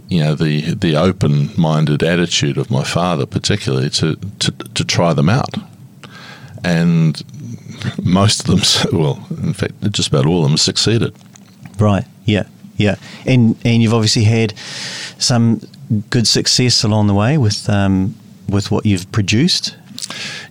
you 0.09 0.21
know 0.25 0.35
the 0.35 0.73
the 0.73 0.97
open 0.97 1.51
minded 1.61 2.03
attitude 2.03 2.57
of 2.57 2.71
my 2.71 2.83
father 2.83 3.27
particularly 3.27 3.91
to, 3.91 4.17
to 4.39 4.51
to 4.79 4.83
try 4.83 5.13
them 5.13 5.29
out 5.29 5.57
and 6.65 7.23
most 8.03 8.41
of 8.41 8.47
them, 8.47 8.63
well, 8.99 9.27
in 9.43 9.53
fact, 9.53 9.75
just 9.93 10.09
about 10.09 10.25
all 10.25 10.43
of 10.43 10.49
them 10.49 10.57
succeeded. 10.57 11.15
Right. 11.79 12.07
Yeah. 12.25 12.47
Yeah. 12.81 12.97
And 13.27 13.57
and 13.65 13.83
you've 13.83 13.93
obviously 13.93 14.25
had 14.25 14.55
some 15.19 15.61
good 16.09 16.27
success 16.27 16.83
along 16.83 17.09
the 17.09 17.15
way 17.15 17.37
with 17.37 17.69
um, 17.69 18.15
with 18.49 18.71
what 18.71 18.87
you've 18.87 19.11
produced. 19.13 19.77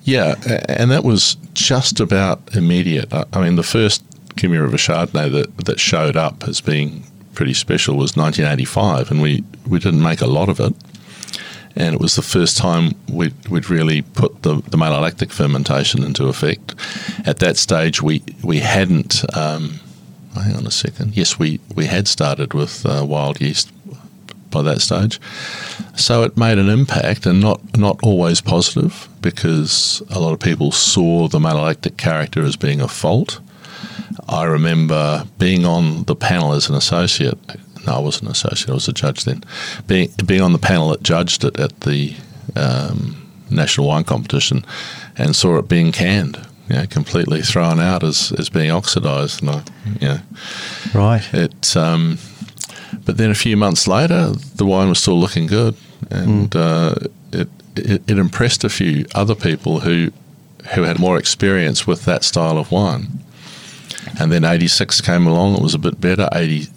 Yeah, 0.04 0.36
and 0.70 0.92
that 0.92 1.04
was 1.04 1.36
just 1.54 2.00
about 2.00 2.56
immediate. 2.56 3.12
I 3.12 3.42
mean, 3.42 3.56
the 3.56 3.64
first 3.64 4.04
Kumeu 4.36 4.62
River 4.62 4.78
Chardonnay 4.78 5.32
that 5.32 5.66
that 5.66 5.80
showed 5.80 6.16
up 6.16 6.48
as 6.48 6.62
being 6.62 7.04
pretty 7.34 7.56
special 7.56 7.96
was 7.96 8.16
1985, 8.16 9.10
and 9.10 9.22
we 9.22 9.44
we 9.68 9.80
didn't 9.80 10.04
make 10.04 10.22
a 10.22 10.28
lot 10.28 10.50
of 10.50 10.60
it 10.60 10.76
and 11.76 11.96
it 11.96 12.02
was 12.02 12.16
the 12.16 12.22
first 12.22 12.58
time 12.58 12.94
we'd, 13.08 13.48
we'd 13.48 13.70
really 13.70 14.02
put 14.02 14.42
the, 14.42 14.56
the 14.56 14.78
malolactic 14.78 15.32
fermentation 15.32 16.04
into 16.04 16.28
effect. 16.28 16.76
At 17.26 17.40
that 17.40 17.58
stage, 17.58 18.02
we 18.02 18.24
we 18.44 18.60
hadn't. 18.60 19.24
Um, 19.38 19.80
hang 20.40 20.56
on 20.56 20.68
a 20.68 20.72
second. 20.72 21.16
Yes, 21.16 21.40
we, 21.40 21.60
we 21.76 21.86
had 21.86 22.08
started 22.08 22.54
with 22.54 22.86
uh, 22.86 23.06
wild 23.06 23.42
yeast 23.42 23.72
by 24.52 24.62
that 24.64 24.82
stage, 24.82 25.20
so 25.96 26.24
it 26.24 26.36
made 26.36 26.58
an 26.58 26.70
impact, 26.70 27.28
and 27.28 27.40
not 27.40 27.78
not 27.78 28.00
always 28.02 28.42
positive 28.42 29.08
because 29.22 30.02
a 30.10 30.20
lot 30.20 30.34
of 30.34 30.40
people 30.40 30.72
saw 30.72 31.28
the 31.28 31.38
malolactic 31.38 31.98
character 31.98 32.44
as 32.44 32.56
being 32.56 32.82
a 32.82 32.88
fault. 32.88 33.40
I 34.28 34.46
remember 34.46 35.26
being 35.38 35.66
on 35.66 36.04
the 36.06 36.16
panel 36.16 36.54
as 36.54 36.68
an 36.68 36.76
associate 36.76 37.38
no, 37.86 37.96
I 37.96 38.00
wasn't 38.00 38.26
an 38.26 38.32
associate. 38.32 38.70
I 38.70 38.74
was 38.74 38.88
a 38.88 38.94
judge 38.94 39.24
then. 39.24 39.44
Being 39.88 40.10
being 40.26 40.42
on 40.42 40.54
the 40.54 40.60
panel 40.60 40.90
that 40.90 41.04
judged 41.04 41.44
it 41.44 41.60
at 41.60 41.82
the 41.82 42.16
um, 42.56 43.30
national 43.50 43.88
wine 43.88 44.04
competition, 44.04 44.66
and 45.18 45.36
saw 45.36 45.58
it 45.58 45.68
being 45.68 45.92
canned. 45.92 46.46
You 46.70 46.76
know, 46.76 46.86
completely 46.88 47.42
thrown 47.42 47.80
out 47.80 48.04
as, 48.04 48.32
as 48.38 48.50
being 48.50 48.72
oxidised. 48.72 49.42
And 49.42 49.50
I, 49.50 49.64
you 50.00 50.08
know, 50.08 50.20
right. 50.94 51.34
It. 51.34 51.76
Um, 51.76 52.20
but 53.06 53.18
then 53.18 53.32
a 53.32 53.36
few 53.36 53.58
months 53.58 53.88
later, 53.88 54.32
the 54.56 54.66
wine 54.66 54.90
was 54.90 55.00
still 55.00 55.20
looking 55.20 55.48
good, 55.48 55.76
and 56.10 56.52
mm. 56.52 56.56
uh, 56.56 57.08
it, 57.32 57.50
it 57.76 58.04
it 58.08 58.18
impressed 58.18 58.64
a 58.64 58.70
few 58.70 59.06
other 59.16 59.36
people 59.36 59.80
who 59.80 60.12
who 60.76 60.84
had 60.84 61.00
more 61.00 61.18
experience 61.18 61.88
with 61.88 62.06
that 62.06 62.24
style 62.24 62.58
of 62.58 62.72
wine. 62.72 63.08
And 64.20 64.32
then 64.32 64.44
86 64.44 65.02
came 65.02 65.26
along, 65.26 65.56
it 65.56 65.62
was 65.62 65.74
a 65.74 65.80
bit 65.80 66.00
better. 66.02 66.28
Eighty 66.34 66.68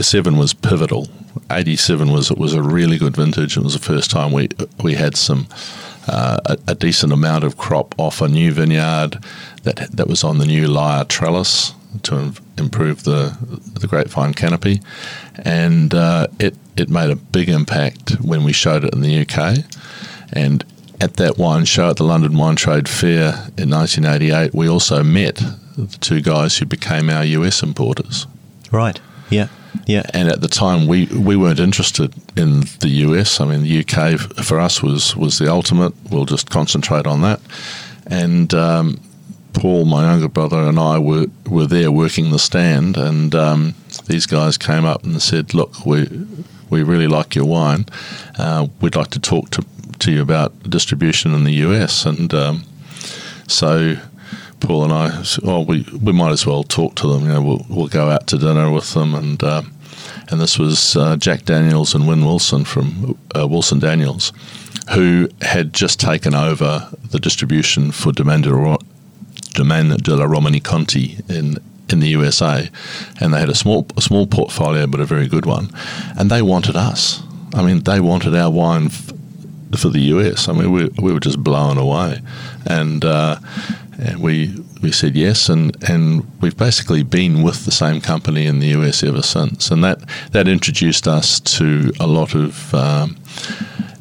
seven 0.00 0.36
was 0.38 0.54
pivotal. 0.54 1.08
Eighty 1.50 1.76
seven 1.76 2.10
was 2.10 2.30
it 2.30 2.38
was 2.38 2.54
a 2.54 2.62
really 2.62 2.98
good 2.98 3.16
vintage. 3.16 3.56
It 3.56 3.62
was 3.62 3.74
the 3.74 3.80
first 3.80 4.10
time 4.10 4.32
we 4.32 4.48
we 4.82 4.94
had 4.94 5.16
some 5.16 5.46
uh, 6.08 6.38
a, 6.46 6.58
a, 6.68 6.74
decent 6.74 7.12
amount 7.12 7.44
of 7.44 7.56
crop 7.56 7.94
off 7.98 8.20
a 8.20 8.28
new 8.28 8.52
vineyard 8.52 9.22
that 9.62 9.88
that 9.92 10.08
was 10.08 10.24
on 10.24 10.38
the 10.38 10.46
new 10.46 10.66
lyre 10.66 11.04
trellis 11.04 11.74
to 12.02 12.32
improve 12.56 13.04
the 13.04 13.36
the 13.80 13.86
grapevine 13.86 14.34
canopy, 14.34 14.80
and 15.44 15.94
uh, 15.94 16.26
it 16.38 16.56
it 16.76 16.88
made 16.88 17.10
a 17.10 17.16
big 17.16 17.48
impact 17.48 18.12
when 18.20 18.44
we 18.44 18.52
showed 18.52 18.84
it 18.84 18.94
in 18.94 19.00
the 19.00 19.20
UK, 19.20 19.64
and 20.32 20.64
at 21.00 21.14
that 21.14 21.38
wine 21.38 21.64
show 21.64 21.90
at 21.90 21.96
the 21.96 22.04
London 22.04 22.36
Wine 22.36 22.56
Trade 22.56 22.88
Fair 22.88 23.50
in 23.56 23.70
1988, 23.70 24.54
we 24.54 24.68
also 24.68 25.04
met 25.04 25.36
the 25.76 25.98
two 26.00 26.20
guys 26.20 26.58
who 26.58 26.66
became 26.66 27.08
our 27.08 27.24
US 27.24 27.62
importers. 27.62 28.26
Right. 28.72 29.00
Yeah. 29.30 29.48
Yeah. 29.86 30.02
And 30.12 30.28
at 30.28 30.40
the 30.40 30.48
time, 30.48 30.86
we, 30.86 31.06
we 31.06 31.36
weren't 31.36 31.60
interested 31.60 32.14
in 32.36 32.60
the 32.80 32.88
US. 33.06 33.40
I 33.40 33.46
mean, 33.46 33.62
the 33.62 33.80
UK 33.80 34.18
for 34.44 34.60
us 34.60 34.82
was, 34.82 35.16
was 35.16 35.38
the 35.38 35.50
ultimate. 35.50 35.94
We'll 36.10 36.26
just 36.26 36.50
concentrate 36.50 37.06
on 37.06 37.22
that. 37.22 37.40
And 38.06 38.52
um, 38.54 39.00
Paul, 39.52 39.84
my 39.84 40.10
younger 40.10 40.28
brother, 40.28 40.62
and 40.62 40.78
I 40.78 40.98
were, 40.98 41.26
were 41.46 41.66
there 41.66 41.90
working 41.90 42.30
the 42.30 42.38
stand. 42.38 42.96
And 42.96 43.34
um, 43.34 43.74
these 44.06 44.26
guys 44.26 44.58
came 44.58 44.84
up 44.84 45.04
and 45.04 45.20
said, 45.20 45.54
Look, 45.54 45.84
we, 45.86 46.08
we 46.70 46.82
really 46.82 47.08
like 47.08 47.34
your 47.34 47.46
wine. 47.46 47.86
Uh, 48.38 48.68
we'd 48.80 48.96
like 48.96 49.10
to 49.10 49.20
talk 49.20 49.50
to, 49.50 49.64
to 50.00 50.12
you 50.12 50.22
about 50.22 50.70
distribution 50.70 51.34
in 51.34 51.44
the 51.44 51.52
US. 51.52 52.04
And 52.06 52.32
um, 52.34 52.64
so 53.46 53.96
Paul 54.60 54.84
and 54.84 54.92
I, 54.92 55.24
well, 55.42 55.64
we, 55.64 55.86
we 56.02 56.12
might 56.12 56.30
as 56.32 56.46
well 56.46 56.62
talk 56.62 56.94
to 56.96 57.06
them. 57.06 57.22
You 57.22 57.28
know, 57.28 57.42
we'll, 57.42 57.66
we'll 57.68 57.88
go 57.88 58.10
out 58.10 58.26
to 58.28 58.38
dinner 58.38 58.70
with 58.70 58.92
them, 58.94 59.14
and 59.14 59.42
uh, 59.42 59.62
and 60.30 60.40
this 60.40 60.58
was 60.58 60.96
uh, 60.96 61.16
Jack 61.16 61.44
Daniels 61.44 61.94
and 61.94 62.06
Win 62.06 62.24
Wilson 62.24 62.64
from 62.64 63.18
uh, 63.36 63.46
Wilson 63.46 63.78
Daniels, 63.78 64.32
who 64.94 65.28
had 65.42 65.72
just 65.72 66.00
taken 66.00 66.34
over 66.34 66.88
the 67.10 67.18
distribution 67.18 67.90
for 67.92 68.12
Domaine 68.12 68.42
de, 68.42 68.50
la 68.50 68.76
Romanée-Conti 69.56 71.18
in 71.28 71.58
in 71.90 72.00
the 72.00 72.08
USA, 72.08 72.68
and 73.18 73.32
they 73.32 73.40
had 73.40 73.48
a 73.48 73.54
small 73.54 73.86
a 73.96 74.02
small 74.02 74.26
portfolio, 74.26 74.86
but 74.86 75.00
a 75.00 75.06
very 75.06 75.26
good 75.26 75.46
one, 75.46 75.70
and 76.18 76.30
they 76.30 76.42
wanted 76.42 76.76
us. 76.76 77.22
I 77.54 77.62
mean, 77.62 77.80
they 77.80 78.00
wanted 78.00 78.34
our 78.34 78.50
wine 78.50 78.86
f- 78.86 79.12
for 79.78 79.88
the 79.88 80.00
US. 80.00 80.48
I 80.48 80.52
mean, 80.52 80.70
we, 80.70 80.90
we 81.00 81.12
were 81.12 81.20
just 81.20 81.42
blown 81.42 81.78
away, 81.78 82.20
and 82.66 83.04
uh, 83.04 83.36
and 83.98 84.20
we 84.20 84.54
we 84.80 84.92
said 84.92 85.16
yes, 85.16 85.48
and, 85.48 85.76
and 85.88 86.26
we've 86.40 86.56
basically 86.56 87.02
been 87.02 87.42
with 87.42 87.64
the 87.64 87.72
same 87.72 88.00
company 88.00 88.46
in 88.46 88.60
the 88.60 88.68
US 88.68 89.02
ever 89.02 89.22
since, 89.22 89.70
and 89.70 89.82
that 89.82 90.00
that 90.32 90.46
introduced 90.48 91.08
us 91.08 91.40
to 91.40 91.92
a 91.98 92.06
lot 92.06 92.34
of 92.34 92.72
um, 92.74 93.16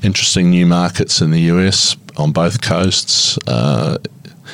interesting 0.03 0.51
new 0.51 0.65
markets 0.65 1.21
in 1.21 1.31
the 1.31 1.41
US 1.53 1.97
on 2.17 2.31
both 2.31 2.61
coasts. 2.61 3.37
Uh, 3.47 3.97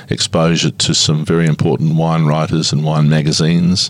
exposure 0.10 0.72
to 0.72 0.94
some 0.94 1.24
very 1.24 1.46
important 1.46 1.96
wine 1.96 2.26
writers 2.26 2.74
and 2.74 2.84
wine 2.84 3.10
magazines. 3.10 3.90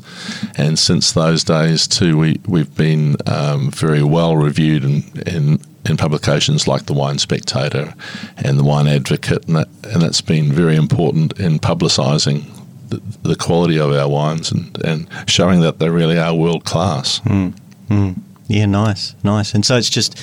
And 0.58 0.78
since 0.78 1.12
those 1.12 1.44
days, 1.44 1.88
too, 1.88 2.18
we, 2.18 2.40
we've 2.48 2.76
been 2.76 3.16
um, 3.26 3.72
very 3.72 4.04
well 4.04 4.36
reviewed 4.38 4.84
in, 4.84 5.60
in, 5.86 5.98
publications 5.98 6.68
like 6.68 6.86
the 6.86 6.94
Wine 6.94 7.18
Spectator 7.18 7.94
and 8.38 8.60
the 8.60 8.64
Wine 8.64 8.88
Advocate. 8.88 9.46
And, 9.48 9.56
that, 9.56 9.68
and 9.84 10.02
that's 10.02 10.22
been 10.22 10.52
very 10.52 10.76
important 10.76 11.40
in 11.40 11.60
publicising 11.60 12.46
the, 12.90 13.02
the, 13.28 13.36
quality 13.36 13.80
of 13.80 13.92
our 13.92 14.10
wines 14.10 14.52
and, 14.52 14.84
and 14.84 15.08
showing 15.28 15.62
that 15.62 15.80
they 15.80 15.90
really 15.90 16.18
are 16.18 16.34
world 16.34 16.66
class. 16.66 17.20
Mm. 17.22 17.54
Mm. 17.90 18.20
Yeah, 18.48 18.66
nice, 18.66 19.16
nice. 19.24 19.54
And 19.54 19.66
so 19.66 19.78
it's 19.78 19.90
just 19.90 20.18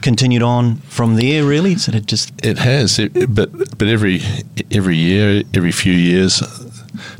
continued 0.00 0.42
on 0.42 0.76
from 0.76 1.16
there, 1.16 1.44
really. 1.44 1.76
So 1.76 1.92
it 1.92 2.06
just 2.06 2.32
it 2.44 2.58
has, 2.58 2.98
it, 2.98 3.34
but 3.34 3.78
but 3.78 3.88
every 3.88 4.20
every 4.70 4.96
year, 4.96 5.42
every 5.54 5.72
few 5.72 5.92
years, 5.92 6.40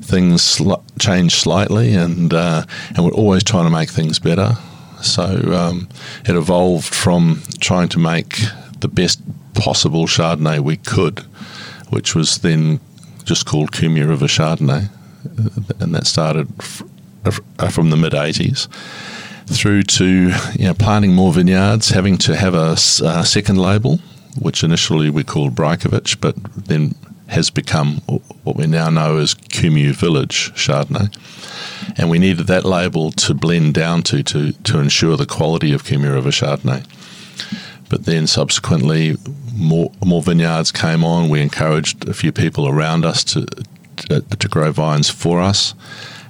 things 0.01 0.43
sl- 0.43 0.83
change 0.99 1.35
slightly, 1.35 1.95
and 1.95 2.33
uh, 2.33 2.65
and 2.95 3.05
we're 3.05 3.13
always 3.13 3.45
trying 3.45 3.65
to 3.65 3.71
make 3.71 3.91
things 3.91 4.19
better. 4.19 4.57
So 5.03 5.25
um, 5.55 5.89
it 6.25 6.35
evolved 6.35 6.95
from 6.95 7.43
trying 7.61 7.89
to 7.91 7.99
make 7.99 8.41
the 8.81 8.89
best 8.89 9.21
possible 9.55 10.07
Chardonnay 10.07 10.61
we 10.61 10.77
could, 10.77 11.21
which 11.91 12.15
was 12.15 12.39
then 12.39 12.81
just 13.25 13.47
called 13.47 13.73
Kumeu 13.73 14.09
River 14.09 14.27
Chardonnay, 14.27 14.89
uh, 14.89 15.75
and 15.81 15.95
that 15.95 16.07
started 16.07 16.49
f- 16.59 16.83
uh, 17.25 17.33
uh, 17.59 17.69
from 17.69 17.91
the 17.91 17.97
mid 17.97 18.13
'80s 18.13 18.69
through 19.47 19.83
to 19.83 20.33
you 20.55 20.65
know, 20.65 20.75
planting 20.75 21.15
more 21.15 21.33
vineyards, 21.33 21.91
having 21.91 22.19
to 22.19 22.37
have 22.37 22.55
a, 22.55 22.77
second 22.77 23.57
label, 23.57 23.99
which 24.39 24.63
initially 24.63 25.11
we 25.11 25.25
called 25.25 25.55
Brajkovich, 25.55 26.21
but 26.21 26.37
then 26.55 26.95
has 27.29 27.51
become 27.51 27.97
what 28.45 28.57
we 28.57 28.67
now 28.67 28.89
know 28.91 29.19
as 29.19 29.35
Kumeu 29.35 29.95
Village 29.95 30.53
Chardonnay. 30.55 31.15
And 31.97 32.11
we 32.11 32.19
needed 32.19 32.47
that 32.47 32.65
label 32.65 33.13
to 33.13 33.35
blend 33.35 33.75
down 33.75 34.03
to 34.05 34.23
to, 34.23 34.53
to 34.53 34.79
ensure 34.79 35.17
the 35.17 35.27
quality 35.27 35.73
of 35.73 35.85
Kumeu 35.85 36.15
River 36.15 36.31
Chardonnay. 36.31 36.85
But 37.89 38.05
then 38.05 38.27
subsequently, 38.27 39.17
more 39.55 39.91
more 40.05 40.23
vineyards 40.23 40.73
came 40.73 41.05
on. 41.05 41.29
We 41.29 41.41
encouraged 41.41 42.09
a 42.09 42.15
few 42.15 42.33
people 42.33 42.69
around 42.69 43.05
us 43.05 43.25
to 43.25 43.47
to, 44.09 44.21
to 44.21 44.49
grow 44.49 44.73
vines 44.73 45.11
for 45.11 45.41
us, 45.41 45.75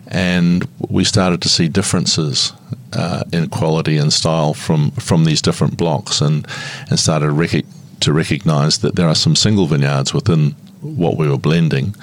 and 0.06 0.66
we 0.88 1.04
started 1.04 1.42
to 1.42 1.48
see 1.48 1.68
differences 1.68 2.52
uh, 2.92 3.24
in 3.32 3.48
quality 3.48 3.96
and 3.96 4.12
style 4.12 4.54
from 4.54 4.90
from 4.92 5.24
these 5.24 5.42
different 5.42 5.76
blocks, 5.76 6.20
and 6.20 6.46
and 6.90 6.98
started 6.98 7.32
rec- 7.32 7.66
to 8.00 8.12
recognise 8.12 8.78
that 8.78 8.94
there 8.94 9.08
are 9.08 9.14
some 9.14 9.34
single 9.36 9.66
vineyards 9.66 10.14
within 10.14 10.54
what 10.80 11.16
we 11.16 11.28
were 11.28 11.38
blending 11.38 11.94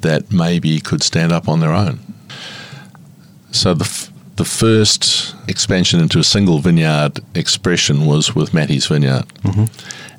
that 0.00 0.32
maybe 0.32 0.80
could 0.80 1.02
stand 1.02 1.32
up 1.32 1.48
on 1.48 1.60
their 1.60 1.72
own. 1.72 2.00
So 3.52 3.74
the 3.74 3.84
f- 3.84 4.10
the 4.36 4.44
first 4.44 5.34
expansion 5.48 6.00
into 6.00 6.18
a 6.18 6.24
single 6.24 6.60
vineyard 6.60 7.20
expression 7.34 8.06
was 8.06 8.34
with 8.34 8.54
Matty's 8.54 8.86
Vineyard, 8.86 9.26
mm-hmm. 9.42 9.64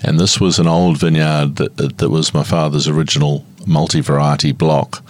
and 0.06 0.20
this 0.20 0.40
was 0.40 0.60
an 0.60 0.68
old 0.68 1.00
vineyard 1.00 1.56
that 1.56 1.98
that 1.98 2.10
was 2.10 2.34
my 2.34 2.44
father's 2.44 2.88
original 2.88 3.44
multi 3.66 4.02
variety 4.02 4.52
block 4.52 5.04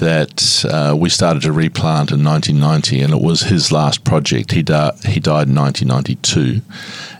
that 0.00 0.64
uh, 0.64 0.96
we 0.96 1.08
started 1.08 1.42
to 1.42 1.52
replant 1.52 2.10
in 2.10 2.24
1990, 2.24 3.00
and 3.02 3.12
it 3.12 3.20
was 3.20 3.42
his 3.42 3.70
last 3.70 4.02
project. 4.02 4.52
He, 4.52 4.62
di- 4.62 4.92
he 5.06 5.20
died 5.20 5.48
in 5.48 5.54
1992, 5.54 6.62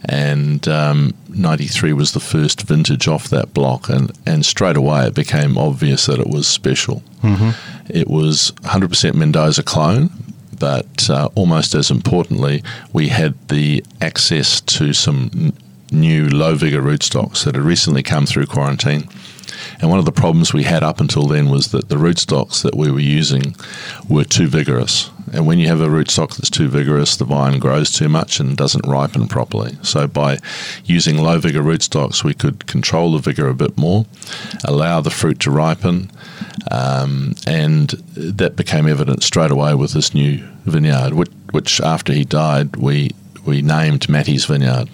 and 0.06 0.66
um, 0.66 1.14
93 1.28 1.92
was 1.92 2.12
the 2.12 2.20
first 2.20 2.62
vintage 2.62 3.06
off 3.06 3.28
that 3.28 3.54
block, 3.54 3.88
and, 3.88 4.10
and 4.26 4.44
straight 4.44 4.76
away 4.76 5.06
it 5.06 5.14
became 5.14 5.56
obvious 5.58 6.06
that 6.06 6.18
it 6.18 6.26
was 6.26 6.48
special. 6.48 7.02
Mm-hmm. 7.22 7.50
It 7.88 8.08
was 8.08 8.52
100% 8.62 9.14
Mendoza 9.14 9.62
clone, 9.62 10.10
but 10.58 11.08
uh, 11.10 11.28
almost 11.34 11.74
as 11.74 11.90
importantly, 11.90 12.62
we 12.92 13.08
had 13.08 13.34
the 13.48 13.84
access 14.00 14.60
to 14.62 14.94
some 14.94 15.30
n- 15.34 15.52
new 15.92 16.28
low 16.28 16.54
vigor 16.54 16.80
rootstocks 16.80 17.44
that 17.44 17.56
had 17.56 17.64
recently 17.64 18.02
come 18.02 18.24
through 18.24 18.46
quarantine 18.46 19.08
and 19.80 19.90
one 19.90 19.98
of 19.98 20.04
the 20.04 20.12
problems 20.12 20.52
we 20.52 20.64
had 20.64 20.82
up 20.82 21.00
until 21.00 21.26
then 21.26 21.48
was 21.48 21.70
that 21.72 21.88
the 21.88 21.96
rootstocks 21.96 22.62
that 22.62 22.74
we 22.74 22.90
were 22.90 23.00
using 23.00 23.54
were 24.08 24.24
too 24.24 24.46
vigorous. 24.46 25.10
And 25.32 25.46
when 25.46 25.58
you 25.58 25.68
have 25.68 25.80
a 25.80 25.88
rootstock 25.88 26.36
that's 26.36 26.50
too 26.50 26.68
vigorous, 26.68 27.16
the 27.16 27.24
vine 27.24 27.58
grows 27.58 27.92
too 27.92 28.08
much 28.08 28.40
and 28.40 28.56
doesn't 28.56 28.86
ripen 28.86 29.28
properly. 29.28 29.78
So 29.82 30.06
by 30.06 30.38
using 30.84 31.18
low 31.18 31.38
vigor 31.38 31.62
rootstocks, 31.62 32.24
we 32.24 32.34
could 32.34 32.66
control 32.66 33.12
the 33.12 33.18
vigor 33.18 33.48
a 33.48 33.54
bit 33.54 33.78
more, 33.78 34.06
allow 34.64 35.00
the 35.00 35.10
fruit 35.10 35.38
to 35.40 35.50
ripen, 35.50 36.10
um, 36.70 37.34
and 37.46 37.90
that 38.14 38.56
became 38.56 38.88
evident 38.88 39.22
straight 39.22 39.50
away 39.50 39.74
with 39.74 39.92
this 39.92 40.12
new 40.12 40.38
vineyard, 40.64 41.14
which, 41.14 41.30
which 41.52 41.80
after 41.80 42.12
he 42.12 42.24
died, 42.24 42.76
we 42.76 43.10
we 43.46 43.62
named 43.62 44.06
Matty's 44.08 44.44
Vineyard 44.44 44.90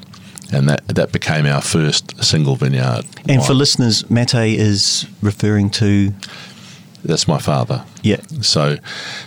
and 0.53 0.69
that 0.69 0.87
that 0.89 1.13
became 1.13 1.47
our 1.47 1.61
first 1.61 2.23
single 2.25 2.57
vineyard. 2.57 3.05
And 3.29 3.45
for 3.45 3.55
listeners, 3.55 4.09
Mate 4.11 4.35
is 4.35 5.07
referring 5.23 5.71
to. 5.71 6.13
That's 7.05 7.29
my 7.29 7.39
father. 7.39 7.85
Yeah. 8.03 8.21
So, 8.41 8.79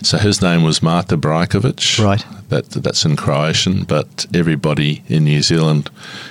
so 0.02 0.18
his 0.18 0.42
name 0.42 0.62
was 0.62 0.82
Mate 0.82 1.06
Brajkovich. 1.06 2.04
Right. 2.04 2.24
That 2.50 2.68
that's 2.70 3.04
in 3.06 3.16
Croatian, 3.16 3.84
but 3.84 4.26
everybody 4.34 5.02
in 5.08 5.24
New 5.24 5.40
Zealand, 5.40 5.90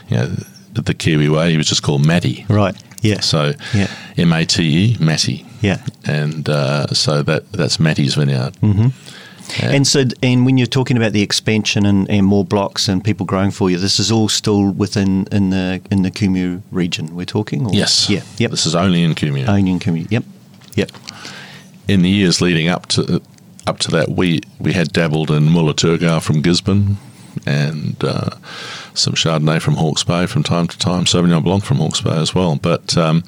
you 0.10 0.18
know, 0.18 0.36
the 0.74 0.94
Kiwi 0.94 1.28
way, 1.30 1.52
he 1.52 1.58
was 1.58 1.68
just 1.68 1.82
called 1.82 2.06
Matty. 2.06 2.46
Right. 2.50 2.76
Yeah. 3.02 3.22
So, 3.22 3.54
yeah. 3.74 3.88
M 4.18 4.32
A 4.34 4.46
T 4.46 4.64
E, 4.64 4.98
Matty. 5.00 5.46
Yeah. 5.62 5.82
And 6.06 6.48
uh, 6.48 6.88
so 6.88 7.24
that 7.24 7.52
that's 7.52 7.80
Matty's 7.80 8.16
vineyard. 8.16 8.54
Mm-hmm. 8.62 8.90
Yeah. 9.60 9.72
And 9.72 9.88
so, 9.88 10.06
and 10.22 10.46
when 10.46 10.58
you're 10.58 10.68
talking 10.68 10.98
about 10.98 11.14
the 11.14 11.22
expansion 11.22 11.86
and, 11.86 12.10
and 12.10 12.26
more 12.26 12.46
blocks 12.46 12.88
and 12.88 13.04
people 13.04 13.26
growing 13.26 13.52
for 13.52 13.70
you, 13.70 13.78
this 13.78 14.00
is 14.00 14.12
all 14.12 14.30
still 14.30 14.72
within 14.72 15.28
in 15.32 15.50
the 15.50 15.82
in 15.90 16.04
the 16.04 16.12
Kumeu 16.12 16.62
region. 16.72 17.16
We're 17.16 17.26
talking. 17.26 17.66
Or? 17.66 17.74
Yes. 17.74 18.10
Yeah. 18.10 18.22
Yep. 18.38 18.52
This 18.52 18.66
is 18.66 18.76
only 18.76 19.04
in 19.04 19.16
Kumeu. 19.16 19.48
Only 19.48 19.72
in 19.72 19.80
Kumeu. 19.80 20.10
Yep. 20.12 20.24
Yep. 20.76 20.92
In 21.88 22.02
the 22.04 22.10
years 22.10 22.42
leading 22.42 22.68
up 22.68 22.86
to 22.88 23.22
up 23.66 23.80
to 23.80 23.92
that, 23.92 24.10
we 24.10 24.42
we 24.60 24.74
had 24.74 24.94
dabbled 24.94 25.32
in 25.32 25.52
Muller 25.52 25.74
from 26.20 26.42
Gisborne 26.42 26.98
and 27.46 28.04
uh, 28.04 28.32
some 28.94 29.14
Chardonnay 29.14 29.62
from 29.62 29.76
Hawke's 29.76 30.04
Bay 30.04 30.26
from 30.26 30.44
time 30.44 30.68
to 30.68 30.78
time, 30.78 31.06
Sauvignon 31.06 31.44
Blanc 31.44 31.64
from 31.64 31.78
Hawke's 31.78 32.02
Bay 32.02 32.18
as 32.18 32.34
well. 32.36 32.56
But 32.56 32.98
um, 32.98 33.24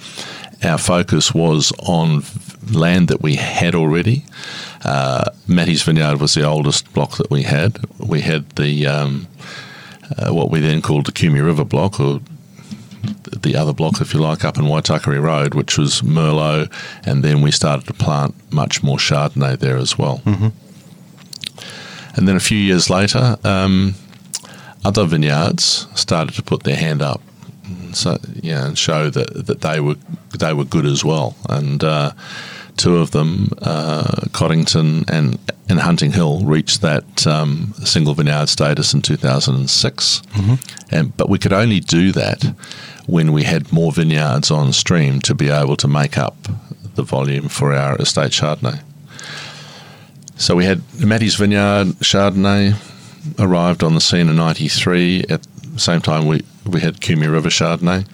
our 0.64 0.78
focus 0.78 1.34
was 1.34 1.72
on 1.80 2.24
land 2.72 3.08
that 3.08 3.22
we 3.22 3.36
had 3.36 3.76
already. 3.76 4.26
Uh, 4.84 5.30
Matty's 5.48 5.84
Vineyard 5.84 6.20
was 6.20 6.34
the 6.34 6.44
oldest 6.44 6.92
block 6.94 7.18
that 7.18 7.30
we 7.30 7.44
had. 7.44 7.80
We 8.00 8.22
had 8.22 8.50
the 8.52 8.88
um, 8.88 9.28
uh, 10.18 10.34
what 10.34 10.50
we 10.50 10.60
then 10.60 10.82
called 10.82 11.06
the 11.06 11.12
Kumeu 11.12 11.46
River 11.46 11.66
block, 11.66 12.00
or 12.00 12.22
the 13.32 13.56
other 13.56 13.74
block, 13.74 14.02
if 14.02 14.14
you 14.14 14.20
like, 14.20 14.44
up 14.44 14.58
in 14.58 14.66
Waitakere 14.66 15.22
Road, 15.22 15.54
which 15.54 15.78
was 15.78 16.02
Merlot, 16.02 16.72
and 17.06 17.24
then 17.24 17.42
we 17.42 17.52
started 17.52 17.88
to 17.88 17.94
plant 17.94 18.36
much 18.52 18.84
more 18.84 18.98
Chardonnay 18.98 19.58
there 19.58 19.78
as 19.78 19.98
well. 19.98 20.22
Mm-hmm. 20.26 20.50
And 22.16 22.28
then 22.28 22.36
a 22.36 22.42
few 22.42 22.58
years 22.58 22.90
later, 22.90 23.38
um, 23.44 23.96
other 24.84 25.06
vineyards 25.06 25.88
started 25.96 26.36
to 26.36 26.44
put 26.44 26.64
their 26.64 26.76
hand 26.76 27.02
up, 27.02 27.22
so 27.94 28.18
yeah, 28.42 28.66
and 28.66 28.78
show 28.78 29.10
that, 29.10 29.46
that 29.46 29.62
they 29.62 29.80
were 29.80 29.96
they 30.38 30.54
were 30.54 30.66
good 30.66 30.86
as 30.86 31.06
well. 31.06 31.36
And 31.50 31.84
uh, 31.84 32.12
two 32.78 32.98
of 32.98 33.12
them, 33.12 33.50
uh, 33.62 34.26
Coddington 34.32 35.06
and 35.08 35.38
and 35.70 35.80
Hunting 35.80 36.12
Hill, 36.12 36.42
reached 36.44 36.82
that 36.82 37.26
um, 37.26 37.74
single 37.86 38.14
vineyard 38.14 38.50
status 38.50 38.94
in 38.94 39.02
2006. 39.02 40.22
Mm-hmm. 40.22 40.96
And 40.96 41.16
but 41.18 41.30
we 41.30 41.40
could 41.40 41.54
only 41.54 41.80
do 41.80 42.12
that 42.12 42.44
when 43.08 43.32
we 43.32 43.44
had 43.44 43.72
more 43.72 43.92
vineyards 43.92 44.52
on 44.52 44.74
stream 44.74 45.20
to 45.22 45.36
be 45.36 45.50
able 45.50 45.78
to 45.78 45.88
make 45.88 46.18
up 46.18 46.36
the 46.96 47.04
volume 47.04 47.48
for 47.48 47.74
our 47.74 47.96
estate 47.98 48.32
Chardonnay. 48.32 48.82
So 50.36 50.56
we 50.56 50.66
had 50.66 50.82
Matty's 51.00 51.36
Vineyard 51.36 51.88
Chardonnay 52.00 52.76
arrived 53.38 53.84
on 53.84 53.94
the 53.94 54.02
scene 54.02 54.30
in 54.30 54.36
'93. 54.36 55.26
At 55.30 55.44
the 55.74 55.80
same 55.80 56.02
time, 56.02 56.26
we 56.26 56.42
we 56.66 56.82
had 56.82 57.00
Kumeu 57.00 57.32
River 57.32 57.50
Chardonnay. 57.50 58.08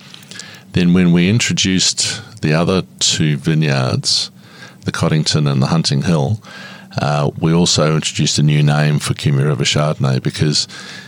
Then, 0.74 0.94
when 0.94 1.12
we 1.12 1.30
introduced 1.30 2.22
the 2.42 2.54
other 2.54 2.84
two 3.00 3.38
vineyards, 3.38 4.30
the 4.88 4.92
Coddington 4.92 5.48
and 5.48 5.62
the 5.62 5.68
Hunting 5.68 6.02
Hill, 6.02 6.42
uh, 7.02 7.30
we 7.40 7.54
also 7.54 7.96
introduced 7.96 8.40
a 8.40 8.44
new 8.44 8.64
name 8.64 9.00
for 9.00 9.14
Kumeu 9.14 9.44
River 9.44 9.66
Chardonnay 9.66 10.24
because 10.24 10.68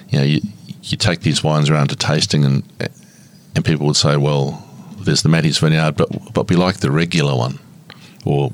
you 0.10 0.20
know 0.20 0.26
you, 0.26 0.42
you 0.84 0.98
take 0.98 1.22
these 1.22 1.44
wines 1.44 1.70
around 1.70 1.88
to 1.88 1.96
tasting 1.96 2.44
and 2.46 2.64
and 3.56 3.66
people 3.66 3.88
would 3.88 3.96
say, 3.96 4.18
well, 4.18 4.64
there's 5.00 5.24
the 5.24 5.30
Mattie's 5.30 5.58
Vineyard, 5.58 5.96
but 5.96 6.10
but 6.34 6.50
we 6.50 6.58
like 6.58 6.78
the 6.78 6.92
regular 6.92 7.36
one, 7.36 7.58
or 8.26 8.52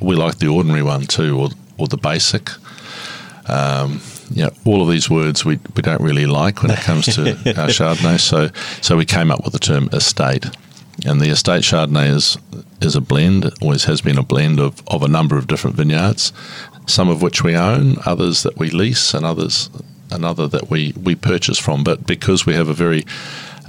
we 0.00 0.14
like 0.14 0.38
the 0.38 0.46
ordinary 0.46 0.82
one 0.82 1.02
too, 1.02 1.38
or 1.38 1.48
or 1.76 1.88
the 1.88 1.98
basic. 1.98 2.48
Um, 3.48 4.00
you 4.30 4.44
know, 4.44 4.50
all 4.64 4.80
of 4.80 4.88
these 4.88 5.10
words 5.10 5.44
we, 5.44 5.58
we 5.76 5.82
don't 5.82 6.00
really 6.00 6.26
like 6.26 6.62
when 6.62 6.70
it 6.70 6.78
comes 6.78 7.06
to 7.16 7.30
our 7.60 7.68
Chardonnay. 7.68 8.20
So 8.20 8.50
so 8.80 8.96
we 8.96 9.04
came 9.04 9.32
up 9.32 9.42
with 9.44 9.52
the 9.52 9.58
term 9.58 9.88
estate, 9.92 10.46
and 11.04 11.20
the 11.20 11.30
estate 11.30 11.62
Chardonnay 11.62 12.08
is 12.08 12.38
is 12.80 12.96
a 12.96 13.00
blend, 13.00 13.50
always 13.60 13.84
has 13.84 14.00
been 14.00 14.18
a 14.18 14.22
blend 14.22 14.58
of, 14.58 14.82
of 14.88 15.02
a 15.02 15.08
number 15.08 15.38
of 15.38 15.46
different 15.46 15.76
vineyards, 15.76 16.32
some 16.86 17.08
of 17.08 17.22
which 17.22 17.44
we 17.44 17.56
own, 17.56 17.96
others 18.04 18.42
that 18.42 18.58
we 18.58 18.70
lease, 18.70 19.14
and 19.14 19.24
others 19.24 19.70
another 20.10 20.46
that 20.48 20.68
we, 20.68 20.92
we 21.00 21.14
purchase 21.14 21.58
from. 21.58 21.84
But 21.84 22.06
because 22.06 22.44
we 22.44 22.54
have 22.54 22.68
a 22.68 22.74
very 22.74 23.04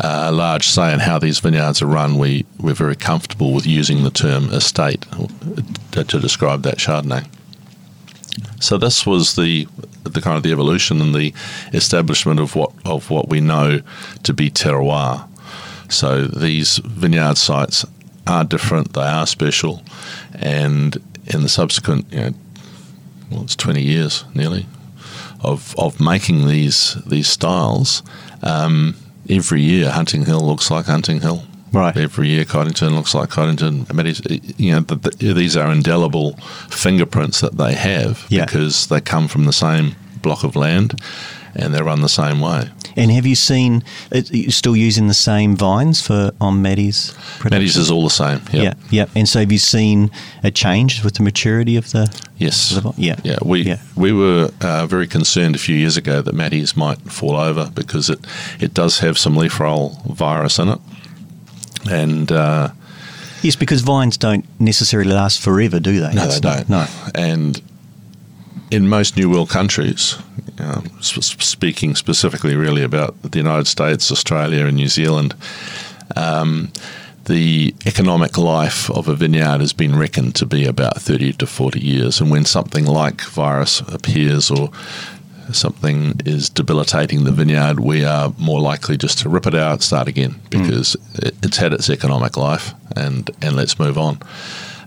uh, 0.04 0.32
large 0.34 0.68
say 0.68 0.94
in 0.94 1.00
how 1.00 1.20
these 1.20 1.40
vineyards 1.40 1.82
are 1.82 1.88
run, 1.88 2.18
we, 2.18 2.46
we're 2.60 2.74
very 2.74 2.96
comfortable 2.96 3.54
with 3.54 3.66
using 3.66 4.04
the 4.04 4.10
term 4.12 4.46
estate 4.46 5.06
to, 5.92 6.04
to 6.04 6.20
describe 6.20 6.64
that 6.64 6.78
Chardonnay. 6.78 7.28
So 8.60 8.78
this 8.78 9.06
was 9.06 9.36
the 9.36 9.68
the 10.04 10.22
kind 10.22 10.36
of 10.36 10.44
the 10.44 10.52
evolution 10.52 11.02
and 11.02 11.14
the 11.14 11.34
establishment 11.72 12.40
of 12.40 12.56
what 12.56 12.72
of 12.84 13.10
what 13.10 13.30
we 13.30 13.40
know 13.40 13.82
to 14.24 14.34
be 14.34 14.50
terroir. 14.50 15.28
So 15.94 16.26
these 16.26 16.78
vineyard 16.78 17.38
sites 17.38 17.86
are 18.28 18.44
different, 18.44 18.94
they 18.94 19.02
are 19.02 19.28
special, 19.28 19.82
and 20.34 20.98
in 21.26 21.42
the 21.42 21.50
subsequent, 21.50 22.12
you 22.12 22.20
know, 22.20 22.34
well, 23.32 23.44
it's 23.44 23.56
twenty 23.56 23.82
years 23.82 24.26
nearly 24.34 24.66
of 25.42 25.76
of 25.78 26.00
making 26.00 26.48
these 26.48 26.96
these 27.06 27.28
styles. 27.28 28.02
Um, 28.42 28.96
every 29.30 29.62
year, 29.62 29.92
Hunting 29.92 30.26
Hill 30.26 30.42
looks 30.42 30.72
like 30.72 30.86
Hunting 30.86 31.22
Hill. 31.22 31.44
Right. 31.72 31.98
Every 31.98 32.30
year, 32.30 32.46
Coddington 32.46 32.96
looks 32.96 33.16
like 33.16 33.30
Coddington. 33.30 33.88
I 33.90 33.94
mean, 33.94 34.14
you 34.58 34.74
know, 34.74 34.82
the, 34.82 34.96
the, 34.96 35.34
these 35.34 35.58
are 35.58 35.72
indelible 35.72 36.34
fingerprints 36.70 37.42
that 37.42 37.58
they 37.58 37.74
have 37.74 38.28
yeah. 38.30 38.46
because 38.46 38.88
they 38.88 39.02
come 39.02 39.28
from 39.28 39.46
the 39.46 39.54
same 39.54 39.96
block 40.22 40.44
of 40.44 40.56
land 40.56 41.02
and 41.56 41.74
they're 41.74 41.84
run 41.84 42.02
the 42.02 42.10
same 42.10 42.40
way. 42.40 42.70
And 42.96 43.12
have 43.12 43.26
you 43.26 43.36
seen? 43.36 43.84
You're 44.12 44.52
still 44.52 44.76
using 44.76 45.08
the 45.08 45.14
same 45.14 45.56
vines 45.56 46.02
for 46.02 46.32
on 46.40 46.62
Mate's. 46.62 47.14
Mate's 47.50 47.76
is 47.78 47.90
all 47.90 48.04
the 48.04 48.10
same. 48.10 48.42
Yep. 48.52 48.64
Yeah, 48.64 48.74
yeah. 48.90 49.06
And 49.16 49.28
so 49.28 49.40
have 49.40 49.52
you 49.52 49.58
seen 49.58 50.12
a 50.44 50.52
change 50.52 51.04
with 51.04 51.16
the 51.16 51.24
maturity 51.24 51.76
of 51.78 51.92
the? 51.92 52.08
Yes. 52.38 52.72
The, 52.72 52.94
yeah. 52.98 53.16
Yeah. 53.24 53.38
We 53.44 53.64
yeah. 53.64 53.80
we 53.96 54.12
were 54.12 54.50
uh, 54.62 54.86
very 54.88 55.08
concerned 55.08 55.56
a 55.56 55.60
few 55.60 55.76
years 55.76 55.98
ago 55.98 56.22
that 56.22 56.34
Mate's 56.34 56.76
might 56.76 57.00
fall 57.12 57.36
over 57.36 57.72
because 57.74 58.10
it 58.10 58.20
it 58.60 58.74
does 58.74 59.00
have 59.00 59.18
some 59.18 59.36
leaf 59.36 59.60
roll 59.60 60.02
virus 60.08 60.60
in 60.60 60.70
it, 60.70 60.80
and. 61.90 62.32
Uh, 62.32 62.70
yes, 63.42 63.56
because 63.56 63.82
vines 63.82 64.18
don't 64.18 64.46
necessarily 64.60 65.12
last 65.12 65.42
forever, 65.42 65.80
do 65.80 66.00
they? 66.00 66.14
No, 66.14 66.28
they 66.28 66.40
don't. 66.40 66.70
No. 66.70 66.88
And 67.16 67.62
in 68.74 68.90
most 68.90 69.16
New 69.16 69.30
World 69.30 69.50
countries, 69.50 70.18
um, 70.58 71.00
speaking 71.00 71.94
specifically 71.94 72.56
really 72.56 72.82
about 72.82 73.22
the 73.22 73.38
United 73.38 73.68
States, 73.68 74.12
Australia, 74.12 74.66
and 74.66 74.76
New 74.76 74.88
Zealand, 74.88 75.36
um, 76.16 76.72
the 77.26 77.76
economic 77.86 78.36
life 78.36 78.90
of 78.90 79.08
a 79.08 79.16
vineyard 79.16 79.62
has 79.62 79.74
been 79.74 79.96
reckoned 79.96 80.34
to 80.36 80.48
be 80.48 80.66
about 80.66 81.00
30 81.00 81.34
to 81.34 81.46
40 81.46 81.80
years. 81.80 82.20
And 82.20 82.32
when 82.32 82.46
something 82.46 82.86
like 82.86 83.22
virus 83.22 83.82
appears 83.82 84.50
or 84.50 84.72
something 85.52 86.20
is 86.26 86.50
debilitating 86.50 87.26
the 87.26 87.32
vineyard, 87.32 87.80
we 87.80 88.04
are 88.04 88.34
more 88.40 88.60
likely 88.60 88.98
just 88.98 89.20
to 89.20 89.30
rip 89.30 89.46
it 89.46 89.54
out, 89.54 89.84
start 89.84 90.08
again, 90.08 90.32
hmm. 90.32 90.64
because 90.64 90.96
mm. 90.96 91.28
it, 91.28 91.36
it's 91.44 91.58
had 91.58 91.74
its 91.74 91.92
economic 91.92 92.38
life, 92.38 92.74
and 92.96 93.30
and 93.42 93.56
let's 93.56 93.78
move 93.78 94.00
on. 94.00 94.18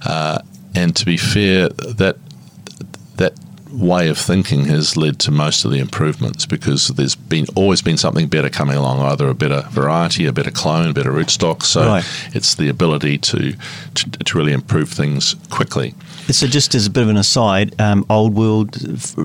Uh, 0.04 0.40
and 0.74 0.96
to 0.96 1.06
be 1.06 1.16
fair, 1.16 1.68
that 1.68 2.16
that 3.16 3.32
way 3.70 4.08
of 4.08 4.18
thinking 4.18 4.66
has 4.66 4.96
led 4.96 5.18
to 5.20 5.30
most 5.30 5.64
of 5.64 5.70
the 5.70 5.78
improvements 5.78 6.46
because 6.46 6.88
there's 6.88 7.14
been 7.14 7.46
always 7.54 7.82
been 7.82 7.96
something 7.96 8.28
better 8.28 8.48
coming 8.48 8.76
along, 8.76 9.00
either 9.00 9.28
a 9.28 9.34
better 9.34 9.62
variety, 9.70 10.26
a 10.26 10.32
better 10.32 10.50
clone, 10.50 10.92
better 10.92 11.12
rootstock. 11.12 11.62
So 11.62 11.86
right. 11.86 12.04
it's 12.34 12.54
the 12.54 12.68
ability 12.68 13.18
to, 13.18 13.54
to, 13.94 14.10
to 14.10 14.38
really 14.38 14.52
improve 14.52 14.90
things 14.90 15.34
quickly. 15.50 15.94
So 16.30 16.46
just 16.46 16.74
as 16.74 16.86
a 16.86 16.90
bit 16.90 17.04
of 17.04 17.08
an 17.08 17.16
aside, 17.16 17.80
um, 17.80 18.04
old 18.10 18.34
world 18.34 18.76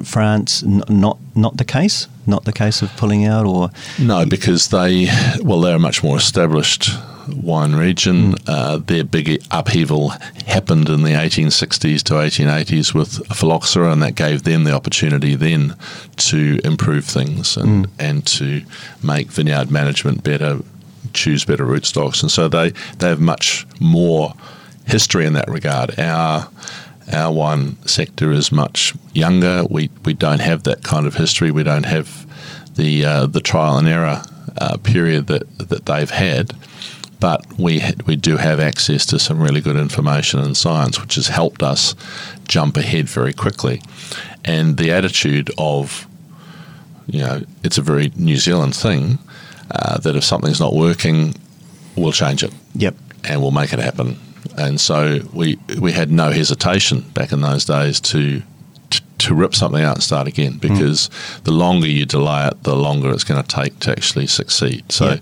France 0.05 0.63
n- 0.63 0.83
not 0.87 1.17
not 1.33 1.57
the 1.57 1.65
case, 1.65 2.07
not 2.27 2.45
the 2.45 2.53
case 2.53 2.81
of 2.81 2.95
pulling 2.97 3.25
out, 3.25 3.45
or 3.45 3.71
no, 3.97 4.25
because 4.25 4.67
they 4.67 5.07
well 5.41 5.61
they're 5.61 5.79
much 5.79 6.03
more 6.03 6.17
established 6.17 6.91
wine 7.33 7.75
region. 7.75 8.33
Mm. 8.33 8.43
Uh, 8.47 8.77
their 8.77 9.03
big 9.03 9.43
upheaval 9.51 10.09
happened 10.47 10.89
in 10.89 11.03
the 11.03 11.11
1860s 11.11 12.03
to 12.03 12.13
1880s 12.13 12.93
with 12.93 13.25
phylloxera, 13.35 13.91
and 13.91 14.01
that 14.03 14.15
gave 14.15 14.43
them 14.43 14.63
the 14.63 14.73
opportunity 14.73 15.35
then 15.35 15.75
to 16.17 16.59
improve 16.63 17.05
things 17.05 17.57
and, 17.57 17.87
mm. 17.87 17.91
and 17.99 18.25
to 18.27 18.63
make 19.03 19.27
vineyard 19.27 19.71
management 19.71 20.23
better, 20.23 20.59
choose 21.13 21.45
better 21.45 21.65
rootstocks. 21.65 22.21
And 22.21 22.31
so 22.31 22.47
they, 22.47 22.71
they 22.99 23.09
have 23.09 23.21
much 23.21 23.65
more 23.79 24.33
history 24.87 25.25
in 25.25 25.33
that 25.33 25.49
regard. 25.49 25.99
Our 25.99 26.49
our 27.13 27.31
wine 27.31 27.75
sector 27.85 28.31
is 28.31 28.51
much 28.51 28.93
younger. 29.13 29.65
We 29.69 29.89
we 30.05 30.13
don't 30.13 30.39
have 30.39 30.63
that 30.63 30.83
kind 30.83 31.05
of 31.05 31.15
history. 31.15 31.51
We 31.51 31.63
don't 31.63 31.85
have 31.85 32.25
the 32.75 33.05
uh, 33.05 33.25
the 33.25 33.41
trial 33.41 33.77
and 33.77 33.87
error 33.87 34.23
uh, 34.57 34.77
period 34.77 35.27
that 35.27 35.57
that 35.69 35.85
they've 35.85 36.09
had 36.09 36.53
but 37.21 37.45
we 37.57 37.81
we 38.05 38.17
do 38.17 38.35
have 38.35 38.59
access 38.59 39.05
to 39.05 39.19
some 39.19 39.39
really 39.41 39.61
good 39.61 39.77
information 39.77 40.41
and 40.41 40.57
science, 40.57 40.99
which 40.99 41.15
has 41.15 41.27
helped 41.27 41.63
us 41.63 41.95
jump 42.47 42.75
ahead 42.75 43.07
very 43.07 43.31
quickly. 43.31 43.81
And 44.43 44.75
the 44.75 44.91
attitude 44.91 45.51
of, 45.57 46.07
you 47.05 47.19
know, 47.19 47.43
it's 47.63 47.77
a 47.77 47.81
very 47.83 48.11
New 48.15 48.37
Zealand 48.37 48.75
thing 48.75 49.19
uh, 49.69 49.99
that 49.99 50.15
if 50.15 50.23
something's 50.23 50.59
not 50.59 50.73
working, 50.73 51.35
we'll 51.95 52.11
change 52.11 52.43
it. 52.43 52.51
Yep. 52.75 52.95
And 53.23 53.41
we'll 53.41 53.51
make 53.51 53.71
it 53.71 53.79
happen. 53.79 54.19
And 54.57 54.81
so 54.81 55.19
we 55.31 55.59
we 55.79 55.91
had 55.91 56.11
no 56.11 56.31
hesitation 56.31 57.01
back 57.13 57.31
in 57.31 57.41
those 57.41 57.65
days 57.65 58.01
to 58.01 58.41
to 59.21 59.35
rip 59.35 59.55
something 59.55 59.81
out 59.81 59.95
and 59.95 60.03
start 60.03 60.27
again 60.27 60.57
because 60.57 61.09
mm. 61.09 61.43
the 61.43 61.51
longer 61.51 61.87
you 61.87 62.05
delay 62.05 62.47
it, 62.47 62.63
the 62.63 62.75
longer 62.75 63.11
it's 63.11 63.23
going 63.23 63.41
to 63.41 63.47
take 63.47 63.79
to 63.79 63.91
actually 63.91 64.27
succeed. 64.27 64.91
So, 64.91 65.11
yeah. 65.11 65.19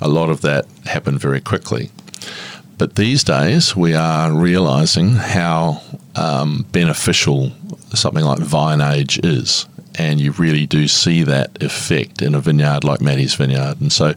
a 0.00 0.08
lot 0.08 0.30
of 0.30 0.40
that 0.42 0.66
happened 0.84 1.20
very 1.20 1.40
quickly. 1.40 1.90
But 2.78 2.96
these 2.96 3.22
days, 3.22 3.76
we 3.76 3.94
are 3.94 4.32
realizing 4.32 5.10
how 5.10 5.82
um, 6.16 6.66
beneficial 6.72 7.52
something 7.94 8.24
like 8.24 8.40
vine 8.40 8.80
age 8.80 9.20
is. 9.22 9.66
And 9.98 10.20
you 10.20 10.32
really 10.32 10.66
do 10.66 10.88
see 10.88 11.22
that 11.24 11.62
effect 11.62 12.22
in 12.22 12.34
a 12.34 12.40
vineyard 12.40 12.82
like 12.82 13.00
Mate's 13.00 13.34
Vineyard. 13.34 13.80
And 13.80 13.92
so, 13.92 14.14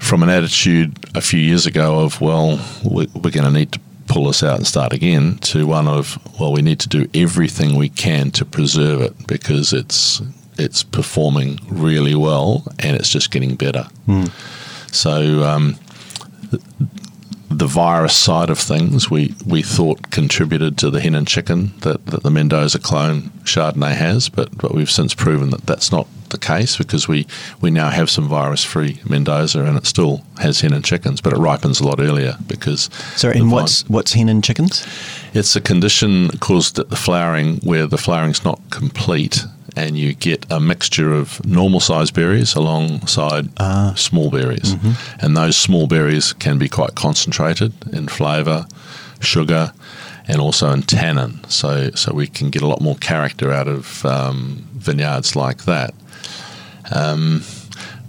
from 0.00 0.22
an 0.22 0.28
attitude 0.28 0.96
a 1.14 1.20
few 1.20 1.40
years 1.40 1.66
ago 1.66 2.00
of, 2.00 2.20
well, 2.20 2.58
we're, 2.82 3.06
we're 3.14 3.30
going 3.30 3.44
to 3.44 3.50
need 3.50 3.72
to 3.72 3.80
pull 4.08 4.28
us 4.28 4.42
out 4.42 4.56
and 4.56 4.66
start 4.66 4.92
again 4.92 5.36
to 5.38 5.66
one 5.66 5.86
of 5.86 6.18
well 6.40 6.52
we 6.52 6.62
need 6.62 6.80
to 6.80 6.88
do 6.88 7.06
everything 7.14 7.76
we 7.76 7.88
can 7.88 8.30
to 8.30 8.44
preserve 8.44 9.00
it 9.00 9.26
because 9.26 9.72
it's 9.72 10.22
it's 10.58 10.82
performing 10.82 11.60
really 11.68 12.14
well 12.14 12.64
and 12.80 12.96
it's 12.96 13.08
just 13.08 13.30
getting 13.30 13.54
better. 13.54 13.86
Mm. 14.06 14.30
So 14.92 15.44
um, 15.44 15.78
the 17.50 17.66
virus 17.66 18.14
side 18.14 18.50
of 18.50 18.58
things 18.58 19.10
we, 19.10 19.34
we 19.46 19.62
thought 19.62 20.10
contributed 20.10 20.76
to 20.78 20.90
the 20.90 21.00
hen 21.00 21.14
and 21.14 21.26
chicken 21.26 21.72
that, 21.80 22.04
that 22.06 22.22
the 22.22 22.30
Mendoza 22.30 22.78
clone 22.78 23.30
Chardonnay 23.44 23.94
has, 23.94 24.28
but, 24.28 24.56
but 24.58 24.74
we've 24.74 24.90
since 24.90 25.14
proven 25.14 25.50
that 25.50 25.66
that's 25.66 25.90
not 25.90 26.06
the 26.28 26.38
case 26.38 26.76
because 26.76 27.08
we, 27.08 27.26
we 27.62 27.70
now 27.70 27.88
have 27.88 28.10
some 28.10 28.28
virus 28.28 28.62
free 28.62 29.00
Mendoza 29.08 29.64
and 29.64 29.78
it 29.78 29.86
still 29.86 30.24
has 30.38 30.60
hen 30.60 30.74
and 30.74 30.84
chickens, 30.84 31.22
but 31.22 31.32
it 31.32 31.38
ripens 31.38 31.80
a 31.80 31.86
lot 31.86 32.00
earlier 32.00 32.36
because. 32.46 32.90
So, 33.16 33.30
and 33.30 33.50
what's, 33.50 33.88
what's 33.88 34.12
hen 34.12 34.28
and 34.28 34.44
chickens? 34.44 34.86
It's 35.32 35.56
a 35.56 35.60
condition 35.60 36.28
caused 36.38 36.78
at 36.78 36.90
the 36.90 36.96
flowering 36.96 37.56
where 37.58 37.86
the 37.86 37.98
flowering's 37.98 38.44
not 38.44 38.60
complete 38.70 39.44
and 39.78 39.96
you 39.96 40.12
get 40.14 40.44
a 40.50 40.58
mixture 40.58 41.12
of 41.12 41.44
normal 41.46 41.80
sized 41.80 42.14
berries 42.14 42.54
alongside 42.56 43.48
uh, 43.58 43.94
small 43.94 44.30
berries. 44.30 44.74
Mm-hmm. 44.74 45.24
And 45.24 45.36
those 45.36 45.56
small 45.56 45.86
berries 45.86 46.32
can 46.32 46.58
be 46.58 46.68
quite 46.68 46.96
concentrated 46.96 47.72
in 47.92 48.08
flavour, 48.08 48.66
sugar, 49.20 49.72
and 50.26 50.40
also 50.40 50.72
in 50.72 50.82
tannin. 50.82 51.40
So, 51.48 51.90
so 51.92 52.12
we 52.12 52.26
can 52.26 52.50
get 52.50 52.62
a 52.62 52.66
lot 52.66 52.80
more 52.80 52.96
character 52.96 53.52
out 53.52 53.68
of 53.68 54.04
um, 54.04 54.66
vineyards 54.72 55.36
like 55.36 55.64
that. 55.64 55.94
Um, 56.92 57.44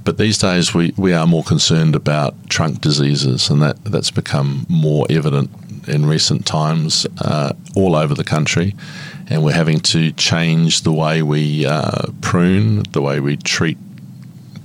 but 0.04 0.18
these 0.18 0.40
days 0.40 0.74
we, 0.74 0.94
we 0.98 1.14
are 1.14 1.28
more 1.28 1.44
concerned 1.44 1.96
about 1.96 2.50
trunk 2.50 2.82
diseases, 2.82 3.50
and 3.50 3.62
that, 3.62 3.84
that's 3.84 4.10
become 4.10 4.66
more 4.68 5.06
evident 5.10 5.52
in 5.90 6.06
recent 6.06 6.46
times 6.46 7.06
uh, 7.22 7.54
all 7.76 7.96
over 7.96 8.14
the 8.14 8.24
country. 8.24 8.76
And 9.28 9.44
we're 9.44 9.54
having 9.54 9.80
to 9.82 10.12
change 10.14 10.82
the 10.82 10.92
way 10.92 11.22
we 11.22 11.66
uh, 11.66 12.08
prune, 12.22 12.84
the 12.92 13.02
way 13.02 13.20
we 13.20 13.38
treat 13.38 13.78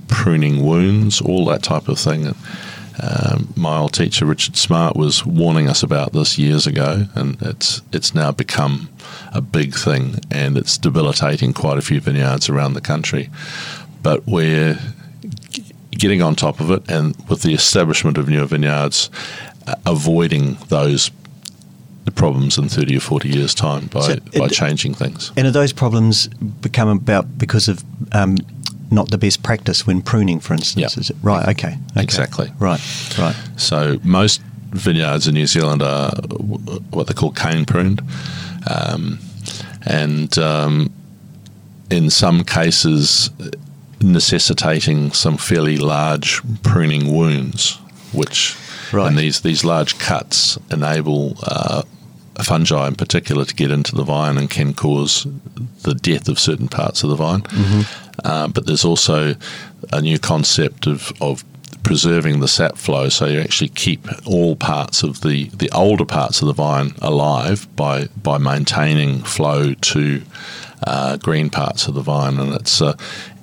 pruning 0.07 0.65
wounds, 0.65 1.21
all 1.21 1.45
that 1.45 1.63
type 1.63 1.87
of 1.87 1.99
thing. 1.99 2.33
Um, 3.01 3.53
my 3.55 3.77
old 3.77 3.93
teacher 3.93 4.25
Richard 4.25 4.55
Smart 4.55 4.95
was 4.95 5.25
warning 5.25 5.67
us 5.67 5.83
about 5.83 6.13
this 6.13 6.37
years 6.37 6.65
ago, 6.65 7.05
and 7.13 7.37
it's 7.41 7.81
it's 7.91 8.15
now 8.15 8.31
become 8.31 8.89
a 9.33 9.41
big 9.41 9.75
thing, 9.75 10.15
and 10.31 10.57
it's 10.57 10.77
debilitating 10.77 11.53
quite 11.53 11.77
a 11.77 11.81
few 11.81 11.99
vineyards 11.99 12.49
around 12.49 12.73
the 12.73 12.81
country. 12.81 13.29
But 14.01 14.25
we're 14.25 14.79
getting 15.91 16.21
on 16.21 16.35
top 16.35 16.59
of 16.59 16.71
it, 16.71 16.89
and 16.89 17.15
with 17.29 17.41
the 17.41 17.53
establishment 17.53 18.17
of 18.17 18.29
newer 18.29 18.45
vineyards, 18.45 19.09
avoiding 19.85 20.55
those 20.69 21.11
problems 22.15 22.57
in 22.57 22.69
30 22.69 22.97
or 22.97 22.99
40 22.99 23.29
years' 23.29 23.55
time 23.55 23.87
by, 23.87 24.01
so 24.01 24.17
by 24.37 24.47
changing 24.47 24.93
things. 24.93 25.31
And 25.35 25.47
are 25.47 25.51
those 25.51 25.73
problems 25.73 26.27
become 26.27 26.87
about 26.87 27.37
because 27.37 27.67
of 27.67 27.83
um, 28.11 28.37
not 28.91 29.09
the 29.09 29.17
best 29.17 29.43
practice 29.43 29.87
when 29.87 30.01
pruning, 30.01 30.39
for 30.39 30.53
instance? 30.53 30.93
Yep. 30.95 31.01
Is 31.01 31.09
it 31.09 31.17
right? 31.21 31.47
Okay. 31.49 31.77
okay. 31.91 32.03
Exactly. 32.03 32.51
Right. 32.59 32.79
Right. 33.17 33.35
So 33.57 33.99
most 34.03 34.41
vineyards 34.71 35.27
in 35.27 35.33
New 35.33 35.47
Zealand 35.47 35.81
are 35.81 36.11
what 36.91 37.07
they 37.07 37.13
call 37.13 37.31
cane 37.31 37.65
pruned, 37.65 38.01
um, 38.69 39.19
and 39.85 40.37
um, 40.37 40.91
in 41.89 42.09
some 42.09 42.43
cases 42.43 43.29
necessitating 44.01 45.11
some 45.11 45.37
fairly 45.37 45.77
large 45.77 46.41
pruning 46.61 47.15
wounds, 47.15 47.79
which 48.13 48.55
right. 48.95 49.07
and 49.07 49.17
these 49.17 49.41
these 49.41 49.63
large 49.63 49.97
cuts 49.99 50.57
enable 50.71 51.37
uh, 51.43 51.83
fungi 52.43 52.87
in 52.87 52.95
particular 52.95 53.45
to 53.45 53.55
get 53.55 53.71
into 53.71 53.95
the 53.95 54.03
vine 54.03 54.37
and 54.37 54.49
can 54.49 54.73
cause 54.73 55.25
the 55.83 55.93
death 55.93 56.27
of 56.27 56.39
certain 56.39 56.67
parts 56.67 57.03
of 57.03 57.09
the 57.09 57.15
vine. 57.15 57.41
Mm-hmm. 57.41 57.81
Uh, 58.23 58.47
but 58.47 58.65
there's 58.65 58.85
also 58.85 59.35
a 59.91 60.01
new 60.01 60.17
concept 60.17 60.87
of, 60.87 61.11
of 61.21 61.43
preserving 61.83 62.39
the 62.39 62.47
sap 62.47 62.77
flow, 62.77 63.09
so 63.09 63.27
you 63.27 63.39
actually 63.39 63.69
keep 63.69 64.07
all 64.25 64.55
parts 64.55 65.03
of 65.03 65.21
the, 65.21 65.45
the 65.49 65.69
older 65.71 66.05
parts 66.05 66.41
of 66.41 66.47
the 66.47 66.53
vine 66.53 66.93
alive 67.01 67.67
by 67.75 68.07
by 68.21 68.37
maintaining 68.37 69.21
flow 69.23 69.73
to 69.75 70.21
uh, 70.87 71.17
green 71.17 71.49
parts 71.49 71.87
of 71.87 71.93
the 71.93 72.01
vine, 72.01 72.39
and 72.39 72.53
it's 72.53 72.81
uh, 72.81 72.97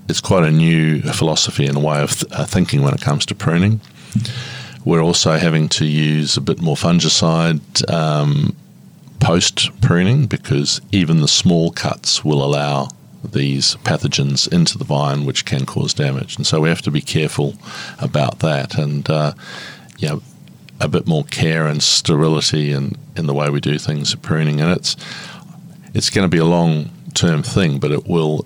it's 0.08 0.20
quite 0.20 0.44
a 0.44 0.50
new 0.50 1.00
philosophy 1.02 1.66
and 1.66 1.76
a 1.76 1.80
way 1.80 2.02
of 2.02 2.18
th- 2.18 2.32
uh, 2.32 2.44
thinking 2.44 2.82
when 2.82 2.92
it 2.94 3.00
comes 3.00 3.24
to 3.26 3.34
pruning. 3.34 3.80
We're 4.84 5.02
also 5.02 5.32
having 5.32 5.68
to 5.70 5.84
use 5.84 6.36
a 6.36 6.40
bit 6.40 6.60
more 6.60 6.76
fungicide 6.76 7.88
um, 7.90 8.56
post 9.20 9.70
pruning 9.80 10.26
because 10.26 10.80
even 10.90 11.20
the 11.20 11.28
small 11.28 11.70
cuts 11.70 12.24
will 12.24 12.42
allow 12.42 12.88
these 13.24 13.76
pathogens 13.76 14.52
into 14.52 14.76
the 14.78 14.84
vine, 14.84 15.24
which 15.24 15.44
can 15.44 15.64
cause 15.64 15.94
damage. 15.94 16.36
And 16.36 16.46
so 16.46 16.60
we 16.60 16.68
have 16.68 16.82
to 16.82 16.90
be 16.90 17.00
careful 17.00 17.54
about 18.00 18.40
that 18.40 18.76
and, 18.76 19.08
uh, 19.08 19.34
you 19.98 20.08
know, 20.08 20.22
a 20.80 20.88
bit 20.88 21.06
more 21.06 21.22
care 21.24 21.68
and 21.68 21.80
sterility 21.80 22.72
in, 22.72 22.96
in 23.16 23.26
the 23.26 23.34
way 23.34 23.48
we 23.48 23.60
do 23.60 23.78
things 23.78 24.12
at 24.12 24.22
pruning. 24.22 24.60
And 24.60 24.72
it's, 24.72 24.96
it's 25.94 26.10
going 26.10 26.24
to 26.24 26.28
be 26.28 26.38
a 26.38 26.44
long 26.44 26.90
term 27.14 27.44
thing, 27.44 27.78
but 27.78 27.92
it 27.92 28.08
will, 28.08 28.44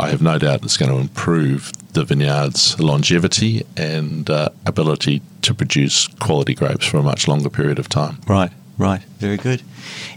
I 0.00 0.08
have 0.08 0.22
no 0.22 0.38
doubt 0.38 0.64
it's 0.64 0.78
going 0.78 0.90
to 0.90 0.98
improve 0.98 1.72
the 1.92 2.04
vineyard's 2.04 2.80
longevity 2.80 3.66
and 3.76 4.28
uh, 4.30 4.48
ability 4.64 5.20
to 5.42 5.52
produce 5.52 6.06
quality 6.06 6.54
grapes 6.54 6.86
for 6.86 6.96
a 6.96 7.02
much 7.02 7.28
longer 7.28 7.50
period 7.50 7.78
of 7.78 7.88
time. 7.88 8.18
Right, 8.26 8.50
right, 8.78 9.02
very 9.18 9.36
good. 9.36 9.62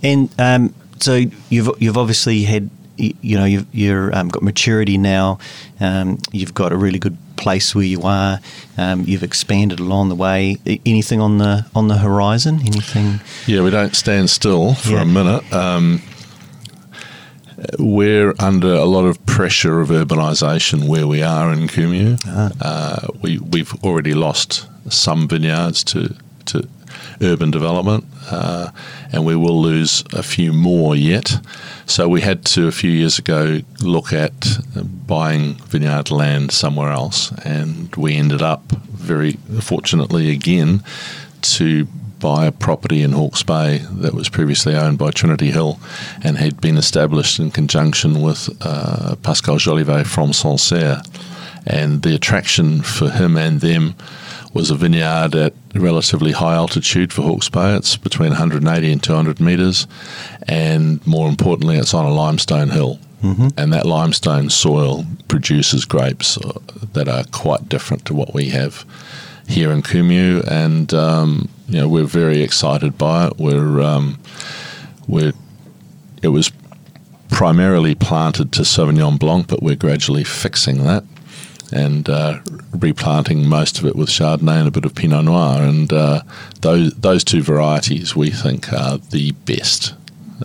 And 0.01 0.29
um, 0.39 0.73
so 0.99 1.25
you've 1.49 1.69
you've 1.79 1.97
obviously 1.97 2.43
had 2.43 2.69
you 2.97 3.37
know 3.37 3.45
you've 3.45 3.65
you're, 3.73 4.15
um, 4.15 4.29
got 4.29 4.41
maturity 4.41 4.97
now. 4.97 5.39
Um, 5.79 6.19
you've 6.31 6.53
got 6.53 6.71
a 6.71 6.77
really 6.77 6.99
good 6.99 7.17
place 7.35 7.75
where 7.75 7.83
you 7.83 8.03
are. 8.03 8.39
Um, 8.77 9.03
you've 9.05 9.23
expanded 9.23 9.79
along 9.79 10.09
the 10.09 10.15
way. 10.15 10.57
Anything 10.85 11.19
on 11.19 11.39
the 11.39 11.65
on 11.75 11.89
the 11.89 11.97
horizon? 11.97 12.61
Anything? 12.61 13.19
Yeah, 13.47 13.63
we 13.63 13.69
don't 13.69 13.95
stand 13.95 14.29
still 14.29 14.75
for 14.75 14.91
yeah. 14.91 15.01
a 15.01 15.05
minute. 15.05 15.51
Um, 15.51 16.01
we're 17.79 18.33
under 18.39 18.73
a 18.73 18.85
lot 18.85 19.05
of 19.05 19.23
pressure 19.25 19.81
of 19.81 19.89
urbanisation 19.89 20.87
where 20.87 21.07
we 21.07 21.21
are 21.21 21.51
in 21.51 21.67
Kumeu. 21.67 22.19
Ah. 22.27 22.51
Uh, 22.61 23.07
we 23.21 23.39
we've 23.39 23.73
already 23.83 24.13
lost 24.13 24.67
some 24.89 25.27
vineyards 25.27 25.83
to 25.85 26.15
to 26.45 26.67
urban 27.21 27.51
development, 27.51 28.05
uh, 28.31 28.69
and 29.11 29.25
we 29.25 29.35
will 29.35 29.61
lose 29.61 30.03
a 30.13 30.23
few 30.23 30.53
more 30.53 30.95
yet. 30.95 31.39
So 31.85 32.07
we 32.07 32.21
had 32.21 32.45
to 32.45 32.67
a 32.67 32.71
few 32.71 32.91
years 32.91 33.19
ago 33.19 33.61
look 33.79 34.13
at 34.13 34.57
buying 35.07 35.55
vineyard 35.67 36.11
land 36.11 36.51
somewhere 36.51 36.91
else, 36.91 37.31
and 37.43 37.95
we 37.95 38.15
ended 38.15 38.41
up 38.41 38.71
very 38.71 39.33
fortunately 39.61 40.29
again 40.31 40.83
to 41.41 41.87
buy 42.23 42.45
a 42.45 42.53
property 42.53 43.01
in 43.01 43.11
Hawke's 43.11 43.43
Bay 43.43 43.79
that 43.91 44.13
was 44.13 44.29
previously 44.29 44.77
owned 44.77 44.97
by 44.97 45.11
Trinity 45.11 45.51
Hill 45.51 45.77
and 46.23 46.37
had 46.37 46.61
been 46.61 46.77
established 46.77 47.37
in 47.37 47.51
conjunction 47.51 48.21
with 48.21 48.49
uh, 48.61 49.17
Pascal 49.23 49.57
Jolivet 49.57 50.07
from 50.07 50.31
Sancerre. 50.31 51.01
And 51.67 52.01
the 52.01 52.15
attraction 52.15 52.81
for 52.81 53.09
him 53.09 53.35
and 53.35 53.59
them 53.59 53.95
was 54.53 54.71
a 54.71 54.75
vineyard 54.75 55.35
at 55.35 55.53
relatively 55.75 56.31
high 56.31 56.55
altitude 56.55 57.11
for 57.11 57.23
Hawke's 57.23 57.49
Bay. 57.49 57.75
It's 57.75 57.97
between 57.97 58.29
180 58.29 58.91
and 58.91 59.03
200 59.03 59.41
metres, 59.41 59.85
and 60.47 61.05
more 61.05 61.27
importantly, 61.27 61.75
it's 61.75 61.93
on 61.93 62.05
a 62.05 62.13
limestone 62.13 62.69
hill. 62.69 62.99
Mm-hmm. 63.21 63.47
And 63.57 63.73
that 63.73 63.85
limestone 63.85 64.49
soil 64.49 65.05
produces 65.27 65.85
grapes 65.85 66.37
uh, 66.37 66.59
that 66.93 67.07
are 67.09 67.23
quite 67.31 67.67
different 67.67 68.05
to 68.05 68.13
what 68.13 68.33
we 68.33 68.49
have 68.49 68.85
here 69.47 69.71
in 69.71 69.81
Kumeu, 69.81 70.45
and 70.49 70.93
um, 70.93 71.49
you 71.67 71.79
know 71.79 71.87
we're 71.87 72.05
very 72.05 72.41
excited 72.41 72.97
by 72.97 73.27
it. 73.27 73.37
We're 73.37 73.81
um, 73.81 74.19
we're 75.07 75.33
it 76.21 76.29
was 76.29 76.51
primarily 77.29 77.95
planted 77.95 78.51
to 78.53 78.61
Sauvignon 78.61 79.19
Blanc, 79.19 79.47
but 79.47 79.63
we're 79.63 79.75
gradually 79.75 80.23
fixing 80.23 80.83
that 80.83 81.03
and 81.71 82.07
uh, 82.07 82.39
replanting 82.77 83.47
most 83.47 83.79
of 83.79 83.85
it 83.85 83.95
with 83.95 84.09
Chardonnay 84.09 84.59
and 84.59 84.67
a 84.67 84.71
bit 84.71 84.85
of 84.85 84.93
Pinot 84.93 85.25
Noir. 85.25 85.61
And 85.61 85.91
uh, 85.91 86.21
those 86.61 86.93
those 86.93 87.23
two 87.23 87.41
varieties 87.41 88.15
we 88.15 88.29
think 88.29 88.71
are 88.71 88.97
the 88.97 89.31
best 89.45 89.95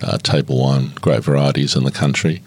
uh, 0.02 0.18
table 0.18 0.60
wine 0.60 0.92
grape 1.00 1.24
varieties 1.24 1.76
in 1.76 1.84
the 1.84 1.92
country. 1.92 2.42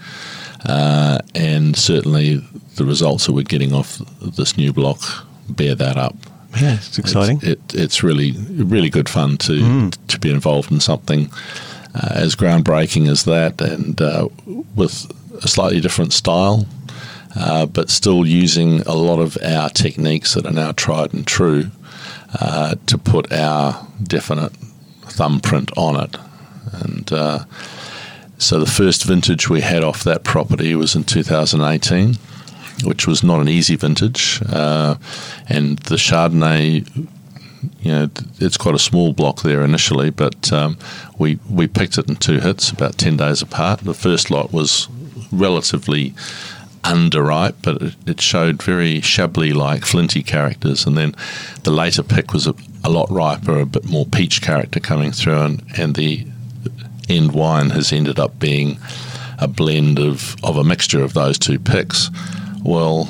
Uh, 0.65 1.19
and 1.33 1.75
certainly 1.75 2.37
the 2.75 2.85
results 2.85 3.25
that 3.25 3.33
we're 3.33 3.43
getting 3.43 3.73
off 3.73 3.97
this 4.19 4.57
new 4.57 4.71
block 4.71 5.01
bear 5.49 5.75
that 5.75 5.97
up. 5.97 6.15
Yeah, 6.59 6.75
it's 6.75 6.99
exciting. 6.99 7.37
It's, 7.37 7.73
it, 7.73 7.81
it's 7.81 8.03
really 8.03 8.33
really 8.49 8.89
good 8.89 9.09
fun 9.09 9.37
to 9.39 9.53
mm. 9.53 10.07
to 10.07 10.19
be 10.19 10.31
involved 10.31 10.71
in 10.71 10.79
something 10.79 11.31
uh, 11.95 12.09
as 12.11 12.35
groundbreaking 12.35 13.09
as 13.09 13.23
that, 13.25 13.61
and 13.61 14.01
uh, 14.01 14.27
with 14.75 15.11
a 15.43 15.47
slightly 15.47 15.81
different 15.81 16.13
style, 16.13 16.65
uh, 17.35 17.65
but 17.65 17.89
still 17.89 18.25
using 18.25 18.81
a 18.81 18.93
lot 18.93 19.19
of 19.19 19.37
our 19.43 19.69
techniques 19.69 20.33
that 20.33 20.45
are 20.45 20.53
now 20.53 20.71
tried 20.71 21.13
and 21.13 21.25
true 21.25 21.71
uh, 22.39 22.75
to 22.85 22.97
put 22.97 23.31
our 23.31 23.87
definite 24.03 24.53
thumbprint 25.03 25.71
on 25.77 26.03
it. 26.03 26.15
And 26.73 27.11
uh, 27.11 27.45
so 28.37 28.59
the 28.59 28.65
first 28.65 29.03
vintage 29.03 29.49
we 29.49 29.61
had 29.61 29.83
off 29.83 30.03
that 30.03 30.23
property 30.23 30.75
was 30.75 30.95
in 30.95 31.03
2018 31.03 32.17
which 32.83 33.07
was 33.07 33.23
not 33.23 33.39
an 33.39 33.47
easy 33.47 33.75
vintage. 33.75 34.41
Uh, 34.49 34.95
and 35.47 35.79
the 35.79 35.95
Chardonnay, 35.95 36.87
you 37.81 37.91
know, 37.91 38.09
it's 38.39 38.57
quite 38.57 38.75
a 38.75 38.79
small 38.79 39.13
block 39.13 39.41
there 39.41 39.63
initially, 39.63 40.09
but 40.09 40.51
um, 40.51 40.77
we 41.17 41.39
we 41.49 41.67
picked 41.67 41.97
it 41.97 42.09
in 42.09 42.15
two 42.15 42.39
hits, 42.39 42.71
about 42.71 42.97
ten 42.97 43.17
days 43.17 43.41
apart. 43.41 43.81
The 43.81 43.93
first 43.93 44.31
lot 44.31 44.51
was 44.51 44.87
relatively 45.31 46.13
underripe, 46.83 47.55
but 47.61 47.81
it, 47.81 47.95
it 48.05 48.21
showed 48.21 48.63
very 48.63 49.01
Chablis 49.01 49.53
like 49.53 49.85
flinty 49.85 50.23
characters, 50.23 50.85
and 50.85 50.97
then 50.97 51.15
the 51.63 51.71
later 51.71 52.03
pick 52.03 52.33
was 52.33 52.47
a, 52.47 52.55
a 52.83 52.89
lot 52.89 53.09
riper, 53.11 53.59
a 53.59 53.65
bit 53.65 53.85
more 53.85 54.05
peach 54.05 54.41
character 54.41 54.79
coming 54.79 55.11
through, 55.11 55.39
and, 55.39 55.63
and 55.77 55.95
the 55.95 56.25
end 57.09 57.33
wine 57.33 57.69
has 57.71 57.91
ended 57.91 58.19
up 58.19 58.39
being 58.39 58.79
a 59.37 59.47
blend 59.47 59.99
of, 59.99 60.35
of 60.43 60.57
a 60.57 60.63
mixture 60.63 61.03
of 61.03 61.13
those 61.13 61.37
two 61.37 61.59
picks. 61.59 62.09
Well, 62.63 63.09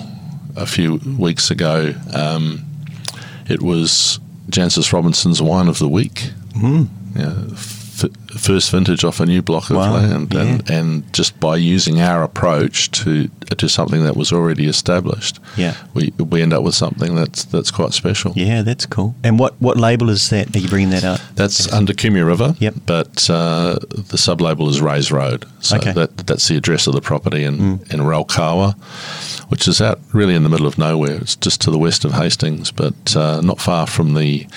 a 0.55 0.65
few 0.65 0.95
weeks 1.17 1.51
ago, 1.51 1.93
um, 2.13 2.65
it 3.49 3.61
was 3.61 4.19
Jancis 4.49 4.91
Robinson's 4.93 5.41
Wine 5.41 5.67
of 5.67 5.79
the 5.79 5.87
Week. 5.87 6.31
Mm. 6.53 6.87
First 8.37 8.71
vintage 8.71 9.03
off 9.03 9.19
a 9.19 9.25
new 9.25 9.41
block 9.41 9.69
of 9.69 9.75
Wow, 9.77 9.93
land, 9.93 10.33
and, 10.33 10.69
yeah. 10.69 10.75
and 10.79 11.13
just 11.13 11.39
by 11.39 11.57
using 11.57 11.99
our 12.01 12.23
approach 12.23 12.89
to 12.91 13.29
to 13.57 13.67
something 13.67 14.03
that 14.05 14.15
was 14.15 14.31
already 14.31 14.67
established, 14.67 15.39
Yeah. 15.57 15.75
we 15.93 16.13
we 16.17 16.41
end 16.41 16.53
up 16.53 16.63
with 16.63 16.75
something 16.75 17.15
that's 17.15 17.43
that's 17.45 17.69
quite 17.71 17.93
special. 17.93 18.31
Yeah, 18.35 18.61
that's 18.63 18.85
cool. 18.85 19.13
And 19.23 19.37
what, 19.37 19.53
what 19.61 19.77
label 19.77 20.09
is 20.09 20.29
that? 20.29 20.55
Are 20.55 20.59
you 20.59 20.69
bringing 20.69 20.91
that 20.91 21.03
up? 21.03 21.19
That's 21.35 21.71
under 21.73 21.93
Kumeu 21.93 22.25
River. 22.25 22.55
Yep. 22.59 22.73
But 22.85 23.29
uh, 23.29 23.77
the 24.09 24.17
sub 24.17 24.39
label 24.41 24.69
is 24.69 24.81
Rays 24.81 25.11
Road. 25.11 25.45
So 25.59 25.75
Okay. 25.77 25.91
Mm. 25.91 25.95
that 25.95 26.17
that's 26.27 26.47
the 26.47 26.55
address 26.57 26.87
of 26.87 26.93
the 26.93 27.01
property 27.01 27.43
in, 27.43 27.79
in 27.91 27.99
Raukawa, 27.99 28.75
which 29.49 29.67
is 29.67 29.81
out 29.81 29.99
really 30.13 30.35
in 30.35 30.43
the 30.43 30.49
middle 30.49 30.67
of 30.67 30.77
nowhere. 30.77 31.17
It's 31.17 31.35
just 31.35 31.59
to 31.61 31.71
the 31.71 31.77
west 31.79 32.05
of 32.05 32.13
Hastings, 32.13 32.71
but 32.71 33.15
uh, 33.15 33.41
not 33.41 33.59
far 33.59 33.85
from 33.87 34.13
the 34.13 34.47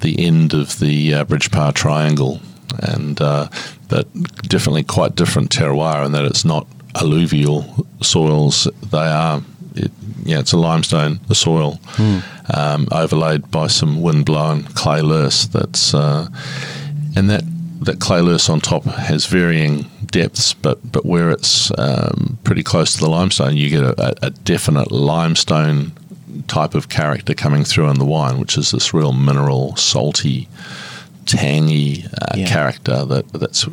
the 0.00 0.16
end 0.18 0.54
of 0.54 0.78
the 0.78 1.14
uh, 1.14 1.24
Bridge 1.24 1.50
Pa 1.50 1.70
Triangle. 1.70 2.40
And 2.82 3.20
uh, 3.20 3.48
but 3.88 4.12
definitely 4.42 4.82
quite 4.82 5.14
different 5.14 5.50
terroir 5.50 6.04
in 6.04 6.12
that 6.12 6.24
it's 6.24 6.44
not 6.44 6.66
alluvial 6.94 7.86
soils. 8.02 8.68
They 8.90 8.98
are, 8.98 9.40
it, 9.74 9.90
yeah, 10.24 10.40
it's 10.40 10.52
a 10.52 10.58
limestone 10.58 11.20
soil 11.32 11.80
um, 12.52 12.88
overlaid 12.90 13.50
by 13.50 13.68
some 13.68 14.02
wind-blown 14.02 14.64
clay 14.74 15.00
loess. 15.00 15.46
That's 15.46 15.94
uh, 15.94 16.28
and 17.14 17.30
that 17.30 17.44
that 17.80 18.00
clay 18.00 18.20
loess 18.20 18.48
on 18.48 18.60
top 18.60 18.84
has 18.84 19.26
varying 19.26 19.86
depths, 20.06 20.52
but 20.52 20.78
but 20.92 21.06
where 21.06 21.30
it's 21.30 21.70
um, 21.78 22.38
pretty 22.44 22.62
close 22.62 22.94
to 22.94 23.00
the 23.00 23.08
limestone, 23.08 23.56
you 23.56 23.70
get 23.70 23.84
a, 23.84 24.26
a 24.26 24.30
definite 24.30 24.90
limestone 24.90 25.92
type 26.42 26.74
of 26.74 26.88
character 26.88 27.34
coming 27.34 27.64
through 27.64 27.88
in 27.90 27.98
the 27.98 28.04
wine, 28.04 28.38
which 28.38 28.56
is 28.58 28.70
this 28.70 28.92
real 28.94 29.12
mineral, 29.12 29.76
salty, 29.76 30.48
tangy 31.24 32.04
uh, 32.20 32.34
Yeah. 32.36 32.46
character 32.48 33.04
that 33.04 33.32
that's 33.32 33.66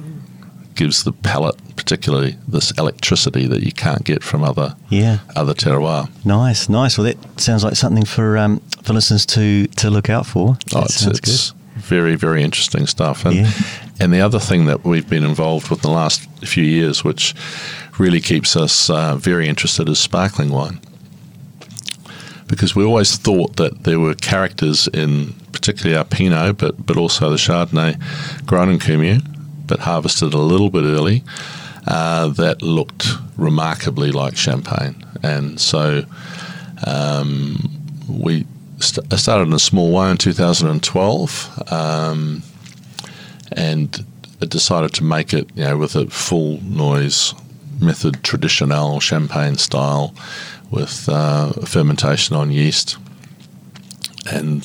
gives 0.75 1.03
the 1.03 1.11
palate 1.11 1.55
particularly 1.75 2.35
this 2.47 2.71
electricity 2.79 3.45
that 3.45 3.61
you 3.61 3.71
can't 3.71 4.03
get 4.03 4.23
from 4.23 4.43
other 4.43 4.75
Yeah. 4.89 5.19
other 5.35 5.53
terroir. 5.53 6.09
Nice, 6.25 6.67
nice. 6.67 6.97
Well, 6.97 7.05
that 7.05 7.17
sounds 7.39 7.63
like 7.63 7.75
something 7.75 8.05
for 8.05 8.37
um, 8.39 8.59
for 8.81 8.93
listeners 8.93 9.25
to, 9.27 9.67
to 9.67 9.89
look 9.91 10.09
out 10.09 10.25
for. 10.25 10.57
Oh, 10.73 10.81
it's, 10.83 10.95
sounds 10.95 11.19
it's 11.19 11.53
very, 11.75 12.15
very 12.15 12.41
interesting 12.43 12.87
stuff. 12.87 13.23
And, 13.25 13.35
Yeah. 13.35 13.51
and 13.99 14.11
the 14.13 14.21
other 14.21 14.39
thing 14.39 14.65
that 14.65 14.83
we've 14.83 15.07
been 15.07 15.23
involved 15.23 15.69
with 15.69 15.83
in 15.85 15.91
the 15.91 15.95
last 15.95 16.21
few 16.43 16.63
years, 16.63 17.03
which 17.03 17.35
really 17.99 18.21
keeps 18.21 18.55
us 18.55 18.89
uh, 18.89 19.15
very 19.15 19.47
interested, 19.47 19.87
is 19.89 19.99
sparkling 19.99 20.49
wine. 20.49 20.79
Because 22.47 22.75
we 22.75 22.83
always 22.83 23.15
thought 23.15 23.55
that 23.55 23.83
there 23.83 23.99
were 23.99 24.13
characters 24.13 24.87
in 24.87 25.33
particularly 25.51 25.97
our 25.97 26.03
Pinot, 26.03 26.57
but, 26.57 26.85
but 26.85 26.97
also 26.97 27.29
the 27.29 27.37
Chardonnay 27.37 28.01
grown 28.45 28.69
in 28.69 28.79
Kumeu, 28.79 29.21
but 29.65 29.79
harvested 29.79 30.33
a 30.33 30.39
little 30.39 30.69
bit 30.69 30.83
early, 30.83 31.23
uh, 31.87 32.27
that 32.29 32.61
looked 32.61 33.07
remarkably 33.37 34.11
like 34.11 34.35
champagne. 34.35 35.05
And 35.21 35.59
so 35.59 36.03
um, 36.85 37.57
we 38.09 38.45
st- 38.79 39.11
I 39.11 39.15
started 39.15 39.47
in 39.47 39.53
a 39.53 39.59
small 39.59 39.91
way 39.91 40.11
in 40.11 40.17
2012, 40.17 41.71
um, 41.71 42.43
and 43.51 44.05
decided 44.49 44.93
to 44.93 45.03
make 45.03 45.33
it, 45.33 45.49
you 45.55 45.63
know, 45.63 45.77
with 45.77 45.95
a 45.95 46.07
full 46.07 46.61
noise 46.63 47.33
method, 47.79 48.23
traditional 48.23 48.99
champagne 48.99 49.57
style, 49.57 50.13
with 50.73 51.07
uh, 51.07 51.51
fermentation 51.65 52.35
on 52.35 52.49
yeast, 52.49 52.97
and 54.31 54.63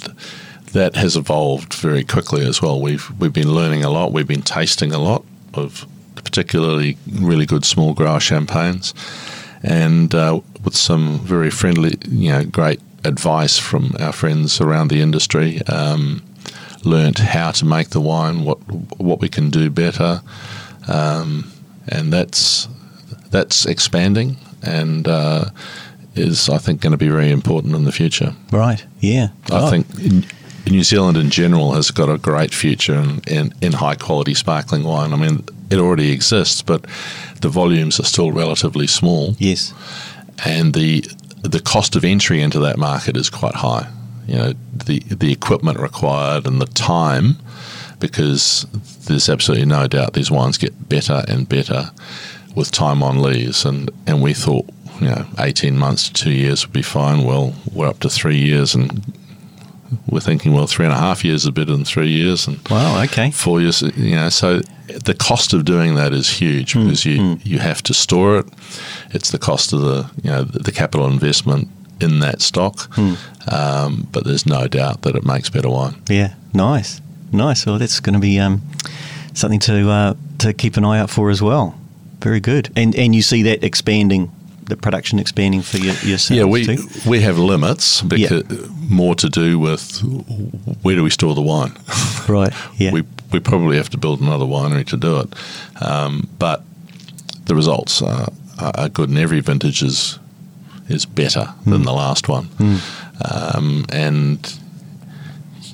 that 0.72 0.96
has 0.96 1.16
evolved 1.16 1.74
very 1.74 2.02
quickly 2.02 2.46
as 2.46 2.62
well. 2.62 2.80
We've 2.80 3.10
we've 3.20 3.32
been 3.32 3.52
learning 3.52 3.84
a 3.84 3.90
lot. 3.90 4.12
We've 4.12 4.26
been 4.26 4.42
tasting 4.42 4.92
a 4.92 4.98
lot 4.98 5.24
of 5.52 5.86
particularly 6.16 6.96
really 7.12 7.44
good 7.44 7.64
small 7.64 7.92
grower 7.92 8.20
champagnes, 8.20 8.94
and 9.62 10.14
uh, 10.14 10.40
with 10.64 10.74
some 10.74 11.18
very 11.18 11.50
friendly, 11.50 11.98
you 12.08 12.30
know, 12.30 12.44
great 12.44 12.80
advice 13.04 13.58
from 13.58 13.94
our 14.00 14.12
friends 14.12 14.60
around 14.60 14.88
the 14.88 15.02
industry. 15.02 15.60
Um, 15.66 16.22
learnt 16.84 17.18
how 17.18 17.50
to 17.50 17.66
make 17.66 17.90
the 17.90 18.00
wine, 18.00 18.44
what 18.44 18.58
what 18.98 19.20
we 19.20 19.28
can 19.28 19.50
do 19.50 19.68
better, 19.68 20.22
um, 20.88 21.52
and 21.86 22.10
that's 22.10 22.66
that's 23.30 23.66
expanding 23.66 24.38
and 24.62 25.06
uh, 25.06 25.46
is 26.14 26.48
I 26.48 26.58
think 26.58 26.80
going 26.80 26.92
to 26.92 26.96
be 26.98 27.08
very 27.08 27.30
important 27.30 27.74
in 27.74 27.84
the 27.84 27.92
future. 27.92 28.34
Right. 28.50 28.84
Yeah. 29.00 29.28
I 29.50 29.60
Oh, 29.60 29.70
think 29.70 29.86
in, 30.00 30.24
New 30.70 30.82
Zealand 30.82 31.16
in 31.16 31.30
general 31.30 31.72
has 31.72 31.90
got 31.90 32.10
a 32.10 32.18
great 32.18 32.52
future 32.52 32.94
in, 32.94 33.20
in, 33.26 33.54
in 33.62 33.72
high 33.72 33.94
quality 33.94 34.34
sparkling 34.34 34.84
wine. 34.84 35.12
I 35.14 35.16
mean, 35.16 35.44
it 35.70 35.78
already 35.78 36.10
exists, 36.12 36.60
but 36.62 36.84
the 37.40 37.48
volumes 37.48 37.98
are 38.00 38.04
still 38.04 38.32
relatively 38.32 38.86
small, 38.86 39.34
Yes. 39.38 39.72
and 40.44 40.74
the 40.74 41.04
the 41.42 41.60
cost 41.60 41.94
of 41.96 42.04
entry 42.04 42.42
into 42.42 42.58
that 42.58 42.76
market 42.78 43.16
is 43.16 43.30
quite 43.30 43.54
high. 43.54 43.88
You 44.26 44.34
know, 44.36 44.52
the 44.74 44.98
the 45.00 45.30
equipment 45.32 45.78
required 45.78 46.46
and 46.46 46.60
the 46.60 46.66
time, 46.66 47.36
because 48.00 48.66
there's 49.06 49.28
absolutely 49.28 49.66
no 49.66 49.86
doubt 49.86 50.12
these 50.14 50.30
wines 50.30 50.58
get 50.58 50.88
better 50.88 51.24
and 51.28 51.48
better 51.48 51.90
with 52.54 52.70
time 52.72 53.02
on 53.02 53.22
lees, 53.22 53.64
and 53.64 53.90
and 54.06 54.20
we 54.22 54.34
thought. 54.34 54.66
You 55.00 55.06
know, 55.08 55.26
eighteen 55.38 55.76
months 55.78 56.08
to 56.08 56.12
two 56.12 56.32
years 56.32 56.66
would 56.66 56.72
be 56.72 56.82
fine. 56.82 57.24
Well, 57.24 57.54
we're 57.72 57.88
up 57.88 58.00
to 58.00 58.08
three 58.10 58.38
years, 58.38 58.74
and 58.74 59.12
we're 60.08 60.20
thinking, 60.20 60.52
well, 60.52 60.66
three 60.66 60.84
and 60.86 60.94
a 60.94 60.98
half 60.98 61.24
years 61.24 61.44
is 61.44 61.50
better 61.50 61.72
than 61.72 61.84
three 61.84 62.08
years, 62.10 62.46
and 62.46 62.58
Wow. 62.68 63.02
Okay. 63.04 63.30
four 63.30 63.60
years. 63.60 63.82
You 63.82 64.16
know, 64.16 64.28
so 64.28 64.60
the 64.86 65.14
cost 65.14 65.52
of 65.52 65.64
doing 65.64 65.94
that 65.96 66.12
is 66.12 66.28
huge 66.30 66.74
because 66.74 67.04
you 67.04 67.38
you 67.44 67.58
have 67.58 67.82
to 67.84 67.94
store 67.94 68.38
it. 68.40 68.46
It's 69.10 69.30
the 69.30 69.38
cost 69.38 69.72
of 69.72 69.80
the 69.80 70.10
you 70.22 70.30
know 70.30 70.42
the, 70.44 70.58
the 70.60 70.72
capital 70.72 71.06
investment 71.06 71.68
in 72.00 72.20
that 72.20 72.40
stock, 72.42 72.88
um, 73.50 74.06
but 74.12 74.24
there's 74.24 74.46
no 74.46 74.66
doubt 74.68 75.02
that 75.02 75.14
it 75.16 75.24
makes 75.24 75.50
better 75.50 75.68
wine. 75.70 75.94
Yeah. 76.08 76.34
Nice. 76.54 77.00
Nice. 77.32 77.66
Well, 77.66 77.78
that's 77.78 78.00
going 78.00 78.14
to 78.14 78.20
be 78.20 78.38
um, 78.40 78.62
something 79.34 79.60
to 79.60 79.90
uh, 79.90 80.14
to 80.38 80.52
keep 80.52 80.76
an 80.76 80.84
eye 80.84 80.98
out 81.00 81.10
for 81.10 81.30
as 81.30 81.42
well. 81.42 81.74
Very 82.20 82.40
good. 82.40 82.70
And 82.76 82.94
and 82.96 83.14
you 83.14 83.22
see 83.22 83.42
that 83.42 83.62
expanding, 83.64 84.30
the 84.68 84.76
production 84.76 85.18
expanding 85.18 85.62
for 85.62 85.78
your 85.78 85.94
yourselves 86.04 86.30
Yeah, 86.30 86.44
we 86.44 86.64
too. 86.66 86.86
we 87.06 87.20
have 87.22 87.38
limits 87.38 88.02
because 88.02 88.42
more 88.90 89.14
to 89.16 89.28
do 89.28 89.58
with 89.58 90.00
where 90.82 90.94
do 90.96 91.02
we 91.02 91.10
store 91.10 91.34
the 91.34 91.42
wine. 91.42 91.72
Right. 92.28 92.52
Yeah. 92.76 92.92
we 92.92 93.04
we 93.32 93.40
probably 93.40 93.78
have 93.78 93.88
to 93.90 93.96
build 93.96 94.20
another 94.20 94.44
winery 94.44 94.86
to 94.88 94.96
do 94.98 95.20
it, 95.20 95.34
um, 95.82 96.28
but 96.38 96.62
the 97.46 97.54
results 97.54 98.02
are, 98.02 98.28
are 98.58 98.90
good, 98.90 99.08
and 99.08 99.16
every 99.18 99.40
vintage 99.40 99.82
is 99.82 100.18
is 100.90 101.06
better 101.06 101.54
than 101.64 101.82
the 101.84 101.92
last 101.92 102.28
one. 102.28 102.48
Um, 103.24 103.86
and 103.90 104.58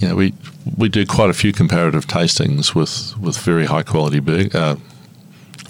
you 0.01 0.09
know, 0.09 0.15
we 0.15 0.33
we 0.77 0.89
do 0.89 1.05
quite 1.05 1.29
a 1.31 1.35
few 1.35 1.53
comparative 1.53 2.07
tastings 2.07 2.73
with 2.75 3.19
with 3.19 3.37
very 3.39 3.67
high 3.67 3.83
quality 3.83 4.21
Burg, 4.21 4.55
uh, 4.55 4.77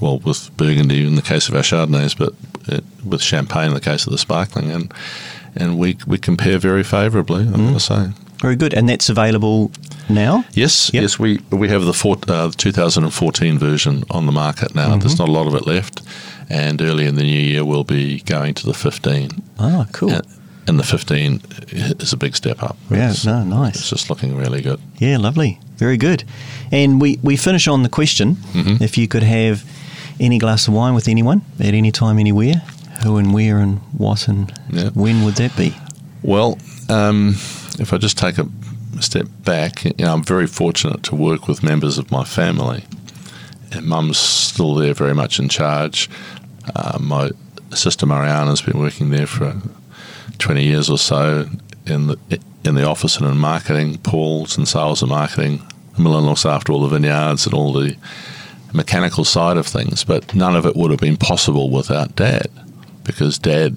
well, 0.03 0.19
with 0.19 0.55
Burgundy 0.59 1.07
in 1.07 1.15
the 1.15 1.23
case 1.23 1.49
of 1.49 1.55
our 1.55 1.63
Chardonnays, 1.63 2.15
but 2.17 2.35
uh, 2.69 2.81
with 3.05 3.23
Champagne 3.23 3.69
in 3.69 3.75
the 3.75 3.81
case 3.81 4.07
of 4.07 4.13
the 4.13 4.19
sparkling, 4.19 4.71
and 4.71 4.93
and 5.57 5.79
we 5.79 5.97
we 6.07 6.19
compare 6.19 6.59
very 6.59 6.83
favourably. 6.85 7.43
I'm 7.43 7.53
going 7.53 7.75
to 7.75 7.81
say. 7.81 8.09
Very 8.41 8.57
good. 8.57 8.75
And 8.75 8.89
that's 8.89 9.09
available 9.09 9.71
now. 10.09 10.45
Yes, 10.53 10.91
Yep. 10.93 11.03
yes, 11.03 11.19
we 11.19 11.39
we 11.51 11.69
have 11.69 11.85
the 11.85 11.95
four, 11.95 12.17
uh, 12.29 12.51
2014 12.57 13.59
version 13.59 14.05
on 14.11 14.27
the 14.27 14.33
market 14.33 14.75
now. 14.75 14.97
There's 14.97 15.19
not 15.19 15.29
a 15.29 15.33
lot 15.33 15.47
of 15.47 15.55
it 15.55 15.67
left, 15.67 16.03
and 16.51 16.81
early 16.83 17.07
in 17.07 17.15
the 17.15 17.23
new 17.23 17.41
year 17.41 17.65
we'll 17.65 17.85
be 17.85 18.21
going 18.21 18.55
to 18.55 18.67
the 18.67 18.75
15. 18.75 19.31
Oh, 19.59 19.87
cool. 19.93 20.11
And, 20.11 20.27
and 20.67 20.79
the 20.79 20.85
15 20.85 21.41
is 22.01 22.13
a 22.13 22.17
big 22.17 22.35
step 22.37 22.63
up. 22.63 22.77
Yeah, 22.91 23.11
It's, 23.11 23.25
no, 23.27 23.45
nice. 23.45 23.77
it's 23.77 23.91
just 23.91 24.09
looking 24.11 24.37
really 24.37 24.63
good. 24.63 24.81
Yeah, 24.99 25.19
lovely. 25.19 25.59
Very 25.77 25.97
good. 25.97 26.25
And 26.73 27.01
we, 27.03 27.19
we 27.23 27.37
finish 27.37 27.69
on 27.69 27.83
the 27.83 27.89
question 27.91 28.37
Mhm. 28.55 28.81
if 28.81 28.97
you 28.99 29.07
could 29.09 29.23
have 29.23 29.63
any 30.21 30.39
glass 30.39 30.69
of 30.69 30.75
wine 30.75 30.95
with 30.95 31.09
anyone 31.09 31.43
at 31.61 31.75
any 31.75 31.91
time, 31.93 32.19
anywhere, 32.19 32.55
who 33.03 33.17
and 33.17 33.33
where 33.35 33.59
and 33.59 33.79
what 33.97 34.29
and 34.29 34.53
Yeah. 34.71 34.91
when 34.95 35.25
would 35.25 35.37
that 35.37 35.57
be? 35.57 35.77
Well, 36.23 36.59
um, 36.89 37.31
if 37.79 37.93
I 37.93 37.99
just 37.99 38.17
take 38.19 38.39
a 38.39 38.47
step 39.01 39.27
back, 39.45 39.85
you 39.85 39.93
know, 39.99 40.13
I'm 40.13 40.23
very 40.25 40.47
fortunate 40.47 41.03
to 41.05 41.15
work 41.15 41.49
with 41.49 41.63
members 41.63 41.99
of 41.99 42.11
my 42.11 42.25
family. 42.25 42.85
And 43.73 43.87
Mum's 43.87 44.19
still 44.19 44.75
there, 44.75 44.95
very 44.95 45.15
much 45.15 45.39
in 45.41 45.49
charge. 45.49 46.09
Uh, 46.77 46.99
my 47.01 47.31
sister 47.75 48.07
Mariana's 48.07 48.63
been 48.63 48.79
working 48.79 49.11
there 49.11 49.27
for 49.27 49.57
20 50.39 50.63
years 50.65 50.89
or 50.89 50.99
so 50.99 51.49
in 51.87 52.07
the 52.07 52.19
in 52.65 52.75
the 52.77 52.87
office 52.87 53.19
and 53.19 53.27
in 53.27 53.37
marketing. 53.37 53.99
Paul's 53.99 54.57
in 54.57 54.65
sales 54.65 55.03
and 55.03 55.11
marketing. 55.11 55.61
Milan 55.99 56.25
looks 56.25 56.47
after 56.47 56.73
all 56.73 56.81
the 56.81 56.89
vineyards 56.89 57.45
and 57.45 57.55
all 57.55 57.73
the 57.75 57.95
mechanical 58.75 59.25
side 59.25 59.57
of 59.57 59.67
things. 59.67 60.05
But 60.05 60.35
none 60.35 60.57
of 60.57 60.67
it 60.67 60.77
would 60.77 60.91
have 60.91 61.01
been 61.01 61.17
possible 61.17 61.71
without 61.71 62.17
Dad, 62.17 62.49
because 63.05 63.39
Dad 63.39 63.77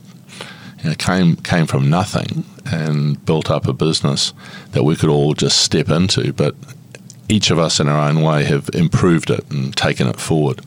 you 0.83 0.89
know, 0.89 0.95
came 0.95 1.35
came 1.37 1.65
from 1.65 1.89
nothing 1.89 2.43
and 2.65 3.23
built 3.25 3.49
up 3.49 3.67
a 3.67 3.73
business 3.73 4.33
that 4.71 4.83
we 4.83 4.95
could 4.95 5.09
all 5.09 5.33
just 5.33 5.59
step 5.59 5.89
into. 5.89 6.33
But 6.33 6.55
each 7.29 7.51
of 7.51 7.59
us 7.59 7.79
in 7.79 7.87
our 7.87 8.09
own 8.09 8.21
way 8.21 8.45
have 8.45 8.69
improved 8.73 9.29
it 9.29 9.49
and 9.51 9.75
taken 9.75 10.07
it 10.07 10.19
forward. 10.19 10.61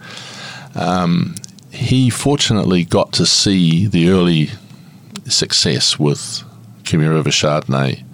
Um, 0.75 1.35
he 1.71 2.11
fortunately 2.11 2.85
got 2.85 3.13
to 3.15 3.27
see 3.27 3.87
the 3.87 4.11
early 4.11 4.51
success 5.27 5.99
with 5.99 6.43
Kumeu 6.85 7.11
River 7.11 7.31
Chardonnay 7.31 8.05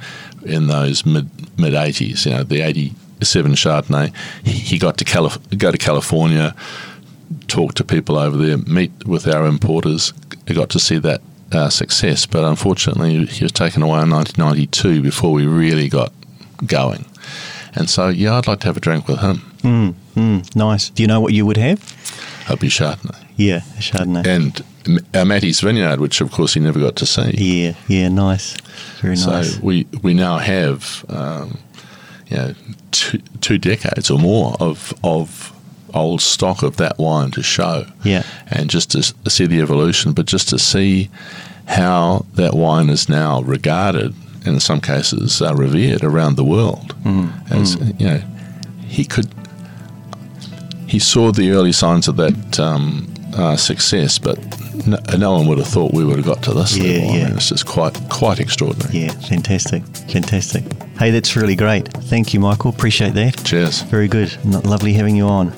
in 0.44 0.66
those 0.68 1.04
mid 1.04 1.28
mid 1.58 1.72
80s, 1.72 2.26
you 2.26 2.32
know, 2.32 2.42
the 2.44 2.60
87 3.26 3.52
Chardonnay. 3.54 4.12
He, 4.44 4.52
he 4.52 4.78
got 4.78 4.96
to 4.98 5.04
Calif- 5.04 5.38
go 5.58 5.70
to 5.72 5.78
California, 5.78 6.54
talk 7.48 7.74
to 7.74 7.84
people 7.84 8.16
over 8.18 8.36
there, 8.36 8.58
meet 8.58 8.92
with 9.06 9.26
our 9.26 9.46
importers. 9.46 10.12
He 10.46 10.54
got 10.54 10.70
to 10.70 10.78
see 10.78 10.98
that 10.98 11.20
uh, 11.52 11.68
success, 11.70 12.26
but 12.26 12.44
unfortunately, 12.44 13.26
he 13.26 13.44
was 13.44 13.52
taken 13.52 13.82
away 13.82 14.02
in 14.02 14.10
1992 14.10 15.02
before 15.02 15.32
we 15.32 15.46
really 15.46 15.88
got 15.88 16.12
going. 16.66 17.04
And 17.74 17.90
so, 17.90 18.08
yeah, 18.08 18.34
I'd 18.34 18.46
like 18.46 18.60
to 18.60 18.66
have 18.68 18.76
a 18.76 18.80
drink 18.80 19.08
with 19.08 19.20
him. 19.20 19.36
Mm, 19.62 19.94
mm, 20.14 20.56
nice. 20.56 20.88
Do 20.90 21.02
you 21.02 21.06
know 21.08 21.20
what 21.20 21.32
you 21.34 21.44
would 21.44 21.56
have? 21.56 21.80
I'd 22.48 22.60
be 22.60 22.68
Chardonnay. 22.68 23.24
Yeah, 23.36 23.60
Chardonnay. 23.78 24.26
And 24.26 24.64
our 25.14 25.24
Mate's 25.24 25.60
Vineyard, 25.60 25.98
which 26.00 26.20
of 26.20 26.30
course 26.30 26.54
he 26.54 26.60
never 26.60 26.78
got 26.78 26.94
to 26.96 27.06
see. 27.06 27.32
Yeah, 27.36 27.74
yeah, 27.88 28.08
nice. 28.08 28.56
Very 29.00 29.16
nice. 29.16 29.54
so 29.56 29.60
we 29.62 29.86
we 30.02 30.14
now 30.14 30.38
have, 30.38 31.04
um, 31.08 31.58
you 32.28 32.36
know, 32.36 32.54
two, 32.90 33.18
two 33.40 33.58
decades 33.58 34.10
or 34.10 34.18
more 34.18 34.56
of 34.60 34.92
of 35.04 35.52
old 35.94 36.20
stock 36.20 36.62
of 36.62 36.76
that 36.76 36.98
wine 36.98 37.30
to 37.32 37.42
show. 37.42 37.86
Yeah. 38.04 38.24
And 38.48 38.68
just 38.68 38.90
to 38.92 39.30
see 39.30 39.46
the 39.46 39.60
evolution, 39.60 40.12
but 40.12 40.26
just 40.26 40.48
to 40.50 40.58
see 40.58 41.10
how 41.66 42.26
that 42.34 42.54
wine 42.54 42.90
is 42.90 43.08
now 43.08 43.42
regarded, 43.42 44.14
and 44.44 44.54
in 44.54 44.60
some 44.60 44.80
cases 44.80 45.42
uh, 45.42 45.54
revered 45.54 46.04
around 46.04 46.36
the 46.36 46.44
world. 46.44 46.94
Mm. 47.02 47.50
As 47.50 47.76
mm. 47.76 48.00
you 48.00 48.06
know, 48.06 48.22
he 48.86 49.04
could. 49.04 49.28
He 50.86 51.00
saw 51.00 51.32
the 51.32 51.50
early 51.50 51.72
signs 51.72 52.06
of 52.06 52.16
that 52.16 52.60
um, 52.60 53.12
uh, 53.36 53.56
success, 53.56 54.18
but 54.18 54.38
no, 54.86 54.98
no, 55.16 55.32
one 55.32 55.46
would 55.48 55.58
have 55.58 55.66
thought 55.68 55.92
we 55.92 56.04
would 56.04 56.16
have 56.16 56.26
got 56.26 56.42
to 56.44 56.54
this 56.54 56.76
yeah, 56.76 57.00
level. 57.00 57.14
Yeah. 57.16 57.24
I 57.24 57.28
mean, 57.28 57.36
it's 57.36 57.48
just 57.48 57.66
quite 57.66 57.98
quite 58.10 58.40
extraordinary. 58.40 58.98
Yeah, 58.98 59.12
fantastic, 59.12 59.82
fantastic. 60.10 60.64
Hey, 60.98 61.10
that's 61.10 61.36
really 61.36 61.56
great. 61.56 61.88
Thank 61.88 62.32
you, 62.32 62.40
Michael. 62.40 62.70
Appreciate 62.70 63.14
that. 63.14 63.44
Cheers. 63.44 63.82
Very 63.82 64.08
good. 64.08 64.36
Lovely 64.44 64.94
having 64.94 65.16
you 65.16 65.26
on. 65.26 65.52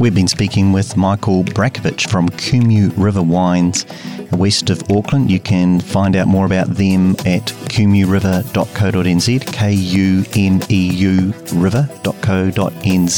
We've 0.00 0.14
been 0.14 0.28
speaking 0.28 0.72
with 0.72 0.96
Michael 0.96 1.44
Brajkovich 1.44 2.08
from 2.08 2.30
Kumeu 2.30 2.90
River 2.96 3.22
Wines 3.22 3.84
west 4.32 4.70
of 4.70 4.82
Auckland. 4.90 5.30
You 5.30 5.40
can 5.40 5.78
find 5.78 6.16
out 6.16 6.26
more 6.26 6.46
about 6.46 6.68
them 6.68 7.10
at 7.26 7.44
kumeuriver.co.nz, 7.68 9.52
K 9.52 9.72
U 9.72 10.24
M 10.34 10.60
E 10.70 10.90
U 10.94 11.34
river.co.nz. 11.52 13.14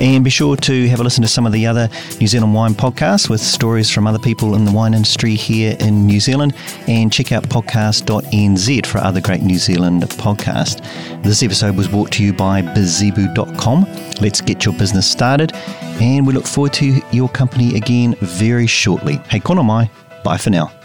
And 0.00 0.24
be 0.24 0.30
sure 0.30 0.56
to 0.56 0.88
have 0.88 1.00
a 1.00 1.02
listen 1.02 1.22
to 1.22 1.28
some 1.28 1.44
of 1.46 1.52
the 1.52 1.66
other 1.66 1.88
New 2.20 2.28
Zealand 2.28 2.54
wine 2.54 2.74
podcasts 2.74 3.28
with 3.28 3.40
stories 3.40 3.90
from 3.90 4.06
other 4.06 4.20
people 4.20 4.54
in 4.54 4.64
the 4.64 4.72
wine 4.72 4.94
industry 4.94 5.34
here 5.34 5.76
in 5.80 6.06
New 6.06 6.20
Zealand. 6.20 6.54
And 6.86 7.12
check 7.12 7.32
out 7.32 7.42
podcast.nz 7.44 8.86
for 8.86 8.98
other 8.98 9.20
great 9.20 9.42
New 9.42 9.58
Zealand 9.58 10.02
podcasts. 10.02 10.80
This 11.22 11.42
episode 11.42 11.76
was 11.76 11.88
brought 11.88 12.12
to 12.12 12.22
you 12.22 12.32
by 12.32 12.62
bizebu.com. 12.62 13.86
Let's 14.20 14.40
get 14.40 14.64
your 14.64 14.74
business 14.74 15.10
started. 15.10 15.52
And 16.00 16.26
we 16.26 16.32
look 16.32 16.46
forward 16.46 16.74
to 16.74 17.00
your 17.10 17.28
company 17.28 17.76
again 17.76 18.14
very 18.20 18.66
shortly. 18.66 19.16
Hey, 19.28 19.40
kono 19.40 19.64
mai. 19.64 19.90
Bye 20.22 20.36
for 20.36 20.50
now. 20.50 20.75